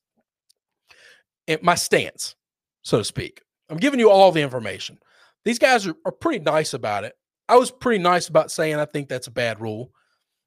and 1.48 1.62
my 1.62 1.76
stance, 1.76 2.36
so 2.84 3.00
to 3.00 3.04
speak. 3.04 3.42
I'm 3.70 3.78
giving 3.78 4.00
you 4.00 4.10
all 4.10 4.32
the 4.32 4.42
information. 4.42 4.98
These 5.46 5.60
guys 5.60 5.86
are, 5.88 5.96
are 6.06 6.12
pretty 6.12 6.44
nice 6.44 6.74
about 6.74 7.04
it. 7.04 7.14
I 7.48 7.56
was 7.58 7.72
pretty 7.72 8.02
nice 8.02 8.30
about 8.30 8.52
saying 8.52 8.76
I 8.76 8.86
think 8.86 9.10
that's 9.10 9.28
a 9.28 9.32
bad 9.32 9.60
rule. 9.62 9.92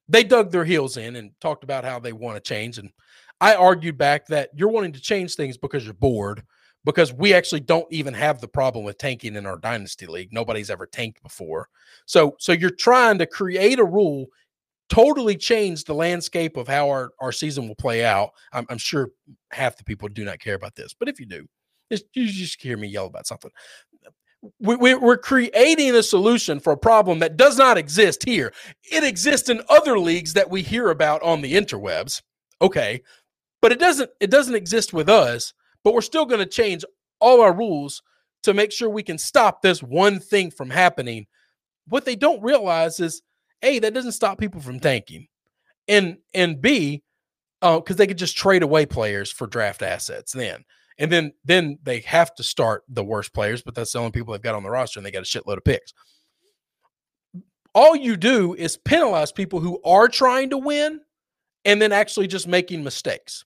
They 0.07 0.23
dug 0.23 0.51
their 0.51 0.65
heels 0.65 0.97
in 0.97 1.15
and 1.15 1.31
talked 1.41 1.63
about 1.63 1.83
how 1.83 1.99
they 1.99 2.13
want 2.13 2.35
to 2.35 2.41
change. 2.41 2.77
And 2.77 2.91
I 3.41 3.55
argued 3.55 3.97
back 3.97 4.27
that 4.27 4.49
you're 4.53 4.69
wanting 4.69 4.93
to 4.93 5.01
change 5.01 5.35
things 5.35 5.57
because 5.57 5.83
you're 5.83 5.93
bored, 5.93 6.43
because 6.83 7.11
we 7.11 7.33
actually 7.33 7.61
don't 7.61 7.91
even 7.91 8.13
have 8.13 8.39
the 8.39 8.47
problem 8.47 8.85
with 8.85 8.97
tanking 8.97 9.35
in 9.35 9.45
our 9.45 9.57
dynasty 9.57 10.05
league. 10.05 10.31
Nobody's 10.31 10.69
ever 10.69 10.85
tanked 10.85 11.23
before. 11.23 11.69
So 12.05 12.35
so 12.39 12.51
you're 12.51 12.69
trying 12.69 13.17
to 13.19 13.25
create 13.25 13.79
a 13.79 13.85
rule 13.85 14.27
totally 14.89 15.35
change 15.35 15.83
the 15.83 15.93
landscape 15.93 16.57
of 16.57 16.67
how 16.67 16.89
our, 16.89 17.11
our 17.19 17.31
season 17.31 17.67
will 17.67 17.75
play 17.75 18.05
out. 18.05 18.31
I'm, 18.51 18.65
I'm 18.69 18.77
sure 18.77 19.09
half 19.51 19.77
the 19.77 19.83
people 19.83 20.07
do 20.09 20.23
not 20.23 20.39
care 20.39 20.55
about 20.55 20.75
this, 20.75 20.93
but 20.93 21.09
if 21.09 21.19
you 21.19 21.25
do, 21.25 21.47
you 21.89 22.27
just 22.27 22.61
hear 22.61 22.77
me 22.77 22.87
yell 22.87 23.05
about 23.05 23.27
something. 23.27 23.51
We, 24.59 24.95
we're 24.95 25.17
creating 25.17 25.95
a 25.95 26.03
solution 26.03 26.59
for 26.59 26.73
a 26.73 26.77
problem 26.77 27.19
that 27.19 27.37
does 27.37 27.57
not 27.57 27.77
exist 27.77 28.23
here. 28.25 28.53
It 28.91 29.03
exists 29.03 29.49
in 29.49 29.61
other 29.69 29.99
leagues 29.99 30.33
that 30.33 30.49
we 30.49 30.61
hear 30.61 30.89
about 30.89 31.21
on 31.23 31.41
the 31.41 31.53
interwebs. 31.53 32.21
Okay, 32.61 33.01
but 33.61 33.71
it 33.71 33.79
doesn't 33.79 34.09
it 34.19 34.31
doesn't 34.31 34.55
exist 34.55 34.93
with 34.93 35.09
us. 35.09 35.53
But 35.83 35.93
we're 35.93 36.01
still 36.01 36.25
going 36.25 36.39
to 36.39 36.45
change 36.45 36.83
all 37.19 37.41
our 37.41 37.55
rules 37.55 38.01
to 38.43 38.53
make 38.53 38.71
sure 38.71 38.89
we 38.89 39.03
can 39.03 39.17
stop 39.17 39.61
this 39.61 39.81
one 39.83 40.19
thing 40.19 40.51
from 40.51 40.69
happening. 40.69 41.27
What 41.87 42.05
they 42.05 42.15
don't 42.15 42.41
realize 42.41 42.99
is 42.99 43.21
a, 43.61 43.79
that 43.79 43.93
doesn't 43.93 44.13
stop 44.13 44.39
people 44.39 44.61
from 44.61 44.79
tanking. 44.79 45.27
And 45.87 46.17
and 46.33 46.61
B, 46.61 47.03
uh, 47.61 47.79
because 47.79 47.95
they 47.95 48.07
could 48.07 48.17
just 48.17 48.37
trade 48.37 48.63
away 48.63 48.85
players 48.85 49.31
for 49.31 49.47
draft 49.47 49.81
assets 49.81 50.31
then. 50.31 50.63
And 50.97 51.11
then 51.11 51.33
then 51.43 51.79
they 51.83 51.99
have 52.01 52.33
to 52.35 52.43
start 52.43 52.83
the 52.87 53.03
worst 53.03 53.33
players, 53.33 53.61
but 53.61 53.75
that's 53.75 53.91
the 53.91 53.99
only 53.99 54.11
people 54.11 54.31
they've 54.31 54.41
got 54.41 54.55
on 54.55 54.63
the 54.63 54.69
roster, 54.69 54.99
and 54.99 55.05
they 55.05 55.11
got 55.11 55.23
a 55.23 55.25
shitload 55.25 55.57
of 55.57 55.63
picks. 55.63 55.93
All 57.73 57.95
you 57.95 58.15
do 58.15 58.53
is 58.53 58.77
penalize 58.77 59.33
people 59.33 59.59
who 59.59 59.81
are 59.83 60.07
trying 60.07 60.51
to 60.51 60.57
win 60.57 61.01
and 61.65 61.81
then 61.81 61.91
actually 61.91 62.27
just 62.27 62.47
making 62.47 62.83
mistakes. 62.83 63.43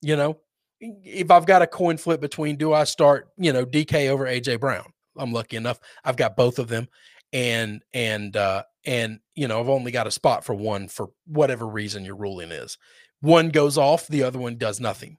You 0.00 0.16
know, 0.16 0.38
if 0.80 1.30
I've 1.30 1.44
got 1.44 1.60
a 1.60 1.66
coin 1.66 1.98
flip 1.98 2.20
between 2.20 2.56
do 2.56 2.72
I 2.72 2.84
start, 2.84 3.28
you 3.36 3.52
know, 3.52 3.66
DK 3.66 4.08
over 4.08 4.24
AJ 4.24 4.60
Brown? 4.60 4.86
I'm 5.18 5.32
lucky 5.32 5.56
enough. 5.56 5.80
I've 6.04 6.16
got 6.16 6.36
both 6.36 6.58
of 6.58 6.68
them 6.68 6.88
and 7.32 7.82
and 7.92 8.36
uh 8.36 8.62
and 8.86 9.20
you 9.34 9.46
know 9.46 9.60
i've 9.60 9.68
only 9.68 9.90
got 9.90 10.06
a 10.06 10.10
spot 10.10 10.44
for 10.44 10.54
one 10.54 10.88
for 10.88 11.10
whatever 11.26 11.66
reason 11.66 12.04
your 12.04 12.16
ruling 12.16 12.50
is 12.50 12.78
one 13.20 13.50
goes 13.50 13.76
off 13.76 14.06
the 14.08 14.22
other 14.22 14.38
one 14.38 14.56
does 14.56 14.80
nothing 14.80 15.18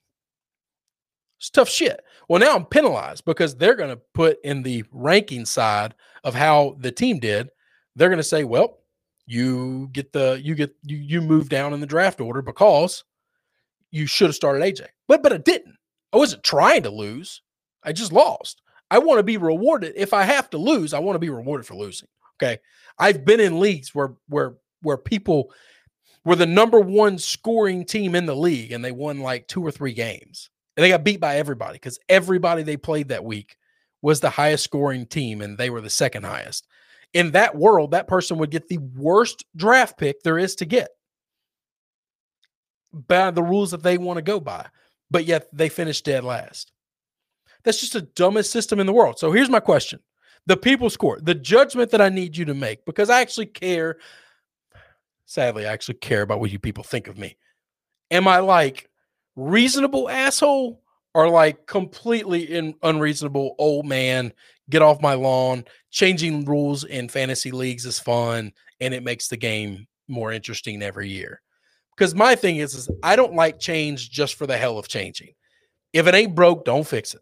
it's 1.39 1.49
tough 1.49 1.69
shit 1.69 2.01
well 2.27 2.39
now 2.39 2.55
i'm 2.55 2.65
penalized 2.65 3.25
because 3.25 3.55
they're 3.55 3.75
going 3.75 3.89
to 3.89 4.01
put 4.13 4.37
in 4.43 4.61
the 4.61 4.83
ranking 4.91 5.45
side 5.45 5.95
of 6.23 6.35
how 6.35 6.75
the 6.79 6.91
team 6.91 7.19
did 7.19 7.49
they're 7.95 8.09
going 8.09 8.17
to 8.17 8.23
say 8.23 8.43
well 8.43 8.79
you 9.25 9.89
get 9.91 10.11
the 10.11 10.39
you 10.43 10.53
get 10.55 10.75
you 10.83 10.97
you 10.97 11.21
move 11.21 11.49
down 11.49 11.73
in 11.73 11.79
the 11.79 11.85
draft 11.87 12.19
order 12.21 12.41
because 12.41 13.03
you 13.91 14.05
should 14.05 14.27
have 14.27 14.35
started 14.35 14.61
aj 14.61 14.85
but 15.07 15.23
but 15.23 15.33
i 15.33 15.37
didn't 15.37 15.75
i 16.13 16.17
wasn't 16.17 16.43
trying 16.43 16.83
to 16.83 16.89
lose 16.89 17.41
i 17.83 17.91
just 17.91 18.11
lost 18.11 18.61
I 18.91 18.99
want 18.99 19.19
to 19.19 19.23
be 19.23 19.37
rewarded. 19.37 19.93
If 19.95 20.13
I 20.13 20.23
have 20.23 20.49
to 20.51 20.57
lose, 20.57 20.93
I 20.93 20.99
want 20.99 21.15
to 21.15 21.19
be 21.19 21.29
rewarded 21.29 21.65
for 21.65 21.75
losing. 21.75 22.07
Okay. 22.41 22.59
I've 22.97 23.25
been 23.25 23.39
in 23.39 23.59
leagues 23.59 23.93
where 23.93 24.13
where 24.27 24.55
where 24.81 24.97
people 24.97 25.51
were 26.25 26.35
the 26.35 26.45
number 26.45 26.79
one 26.79 27.17
scoring 27.17 27.85
team 27.85 28.15
in 28.15 28.25
the 28.25 28.35
league 28.35 28.71
and 28.71 28.83
they 28.83 28.91
won 28.91 29.19
like 29.19 29.47
two 29.47 29.65
or 29.65 29.71
three 29.71 29.93
games. 29.93 30.49
And 30.79 30.83
they 30.85 30.91
got 30.91 31.03
beat 31.03 31.19
by 31.19 31.35
everybody 31.35 31.73
because 31.73 31.99
everybody 32.07 32.63
they 32.63 32.77
played 32.77 33.09
that 33.09 33.25
week 33.25 33.57
was 34.01 34.21
the 34.21 34.29
highest 34.29 34.63
scoring 34.63 35.05
team 35.05 35.41
and 35.41 35.57
they 35.57 35.69
were 35.69 35.81
the 35.81 35.89
second 35.89 36.23
highest. 36.23 36.69
In 37.11 37.31
that 37.31 37.53
world, 37.53 37.91
that 37.91 38.07
person 38.07 38.37
would 38.37 38.49
get 38.49 38.69
the 38.69 38.77
worst 38.77 39.43
draft 39.57 39.97
pick 39.97 40.23
there 40.23 40.37
is 40.37 40.55
to 40.55 40.65
get 40.65 40.91
by 42.93 43.29
the 43.29 43.43
rules 43.43 43.71
that 43.71 43.83
they 43.83 43.97
want 43.97 44.19
to 44.19 44.21
go 44.21 44.39
by. 44.39 44.67
But 45.11 45.25
yet 45.25 45.49
they 45.51 45.67
finished 45.67 46.05
dead 46.05 46.23
last. 46.23 46.71
That's 47.65 47.81
just 47.81 47.91
the 47.91 48.03
dumbest 48.03 48.49
system 48.49 48.79
in 48.79 48.85
the 48.85 48.93
world. 48.93 49.19
So 49.19 49.33
here's 49.33 49.49
my 49.49 49.59
question 49.59 49.99
the 50.45 50.55
people's 50.55 50.95
court, 50.95 51.25
the 51.25 51.35
judgment 51.35 51.91
that 51.91 51.99
I 51.99 52.07
need 52.07 52.37
you 52.37 52.45
to 52.45 52.53
make, 52.53 52.85
because 52.85 53.09
I 53.09 53.19
actually 53.19 53.47
care. 53.47 53.97
Sadly, 55.25 55.67
I 55.67 55.73
actually 55.73 55.95
care 55.95 56.21
about 56.21 56.39
what 56.39 56.51
you 56.51 56.57
people 56.57 56.85
think 56.85 57.09
of 57.09 57.17
me. 57.17 57.35
Am 58.11 58.29
I 58.29 58.39
like 58.39 58.88
reasonable 59.39 60.09
asshole 60.09 60.81
or 61.13 61.29
like 61.29 61.65
completely 61.65 62.43
in, 62.43 62.75
unreasonable 62.83 63.55
old 63.57 63.85
man? 63.85 64.33
Get 64.69 64.81
off 64.81 65.01
my 65.01 65.15
lawn. 65.15 65.65
Changing 65.91 66.45
rules 66.45 66.83
in 66.83 67.09
fantasy 67.09 67.51
leagues 67.51 67.85
is 67.85 67.99
fun 67.99 68.51
and 68.79 68.93
it 68.93 69.03
makes 69.03 69.27
the 69.27 69.37
game 69.37 69.87
more 70.07 70.31
interesting 70.31 70.81
every 70.81 71.09
year. 71.09 71.41
Because 71.95 72.15
my 72.15 72.35
thing 72.35 72.57
is, 72.57 72.75
is 72.75 72.89
I 73.03 73.15
don't 73.15 73.33
like 73.33 73.59
change 73.59 74.09
just 74.09 74.35
for 74.35 74.47
the 74.47 74.57
hell 74.57 74.77
of 74.77 74.87
changing. 74.87 75.33
If 75.91 76.07
it 76.07 76.15
ain't 76.15 76.35
broke, 76.35 76.65
don't 76.65 76.87
fix 76.87 77.13
it. 77.13 77.21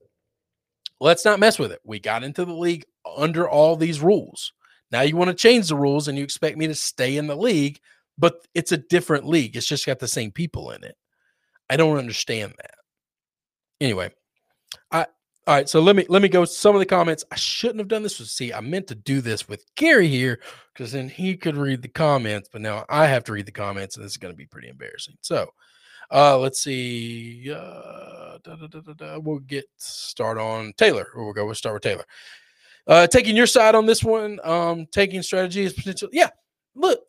Let's 0.99 1.25
not 1.25 1.39
mess 1.39 1.57
with 1.57 1.71
it. 1.71 1.79
We 1.83 1.99
got 1.99 2.23
into 2.23 2.45
the 2.45 2.53
league 2.53 2.85
under 3.17 3.47
all 3.47 3.75
these 3.75 4.01
rules. 4.01 4.53
Now 4.91 5.01
you 5.01 5.15
want 5.15 5.29
to 5.29 5.35
change 5.35 5.69
the 5.69 5.75
rules 5.75 6.07
and 6.07 6.17
you 6.17 6.23
expect 6.23 6.57
me 6.57 6.67
to 6.67 6.75
stay 6.75 7.17
in 7.17 7.27
the 7.27 7.35
league, 7.35 7.79
but 8.17 8.45
it's 8.53 8.71
a 8.71 8.77
different 8.77 9.25
league. 9.25 9.55
It's 9.55 9.67
just 9.67 9.85
got 9.85 9.99
the 9.99 10.07
same 10.07 10.31
people 10.31 10.71
in 10.71 10.83
it. 10.83 10.95
I 11.69 11.77
don't 11.77 11.97
understand 11.97 12.53
that. 12.57 12.75
Anyway, 13.79 14.11
I 14.91 15.05
All 15.45 15.55
right, 15.55 15.69
so 15.69 15.79
let 15.79 15.95
me 15.95 16.05
let 16.09 16.21
me 16.21 16.29
go 16.29 16.45
some 16.45 16.75
of 16.75 16.79
the 16.79 16.85
comments. 16.85 17.23
I 17.31 17.35
shouldn't 17.35 17.79
have 17.79 17.87
done 17.87 18.03
this. 18.03 18.19
With, 18.19 18.29
see, 18.29 18.51
I 18.53 18.61
meant 18.61 18.87
to 18.87 18.95
do 18.95 19.21
this 19.21 19.47
with 19.47 19.63
Gary 19.75 20.07
here 20.07 20.39
because 20.73 20.91
then 20.91 21.09
he 21.09 21.35
could 21.37 21.57
read 21.57 21.81
the 21.81 21.87
comments, 21.87 22.49
but 22.51 22.61
now 22.61 22.85
I 22.89 23.05
have 23.07 23.23
to 23.25 23.33
read 23.33 23.45
the 23.45 23.51
comments, 23.51 23.95
and 23.95 24.03
this 24.03 24.13
is 24.13 24.17
going 24.17 24.33
to 24.33 24.37
be 24.37 24.45
pretty 24.45 24.67
embarrassing. 24.69 25.15
So, 25.21 25.49
uh, 26.11 26.37
let's 26.37 26.61
see. 26.61 27.51
Uh, 27.51 28.37
da, 28.43 28.55
da, 28.55 28.93
da, 28.93 29.19
we'll 29.19 29.39
get 29.39 29.65
start 29.77 30.37
on 30.37 30.73
Taylor. 30.77 31.07
We'll 31.15 31.33
go. 31.33 31.45
We'll 31.45 31.55
start 31.55 31.75
with 31.75 31.83
Taylor. 31.83 32.05
Uh, 32.87 33.05
taking 33.07 33.35
your 33.35 33.47
side 33.47 33.75
on 33.75 33.85
this 33.85 34.03
one. 34.03 34.39
Um, 34.43 34.85
taking 34.91 35.21
strategy 35.21 35.63
is 35.63 35.73
potential. 35.73 36.09
Yeah, 36.11 36.29
look, 36.75 37.01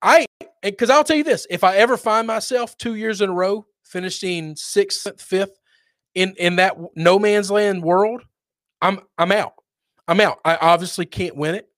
I 0.00 0.26
because 0.62 0.90
I'll 0.90 1.04
tell 1.04 1.16
you 1.16 1.24
this: 1.24 1.46
if 1.50 1.64
I 1.64 1.76
ever 1.76 1.96
find 1.96 2.26
myself 2.26 2.76
two 2.78 2.94
years 2.94 3.20
in 3.20 3.30
a 3.30 3.34
row 3.34 3.66
finishing 3.88 4.56
sixth, 4.56 5.20
fifth 5.20 5.52
in 6.14 6.34
in 6.38 6.56
that 6.58 6.76
no 6.96 7.18
man's 7.20 7.50
land 7.52 7.84
world, 7.84 8.22
I'm 8.82 9.00
I'm 9.18 9.32
out. 9.32 9.54
I'm 10.08 10.20
out. 10.20 10.38
I 10.44 10.56
obviously 10.56 11.06
can't 11.06 11.36
win 11.36 11.54
it, 11.54 11.68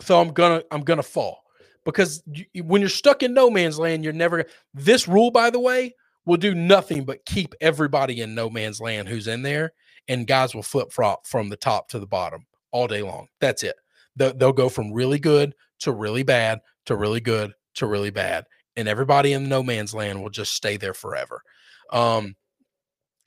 so 0.00 0.20
I'm 0.20 0.32
gonna 0.32 0.62
I'm 0.70 0.82
gonna 0.82 1.02
fall 1.02 1.42
because 1.84 2.22
you, 2.26 2.46
when 2.64 2.80
you're 2.80 2.90
stuck 2.90 3.22
in 3.22 3.34
no 3.34 3.50
man's 3.50 3.78
land, 3.78 4.04
you're 4.04 4.12
never. 4.12 4.46
This 4.74 5.08
rule, 5.08 5.30
by 5.30 5.50
the 5.50 5.60
way, 5.60 5.94
will 6.26 6.36
do 6.36 6.54
nothing 6.54 7.04
but 7.04 7.24
keep 7.26 7.54
everybody 7.60 8.20
in 8.20 8.34
no 8.34 8.50
man's 8.50 8.80
land 8.80 9.08
who's 9.08 9.28
in 9.28 9.42
there, 9.42 9.72
and 10.08 10.26
guys 10.26 10.54
will 10.54 10.62
flip 10.62 10.92
flop 10.92 11.26
from 11.26 11.48
the 11.48 11.56
top 11.56 11.88
to 11.90 11.98
the 11.98 12.06
bottom 12.06 12.46
all 12.72 12.86
day 12.88 13.02
long. 13.02 13.28
That's 13.40 13.62
it. 13.62 13.76
They'll, 14.16 14.34
they'll 14.34 14.52
go 14.52 14.68
from 14.68 14.92
really 14.92 15.18
good 15.18 15.54
to 15.80 15.92
really 15.92 16.22
bad 16.22 16.60
to 16.86 16.96
really 16.96 17.20
good 17.20 17.52
to 17.76 17.86
really 17.86 18.10
bad, 18.10 18.46
and 18.76 18.88
everybody 18.88 19.32
in 19.32 19.48
no 19.48 19.62
man's 19.62 19.94
land 19.94 20.22
will 20.22 20.30
just 20.30 20.54
stay 20.54 20.76
there 20.76 20.94
forever. 20.94 21.42
Um, 21.90 22.36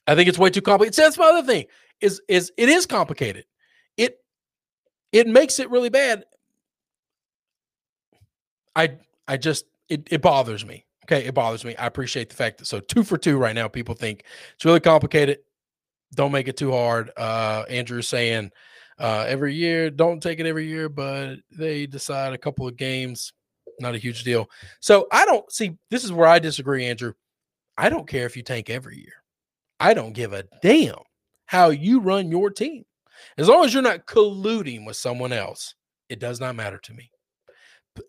I 0.07 0.15
think 0.15 0.29
it's 0.29 0.39
way 0.39 0.49
too 0.49 0.61
complicated. 0.61 0.95
So 0.95 1.03
that's 1.03 1.17
my 1.17 1.25
other 1.25 1.45
thing 1.45 1.65
is 2.01 2.21
is 2.27 2.51
it 2.57 2.69
is 2.69 2.85
complicated. 2.85 3.45
It 3.97 4.19
it 5.11 5.27
makes 5.27 5.59
it 5.59 5.69
really 5.69 5.89
bad. 5.89 6.25
I 8.75 8.97
I 9.27 9.37
just 9.37 9.65
it, 9.89 10.07
it 10.11 10.21
bothers 10.21 10.65
me. 10.65 10.85
Okay, 11.05 11.25
it 11.25 11.33
bothers 11.33 11.63
me. 11.63 11.75
I 11.75 11.85
appreciate 11.85 12.29
the 12.29 12.35
fact 12.35 12.59
that 12.59 12.65
so 12.65 12.79
two 12.79 13.03
for 13.03 13.17
two 13.17 13.37
right 13.37 13.55
now. 13.55 13.67
People 13.67 13.95
think 13.95 14.23
it's 14.55 14.65
really 14.65 14.79
complicated. 14.79 15.39
Don't 16.13 16.31
make 16.31 16.47
it 16.47 16.57
too 16.57 16.71
hard. 16.71 17.11
Uh 17.17 17.65
Andrew's 17.69 18.07
saying 18.07 18.51
uh 18.99 19.25
every 19.27 19.53
year, 19.53 19.89
don't 19.89 20.21
take 20.21 20.39
it 20.39 20.45
every 20.45 20.67
year, 20.67 20.89
but 20.89 21.37
they 21.51 21.85
decide 21.85 22.33
a 22.33 22.37
couple 22.37 22.67
of 22.67 22.77
games, 22.77 23.33
not 23.79 23.95
a 23.95 23.99
huge 23.99 24.23
deal. 24.23 24.49
So 24.79 25.07
I 25.11 25.25
don't 25.25 25.51
see 25.51 25.77
this 25.89 26.03
is 26.03 26.11
where 26.11 26.27
I 26.27 26.39
disagree, 26.39 26.85
Andrew. 26.85 27.13
I 27.77 27.89
don't 27.89 28.07
care 28.07 28.25
if 28.25 28.35
you 28.35 28.43
tank 28.43 28.69
every 28.69 28.97
year. 28.97 29.23
I 29.79 29.93
don't 29.93 30.13
give 30.13 30.33
a 30.33 30.45
damn 30.61 30.95
how 31.45 31.69
you 31.69 31.99
run 31.99 32.31
your 32.31 32.49
team. 32.49 32.85
As 33.37 33.47
long 33.47 33.65
as 33.65 33.73
you're 33.73 33.83
not 33.83 34.05
colluding 34.05 34.85
with 34.85 34.95
someone 34.95 35.33
else, 35.33 35.75
it 36.09 36.19
does 36.19 36.39
not 36.39 36.55
matter 36.55 36.77
to 36.79 36.93
me. 36.93 37.11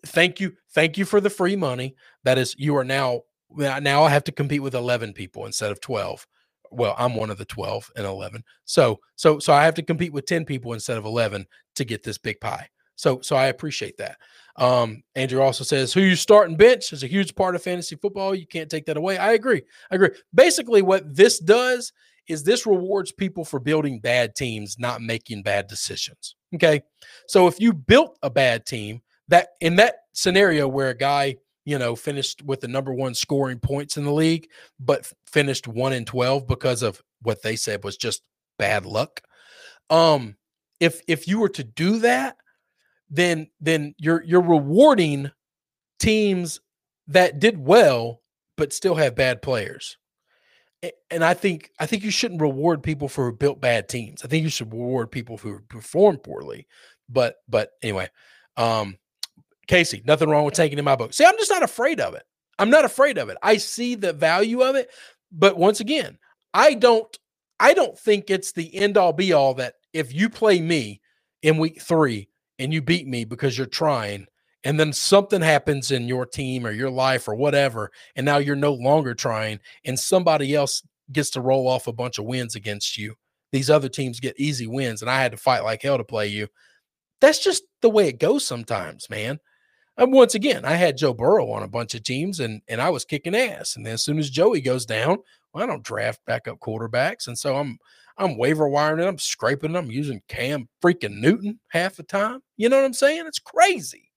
Thank 0.05 0.39
you. 0.39 0.53
Thank 0.73 0.97
you 0.97 1.05
for 1.05 1.19
the 1.19 1.29
free 1.29 1.55
money. 1.55 1.95
That 2.23 2.37
is, 2.37 2.55
you 2.57 2.75
are 2.77 2.83
now, 2.83 3.21
now 3.49 4.03
I 4.03 4.09
have 4.09 4.23
to 4.25 4.31
compete 4.31 4.61
with 4.61 4.75
11 4.75 5.13
people 5.13 5.45
instead 5.45 5.71
of 5.71 5.81
12. 5.81 6.27
Well, 6.71 6.93
I'm 6.97 7.15
one 7.15 7.31
of 7.31 7.37
the 7.37 7.45
12 7.45 7.91
and 7.95 8.05
11. 8.05 8.43
So, 8.65 8.99
so, 9.15 9.39
so 9.39 9.53
I 9.53 9.65
have 9.65 9.73
to 9.75 9.83
compete 9.83 10.13
with 10.13 10.25
10 10.27 10.45
people 10.45 10.73
instead 10.73 10.97
of 10.97 11.05
11 11.05 11.47
to 11.75 11.85
get 11.85 12.03
this 12.03 12.19
big 12.19 12.39
pie. 12.39 12.69
So, 12.99 13.21
so 13.21 13.37
I 13.37 13.45
appreciate 13.45 13.95
that. 13.97 14.17
Um, 14.57 15.03
Andrew 15.15 15.41
also 15.41 15.63
says 15.63 15.93
who 15.93 16.01
you 16.01 16.17
start 16.17 16.49
and 16.49 16.57
bench 16.57 16.91
is 16.91 17.01
a 17.01 17.07
huge 17.07 17.33
part 17.33 17.55
of 17.55 17.63
fantasy 17.63 17.95
football. 17.95 18.35
You 18.35 18.45
can't 18.45 18.69
take 18.69 18.85
that 18.87 18.97
away. 18.97 19.17
I 19.17 19.31
agree. 19.31 19.61
I 19.89 19.95
agree. 19.95 20.09
Basically, 20.33 20.81
what 20.81 21.15
this 21.15 21.39
does 21.39 21.93
is 22.27 22.43
this 22.43 22.65
rewards 22.65 23.13
people 23.13 23.45
for 23.45 23.57
building 23.57 24.01
bad 24.01 24.35
teams, 24.35 24.77
not 24.77 25.01
making 25.01 25.43
bad 25.43 25.67
decisions. 25.67 26.35
Okay. 26.53 26.81
So 27.25 27.47
if 27.47 27.57
you 27.61 27.71
built 27.71 28.17
a 28.21 28.29
bad 28.29 28.65
team, 28.65 29.01
that 29.29 29.51
in 29.61 29.77
that 29.77 29.95
scenario 30.11 30.67
where 30.67 30.89
a 30.89 30.97
guy, 30.97 31.37
you 31.63 31.79
know, 31.79 31.95
finished 31.95 32.43
with 32.43 32.59
the 32.59 32.67
number 32.67 32.93
one 32.93 33.13
scoring 33.13 33.59
points 33.59 33.95
in 33.95 34.03
the 34.03 34.11
league, 34.11 34.49
but 34.77 35.09
finished 35.25 35.69
one 35.69 35.93
in 35.93 36.03
12 36.03 36.47
because 36.47 36.83
of 36.83 37.01
what 37.21 37.41
they 37.43 37.55
said 37.55 37.85
was 37.85 37.95
just 37.95 38.23
bad 38.57 38.85
luck. 38.85 39.21
Um, 39.89 40.35
if 40.81 41.01
if 41.07 41.29
you 41.29 41.39
were 41.39 41.49
to 41.49 41.63
do 41.63 41.99
that, 41.99 42.35
then 43.09 43.49
then 43.61 43.95
you're 43.99 44.23
you're 44.23 44.41
rewarding 44.41 45.31
teams 45.99 46.61
that 47.07 47.39
did 47.39 47.57
well 47.59 48.21
but 48.57 48.73
still 48.73 48.95
have 48.95 49.15
bad 49.15 49.41
players. 49.41 49.97
And 51.11 51.23
I 51.23 51.33
think 51.35 51.71
I 51.79 51.85
think 51.87 52.03
you 52.03 52.11
shouldn't 52.11 52.41
reward 52.41 52.83
people 52.83 53.09
for 53.09 53.31
built 53.31 53.61
bad 53.61 53.89
teams. 53.89 54.23
I 54.23 54.27
think 54.27 54.43
you 54.43 54.49
should 54.49 54.71
reward 54.73 55.11
people 55.11 55.37
who 55.37 55.59
perform 55.69 56.17
poorly. 56.17 56.67
But 57.09 57.37
but 57.49 57.71
anyway, 57.83 58.09
um 58.57 58.97
Casey, 59.67 60.03
nothing 60.05 60.29
wrong 60.29 60.45
with 60.45 60.55
taking 60.55 60.79
in 60.79 60.85
my 60.85 60.97
book. 60.97 61.13
See, 61.13 61.25
I'm 61.25 61.37
just 61.39 61.51
not 61.51 61.63
afraid 61.63 62.01
of 62.01 62.15
it. 62.15 62.23
I'm 62.59 62.71
not 62.71 62.85
afraid 62.85 63.19
of 63.19 63.29
it. 63.29 63.37
I 63.43 63.57
see 63.57 63.95
the 63.95 64.13
value 64.13 64.63
of 64.63 64.75
it, 64.77 64.89
but 65.33 65.57
once 65.57 65.81
again, 65.81 66.19
I 66.53 66.75
don't 66.75 67.17
I 67.59 67.75
don't 67.75 67.99
think 67.99 68.31
it's 68.31 68.53
the 68.53 68.75
end 68.77 68.97
all 68.97 69.13
be 69.13 69.33
all 69.33 69.55
that 69.55 69.75
if 69.93 70.13
you 70.13 70.29
play 70.29 70.61
me 70.61 71.01
in 71.43 71.59
week 71.59 71.81
3 71.81 72.28
and 72.59 72.73
you 72.73 72.81
beat 72.81 73.07
me 73.07 73.23
because 73.23 73.57
you're 73.57 73.65
trying 73.65 74.27
and 74.65 74.79
then 74.79 74.91
something 74.91 75.41
happens 75.41 75.89
in 75.89 76.07
your 76.07 76.25
team 76.25 76.65
or 76.65 76.71
your 76.71 76.89
life 76.89 77.27
or 77.27 77.35
whatever 77.35 77.89
and 78.15 78.25
now 78.25 78.37
you're 78.37 78.55
no 78.55 78.73
longer 78.73 79.15
trying 79.15 79.59
and 79.85 79.97
somebody 79.97 80.53
else 80.53 80.83
gets 81.11 81.31
to 81.31 81.41
roll 81.41 81.67
off 81.67 81.87
a 81.87 81.93
bunch 81.93 82.19
of 82.19 82.25
wins 82.25 82.55
against 82.55 82.97
you. 82.97 83.15
These 83.51 83.69
other 83.69 83.89
teams 83.89 84.19
get 84.19 84.39
easy 84.39 84.67
wins 84.67 85.01
and 85.01 85.09
i 85.09 85.21
had 85.21 85.31
to 85.31 85.37
fight 85.37 85.63
like 85.63 85.81
hell 85.81 85.97
to 85.97 86.03
play 86.03 86.27
you. 86.27 86.47
That's 87.21 87.43
just 87.43 87.63
the 87.81 87.89
way 87.89 88.07
it 88.07 88.19
goes 88.19 88.45
sometimes 88.45 89.09
man. 89.09 89.39
And 89.97 90.13
once 90.13 90.35
again 90.35 90.65
i 90.65 90.75
had 90.75 90.97
joe 90.97 91.13
burrow 91.13 91.51
on 91.51 91.63
a 91.63 91.67
bunch 91.67 91.95
of 91.95 92.03
teams 92.03 92.39
and 92.39 92.61
and 92.67 92.81
i 92.81 92.89
was 92.89 93.03
kicking 93.03 93.35
ass 93.35 93.75
and 93.75 93.85
then 93.85 93.93
as 93.95 94.03
soon 94.03 94.17
as 94.17 94.29
joey 94.29 94.61
goes 94.61 94.85
down 94.85 95.17
well, 95.53 95.63
i 95.63 95.67
don't 95.67 95.83
draft 95.83 96.19
backup 96.25 96.59
quarterbacks 96.59 97.27
and 97.27 97.37
so 97.37 97.55
i'm 97.57 97.77
I'm 98.19 98.37
waiver 98.37 98.67
wiring 98.67 99.01
it. 99.01 99.07
I'm 99.07 99.17
scraping 99.17 99.75
it. 99.75 99.77
I'm 99.77 99.89
using 99.89 100.21
Cam 100.27 100.67
freaking 100.83 101.19
Newton 101.21 101.59
half 101.69 101.95
the 101.95 102.03
time. 102.03 102.41
You 102.57 102.67
know 102.67 102.75
what 102.75 102.85
I'm 102.85 102.93
saying? 102.93 103.23
It's 103.25 103.39
crazy. 103.39 104.11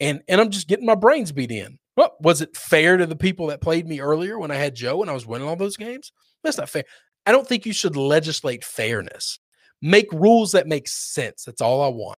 And 0.00 0.20
and 0.28 0.40
I'm 0.40 0.50
just 0.50 0.68
getting 0.68 0.84
my 0.84 0.96
brains 0.96 1.32
beat 1.32 1.52
in. 1.52 1.78
Well, 1.96 2.16
was 2.20 2.42
it 2.42 2.56
fair 2.56 2.96
to 2.96 3.06
the 3.06 3.16
people 3.16 3.46
that 3.46 3.62
played 3.62 3.86
me 3.86 4.00
earlier 4.00 4.38
when 4.38 4.50
I 4.50 4.56
had 4.56 4.74
Joe 4.74 5.00
and 5.00 5.10
I 5.10 5.14
was 5.14 5.26
winning 5.26 5.48
all 5.48 5.56
those 5.56 5.76
games? 5.76 6.12
That's 6.42 6.58
not 6.58 6.68
fair. 6.68 6.84
I 7.24 7.32
don't 7.32 7.46
think 7.46 7.64
you 7.64 7.72
should 7.72 7.96
legislate 7.96 8.64
fairness. 8.64 9.38
Make 9.80 10.12
rules 10.12 10.52
that 10.52 10.66
make 10.66 10.88
sense. 10.88 11.44
That's 11.44 11.62
all 11.62 11.82
I 11.82 11.88
want. 11.88 12.18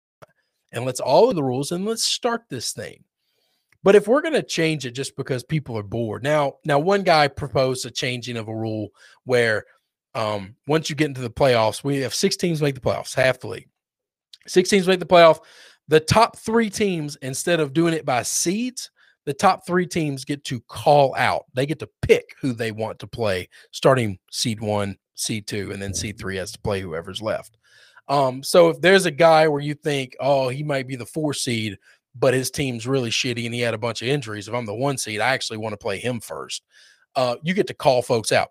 And 0.72 0.86
let's 0.86 0.99
all 0.99 1.30
of 1.30 1.36
the 1.36 1.43
rules 1.43 1.72
and 1.72 1.86
let's 1.86 2.03
start 2.03 2.43
this 2.49 2.72
thing. 2.72 3.03
But 3.88 3.96
if 3.96 4.06
we're 4.06 4.22
going 4.22 4.34
to 4.34 4.44
change 4.44 4.86
it 4.86 4.92
just 4.92 5.16
because 5.16 5.46
people 5.46 5.78
are 5.78 5.82
bored. 5.82 6.22
Now, 6.22 6.56
now 6.66 6.78
one 6.78 7.04
guy 7.04 7.30
proposed 7.30 7.86
a 7.86 7.90
changing 7.90 8.36
of 8.36 8.50
a 8.50 8.54
rule 8.54 8.90
where 9.24 9.64
um, 10.14 10.58
once 10.68 10.90
you 10.90 10.96
get 10.98 11.08
into 11.08 11.22
the 11.22 11.30
playoffs, 11.30 11.86
we 11.86 12.00
have 12.00 12.14
six 12.14 12.36
teams 12.36 12.62
make 12.62 12.76
the 12.76 12.82
playoffs, 12.82 13.16
half 13.16 13.40
the 13.40 13.48
league. 13.48 13.70
Six 14.46 14.70
teams 14.70 14.90
make 14.90 15.00
the 15.00 15.06
playoff. 15.06 15.40
The 15.88 16.02
top 16.02 16.36
three 16.38 16.70
teams, 16.70 17.16
instead 17.22 17.62
of 17.62 17.72
doing 17.72 17.94
it 17.94 18.04
by 18.04 18.24
seeds, 18.24 18.92
the 19.26 19.34
top 19.34 19.66
three 19.66 19.88
teams 19.88 20.26
get 20.26 20.44
to 20.44 20.60
call 20.68 21.16
out. 21.16 21.46
They 21.54 21.66
get 21.66 21.80
to 21.80 21.90
pick 22.02 22.36
who 22.42 22.52
they 22.52 22.74
want 22.74 23.00
to 23.00 23.08
play, 23.08 23.48
starting 23.72 24.20
seed 24.30 24.60
one, 24.60 24.98
seed 25.16 25.48
two, 25.48 25.72
and 25.72 25.82
then 25.82 25.94
seed 25.94 26.20
three 26.20 26.36
has 26.36 26.52
to 26.52 26.60
play 26.60 26.82
whoever's 26.82 27.22
left. 27.22 27.58
Um, 28.10 28.42
so 28.44 28.70
if 28.70 28.80
there's 28.82 29.06
a 29.06 29.12
guy 29.12 29.48
where 29.48 29.62
you 29.62 29.74
think, 29.74 30.16
oh, 30.20 30.50
he 30.50 30.64
might 30.64 30.88
be 30.88 30.96
the 30.96 31.06
four 31.06 31.34
seed, 31.34 31.78
but 32.20 32.34
his 32.34 32.51
team's 32.51 32.88
really 32.88 33.09
shitty 33.09 33.45
and 33.45 33.53
he 33.53 33.61
had 33.61 33.74
a 33.74 33.80
bunch 33.80 34.01
of 34.01 34.07
injuries. 34.07 34.47
If 34.47 34.53
I'm 34.53 34.65
the 34.65 34.74
one 34.74 34.97
seed, 34.97 35.20
I 35.20 35.30
actually 35.30 35.57
want 35.57 35.74
to 35.74 35.78
play 35.78 35.97
him 35.99 36.20
first. 36.20 36.63
Uh, 37.15 37.36
you 37.43 37.53
get 37.53 37.68
to 37.68 37.74
call 37.74 38.01
folks 38.01 38.32
out. 38.32 38.49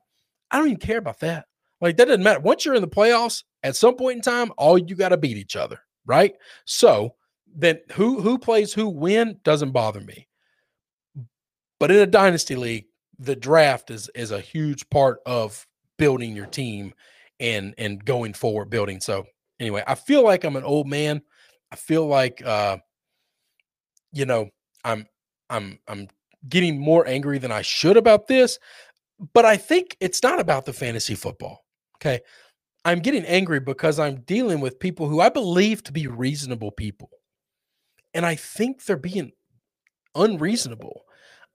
I 0.51 0.59
don't 0.59 0.69
even 0.69 0.79
care 0.79 0.99
about 0.99 1.21
that. 1.21 1.47
Like 1.81 1.97
that 1.97 2.07
doesn't 2.07 2.23
matter. 2.23 2.41
Once 2.41 2.65
you're 2.65 2.75
in 2.75 2.81
the 2.81 2.89
playoffs, 2.89 3.45
at 3.63 3.77
some 3.77 3.97
point 3.97 4.17
in 4.17 4.23
time, 4.23 4.53
all 4.57 4.79
you 4.79 4.95
got 4.95 5.11
to 5.11 5.17
beat 5.17 5.37
each 5.37 5.57
other, 5.57 5.81
right? 6.07 6.35
So 6.65 7.15
then 7.55 7.81
who 7.93 8.21
who 8.21 8.39
plays 8.39 8.73
who 8.73 8.89
win 8.89 9.39
doesn't 9.43 9.73
bother 9.73 10.01
me. 10.01 10.29
But 11.79 11.91
in 11.91 11.99
a 11.99 12.07
dynasty 12.07 12.57
league, 12.57 12.87
the 13.19 13.37
draft 13.37 13.91
is 13.91 14.09
is 14.15 14.31
a 14.31 14.41
huge 14.41 14.89
part 14.91 15.19
of 15.27 15.67
building 15.99 16.35
your 16.35 16.47
team 16.47 16.95
and 17.41 17.75
and 17.79 18.05
going 18.05 18.33
forward 18.33 18.71
building. 18.71 19.01
So 19.01 19.27
anyway, 19.61 19.83
I 19.87 19.95
feel 19.95 20.23
like 20.25 20.45
I'm 20.45 20.57
an 20.57 20.65
old 20.65 20.87
man. 20.87 21.23
I 21.73 21.77
feel 21.77 22.07
like 22.07 22.45
uh 22.45 22.79
you 24.17 24.25
know, 24.27 24.49
I'm 24.85 25.07
I'm 25.51 25.79
I'm 25.87 26.09
getting 26.49 26.81
more 26.81 27.07
angry 27.07 27.39
than 27.39 27.53
I 27.53 27.63
should 27.63 27.97
about 27.97 28.27
this, 28.27 28.59
but 29.35 29.45
I 29.45 29.57
think 29.57 29.97
it's 30.01 30.23
not 30.23 30.41
about 30.41 30.65
the 30.65 30.73
fantasy 30.73 31.15
football. 31.15 31.65
Okay. 31.97 32.21
I'm 32.85 33.01
getting 33.01 33.25
angry 33.25 33.61
because 33.61 33.99
I'm 33.99 34.21
dealing 34.23 34.61
with 34.61 34.79
people 34.79 35.09
who 35.09 35.21
I 35.21 35.29
believe 35.29 35.83
to 35.85 35.93
be 35.93 36.07
reasonable 36.07 36.71
people. 36.71 37.11
And 38.15 38.25
I 38.25 38.37
think 38.37 38.85
they're 38.85 38.97
being 38.97 39.33
unreasonable. 40.15 41.03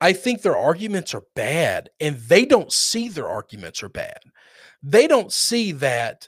I 0.02 0.14
think 0.14 0.42
their 0.42 0.58
arguments 0.58 1.14
are 1.14 1.24
bad 1.36 1.90
and 2.00 2.18
they 2.18 2.46
don't 2.46 2.72
see 2.72 3.08
their 3.08 3.30
arguments 3.30 3.82
are 3.82 3.90
bad. 3.90 4.20
They 4.84 5.08
don't 5.08 5.32
see 5.32 5.72
that 5.74 6.28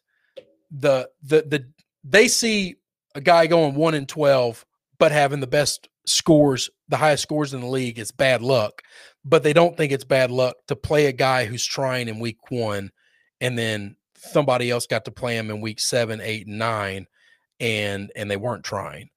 the 0.71 1.09
the 1.21 1.41
the 1.41 1.65
they 2.03 2.27
see 2.27 2.75
a 3.15 3.21
guy 3.21 3.47
going 3.47 3.75
one 3.75 3.93
and 3.93 4.07
twelve, 4.07 4.65
but 4.99 5.11
having 5.11 5.39
the 5.39 5.47
best 5.47 5.89
scores, 6.05 6.69
the 6.89 6.97
highest 6.97 7.23
scores 7.23 7.53
in 7.53 7.61
the 7.61 7.67
league 7.67 7.99
is 7.99 8.11
bad 8.11 8.41
luck. 8.41 8.81
But 9.25 9.43
they 9.43 9.53
don't 9.53 9.77
think 9.77 9.91
it's 9.91 10.03
bad 10.03 10.31
luck 10.31 10.55
to 10.67 10.75
play 10.75 11.05
a 11.05 11.13
guy 11.13 11.45
who's 11.45 11.65
trying 11.65 12.09
in 12.09 12.19
week 12.19 12.51
one, 12.51 12.91
and 13.39 13.57
then 13.57 13.95
somebody 14.17 14.69
else 14.69 14.85
got 14.85 15.05
to 15.05 15.11
play 15.11 15.37
him 15.37 15.49
in 15.49 15.61
week 15.61 15.79
seven, 15.79 16.19
eight, 16.21 16.47
and 16.47 16.59
nine, 16.59 17.07
and 17.59 18.11
and 18.15 18.29
they 18.29 18.37
weren't 18.37 18.65
trying. 18.65 19.09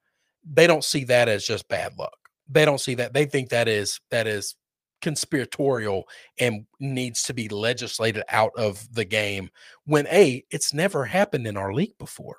They 0.48 0.68
don't 0.68 0.84
see 0.84 1.04
that 1.04 1.28
as 1.28 1.44
just 1.44 1.68
bad 1.68 1.98
luck. 1.98 2.16
They 2.48 2.64
don't 2.64 2.80
see 2.80 2.94
that. 2.96 3.14
They 3.14 3.24
think 3.26 3.48
that 3.48 3.66
is 3.66 4.00
that 4.10 4.28
is 4.28 4.54
conspiratorial 5.02 6.04
and 6.38 6.66
needs 6.80 7.22
to 7.24 7.34
be 7.34 7.48
legislated 7.48 8.22
out 8.28 8.52
of 8.56 8.86
the 8.94 9.04
game 9.04 9.50
when 9.84 10.06
a 10.06 10.42
it's 10.50 10.72
never 10.72 11.04
happened 11.04 11.46
in 11.46 11.56
our 11.56 11.72
league 11.72 11.96
before 11.98 12.38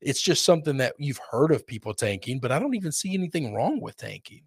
it's 0.00 0.22
just 0.22 0.44
something 0.44 0.76
that 0.76 0.94
you've 0.98 1.20
heard 1.30 1.50
of 1.52 1.66
people 1.66 1.94
tanking 1.94 2.38
but 2.38 2.52
i 2.52 2.58
don't 2.58 2.74
even 2.74 2.92
see 2.92 3.14
anything 3.14 3.54
wrong 3.54 3.80
with 3.80 3.96
tanking 3.96 4.42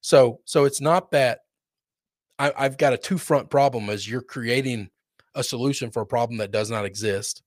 so 0.00 0.40
so 0.44 0.64
it's 0.64 0.80
not 0.80 1.10
that 1.10 1.40
I, 2.38 2.52
i've 2.56 2.78
got 2.78 2.92
a 2.92 2.98
two 2.98 3.18
front 3.18 3.50
problem 3.50 3.88
as 3.90 4.08
you're 4.08 4.22
creating 4.22 4.90
a 5.34 5.42
solution 5.42 5.90
for 5.90 6.02
a 6.02 6.06
problem 6.06 6.38
that 6.38 6.50
does 6.50 6.70
not 6.70 6.84
exist 6.84 7.42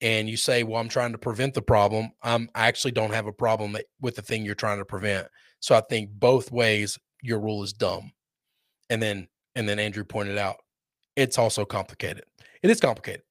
and 0.00 0.28
you 0.28 0.36
say 0.36 0.62
well 0.62 0.80
i'm 0.80 0.88
trying 0.88 1.12
to 1.12 1.18
prevent 1.18 1.54
the 1.54 1.62
problem 1.62 2.10
i'm 2.22 2.48
i 2.54 2.66
actually 2.66 2.92
don't 2.92 3.14
have 3.14 3.26
a 3.26 3.32
problem 3.32 3.76
with 4.00 4.16
the 4.16 4.22
thing 4.22 4.44
you're 4.44 4.54
trying 4.54 4.78
to 4.78 4.84
prevent 4.84 5.26
so 5.60 5.74
i 5.74 5.80
think 5.88 6.10
both 6.10 6.52
ways 6.52 6.98
your 7.22 7.40
rule 7.40 7.62
is 7.62 7.72
dumb 7.72 8.12
and 8.90 9.02
then 9.02 9.26
and 9.54 9.68
then 9.68 9.78
Andrew 9.78 10.04
pointed 10.04 10.38
out 10.38 10.56
it's 11.16 11.36
also 11.36 11.64
complicated. 11.64 12.24
It 12.62 12.70
is 12.70 12.80
complicated. 12.80 13.22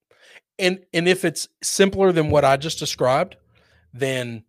And 0.60 0.80
and 0.93 1.08
if 1.08 1.24
it's 1.24 1.47
simpler 1.62 2.12
than 2.12 2.30
what 2.30 2.45
I 2.45 2.58
just 2.58 2.80
described, 2.80 3.36
then 3.93 4.43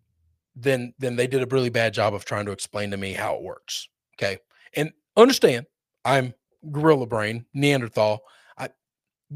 then 0.55 0.93
then 0.99 1.15
they 1.15 1.27
did 1.27 1.41
a 1.41 1.47
really 1.47 1.69
bad 1.69 1.93
job 1.93 2.13
of 2.13 2.25
trying 2.25 2.45
to 2.45 2.51
explain 2.51 2.91
to 2.91 2.97
me 2.97 3.13
how 3.13 3.35
it 3.35 3.43
works. 3.43 3.87
Okay. 4.15 4.39
And 4.75 4.91
understand, 5.15 5.65
I'm 6.05 6.33
gorilla 6.71 7.05
brain, 7.05 7.45
Neanderthal. 7.53 8.21
I 8.57 8.69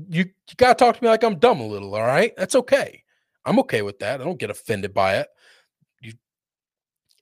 you 0.10 0.26
you 0.26 0.56
gotta 0.58 0.76
talk 0.76 0.98
to 0.98 1.04
me 1.04 1.10
like 1.10 1.24
I'm 1.24 1.40
dumb 1.40 1.60
a 1.60 1.68
little, 1.68 1.96
all 1.96 2.02
right? 2.02 2.34
That's 2.38 2.56
okay. 2.56 3.04
I'm 3.46 3.60
okay 3.60 3.82
with 3.82 4.00
that. 4.00 4.22
I 4.22 4.24
don't 4.24 4.40
get 4.40 4.50
offended 4.50 4.94
by 4.94 5.18
it. 5.18 5.28
You 6.02 6.14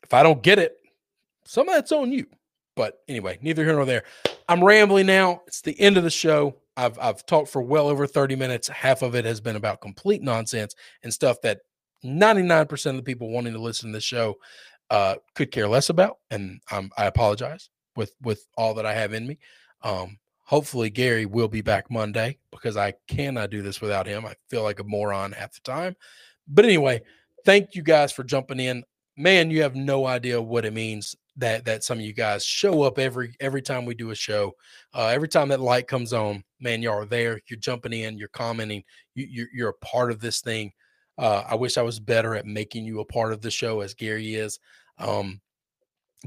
if 0.04 0.14
I 0.14 0.24
don't 0.24 0.42
get 0.42 0.60
it, 0.60 0.78
some 1.46 1.68
of 1.68 1.76
that's 1.76 1.92
on 1.92 2.12
you. 2.12 2.28
But 2.76 3.00
anyway, 3.08 3.38
neither 3.42 3.64
here 3.64 3.74
nor 3.74 3.86
there. 3.86 4.04
I'm 4.48 4.64
rambling 4.64 5.06
now. 5.06 5.42
It's 5.48 5.62
the 5.62 5.80
end 5.80 5.98
of 5.98 6.04
the 6.04 6.10
show. 6.10 6.61
I've 6.78 6.98
I've 7.00 7.26
talked 7.26 7.50
for 7.50 7.62
well 7.62 7.88
over 7.88 8.08
30 8.08 8.36
minutes. 8.36 8.68
Half 8.68 9.02
of 9.02 9.16
it 9.16 9.26
has 9.26 9.42
been 9.42 9.56
about 9.56 9.82
complete 9.82 10.22
nonsense 10.22 10.76
and 11.04 11.14
stuff 11.14 11.42
that 11.42 11.60
99% 12.04 12.90
of 12.90 12.96
the 12.96 13.04
people 13.04 13.30
wanting 13.30 13.54
to 13.54 13.60
listen 13.60 13.90
to 13.92 13.98
the 13.98 14.02
show 14.02 14.36
uh, 14.90 15.16
could 15.36 15.52
care 15.52 15.68
less 15.68 15.90
about. 15.90 16.18
And 16.30 16.60
um, 16.72 16.92
I 16.98 17.06
apologize 17.06 17.70
with 17.96 18.14
with 18.22 18.46
all 18.58 18.74
that 18.76 18.86
I 18.86 18.94
have 18.94 19.14
in 19.14 19.28
me. 19.28 19.38
Um, 19.84 20.18
hopefully 20.44 20.90
Gary 20.90 21.26
will 21.26 21.48
be 21.48 21.62
back 21.62 21.90
Monday 21.90 22.38
because 22.52 22.78
I 22.78 22.94
cannot 23.08 23.52
do 23.52 23.62
this 23.62 23.82
without 23.82 24.08
him. 24.08 24.26
I 24.26 24.36
feel 24.50 24.64
like 24.64 24.80
a 24.80 24.84
moron 24.84 25.32
half 25.32 25.54
the 25.54 25.62
time. 25.62 25.96
But 26.48 26.66
anyway, 26.66 27.02
thank 27.46 27.76
you 27.76 27.82
guys 27.82 28.12
for 28.12 28.24
jumping 28.24 28.60
in. 28.60 28.84
Man, 29.18 29.52
you 29.52 29.62
have 29.62 29.76
no 29.76 30.06
idea 30.06 30.42
what 30.42 30.66
it 30.66 30.74
means 30.74 31.16
that 31.38 31.66
that 31.66 31.84
some 31.84 32.00
of 32.00 32.06
you 32.06 32.14
guys 32.14 32.46
show 32.46 32.84
up 32.84 33.00
every 33.00 33.36
every 33.40 33.62
time 33.62 33.86
we 33.86 33.96
do 33.96 34.12
a 34.12 34.16
show. 34.16 34.56
Uh, 34.94 35.08
every 35.08 35.28
time 35.28 35.50
that 35.50 35.60
light 35.60 35.88
comes 35.88 36.14
on, 36.14 36.44
man, 36.62 36.82
y'all 36.82 37.00
are 37.00 37.06
there. 37.06 37.40
You're 37.50 37.60
jumping 37.60 37.94
in. 37.94 38.18
You're 38.18 38.30
commenting. 38.30 38.84
You, 39.16 39.28
you're 39.30 39.48
you're 39.54 39.70
a 39.70 39.86
part 39.86 40.12
of 40.12 40.20
this 40.20 40.42
thing. 40.42 40.72
Uh, 41.18 41.44
I 41.48 41.56
wish 41.56 41.78
I 41.78 41.82
was 41.82 42.00
better 42.00 42.36
at 42.36 42.46
making 42.46 42.86
you 42.86 43.00
a 43.00 43.06
part 43.06 43.34
of 43.34 43.42
the 43.42 43.52
show 43.52 43.82
as 43.82 43.94
Gary 43.94 44.36
is. 44.36 44.60
Um, 44.98 45.42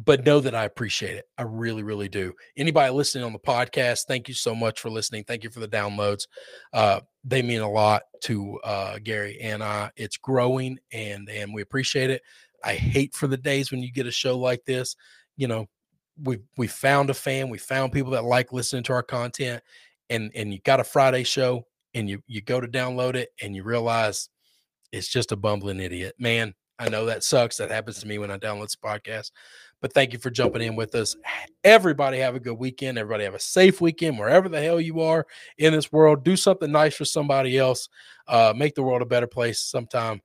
but 0.05 0.25
know 0.27 0.41
that 0.41 0.55
I 0.55 0.65
appreciate 0.65 1.17
it. 1.17 1.25
I 1.39 1.43
really, 1.43 1.85
really 1.85 2.09
do. 2.09 2.33
Anybody 2.57 2.93
listening 2.93 3.25
on 3.25 3.33
the 3.33 3.39
podcast, 3.39 4.07
thank 4.07 4.27
you 4.27 4.35
so 4.35 4.55
much 4.55 4.81
for 4.81 4.91
listening. 4.91 5.23
Thank 5.25 5.45
you 5.45 5.51
for 5.51 5.61
the 5.61 5.69
downloads. 5.69 6.27
Uh, 6.73 7.01
they 7.23 7.43
mean 7.43 7.61
a 7.61 7.71
lot 7.71 8.03
to 8.23 8.59
uh, 8.65 8.99
Gary 9.03 9.41
and 9.41 9.63
I. 9.63 9.91
It's 9.97 10.17
growing, 10.17 10.79
and 10.93 11.29
and 11.29 11.55
we 11.55 11.63
appreciate 11.63 12.11
it. 12.11 12.23
I 12.65 12.75
hate 12.75 13.15
for 13.15 13.27
the 13.27 13.37
days 13.37 13.71
when 13.71 13.83
you 13.83 13.93
get 13.93 14.07
a 14.07 14.11
show 14.11 14.37
like 14.37 14.65
this. 14.65 14.97
You 15.37 15.47
know, 15.47 15.69
we 16.23 16.39
we 16.57 16.67
found 16.67 17.11
a 17.11 17.15
fan, 17.15 17.49
we 17.49 17.59
found 17.59 17.93
people 17.93 18.13
that 18.13 18.25
like 18.25 18.53
listening 18.53 18.83
to 18.85 18.93
our 18.93 19.03
content, 19.03 19.63
and 20.11 20.31
and 20.35 20.53
you 20.53 20.61
got 20.61 20.81
a 20.81 20.85
Friday 20.85 21.25
show, 21.25 21.67
and 21.95 22.09
you 22.09 22.23
you 22.27 22.41
go 22.41 22.61
to 22.61 22.69
download 22.69 23.15
it, 23.15 23.31
and 23.43 23.55
you 23.55 23.63
realize 23.63 24.29
it's 24.93 25.09
just 25.09 25.33
a 25.33 25.37
bumbling 25.37 25.81
idiot. 25.81 26.15
Man, 26.19 26.55
I 26.79 26.89
know 26.89 27.07
that 27.07 27.25
sucks. 27.25 27.57
That 27.57 27.71
happens 27.71 28.01
to 28.01 28.07
me 28.07 28.19
when 28.19 28.31
I 28.31 28.39
download 28.39 28.63
this 28.63 28.77
podcast. 28.77 29.31
But 29.81 29.93
thank 29.93 30.13
you 30.13 30.19
for 30.19 30.31
jumping 30.31 30.63
in 30.63 30.77
with 30.77 30.95
us. 30.95 31.17
Everybody 31.65 32.19
have 32.19 32.35
a 32.35 32.41
good 32.41 32.59
weekend. 32.59 32.99
Everybody 32.99 33.25
have 33.25 33.35
a 33.35 33.41
safe 33.41 33.81
weekend 33.81 34.19
wherever 34.19 34.49
the 34.49 34.63
hell 34.63 34.81
you 34.81 35.01
are 35.01 35.27
in 35.59 35.73
this 35.73 35.93
world. 35.93 36.25
Do 36.25 36.37
something 36.37 36.71
nice 36.71 36.95
for 36.95 37.05
somebody 37.05 37.59
else. 37.59 37.89
Uh, 38.27 38.55
make 38.57 38.75
the 38.75 38.83
world 38.83 39.03
a 39.03 39.07
better 39.07 39.27
place 39.27 39.61
sometime 39.61 40.21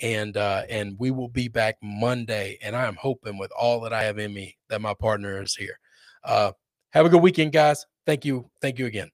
and 0.00 0.36
uh, 0.36 0.62
and 0.68 0.96
we 0.98 1.10
will 1.10 1.28
be 1.28 1.48
back 1.48 1.76
Monday. 1.82 2.58
And 2.62 2.74
I 2.74 2.86
am 2.86 2.96
hoping 2.96 3.38
with 3.38 3.52
all 3.52 3.80
that 3.80 3.92
I 3.92 4.04
have 4.04 4.18
in 4.18 4.32
me 4.32 4.56
that 4.68 4.80
my 4.80 4.94
partner 4.94 5.40
is 5.42 5.54
here. 5.54 5.78
Uh, 6.24 6.52
have 6.90 7.06
a 7.06 7.08
good 7.08 7.22
weekend, 7.22 7.52
guys. 7.52 7.84
Thank 8.06 8.24
you. 8.24 8.50
Thank 8.60 8.78
you 8.78 8.86
again. 8.86 9.13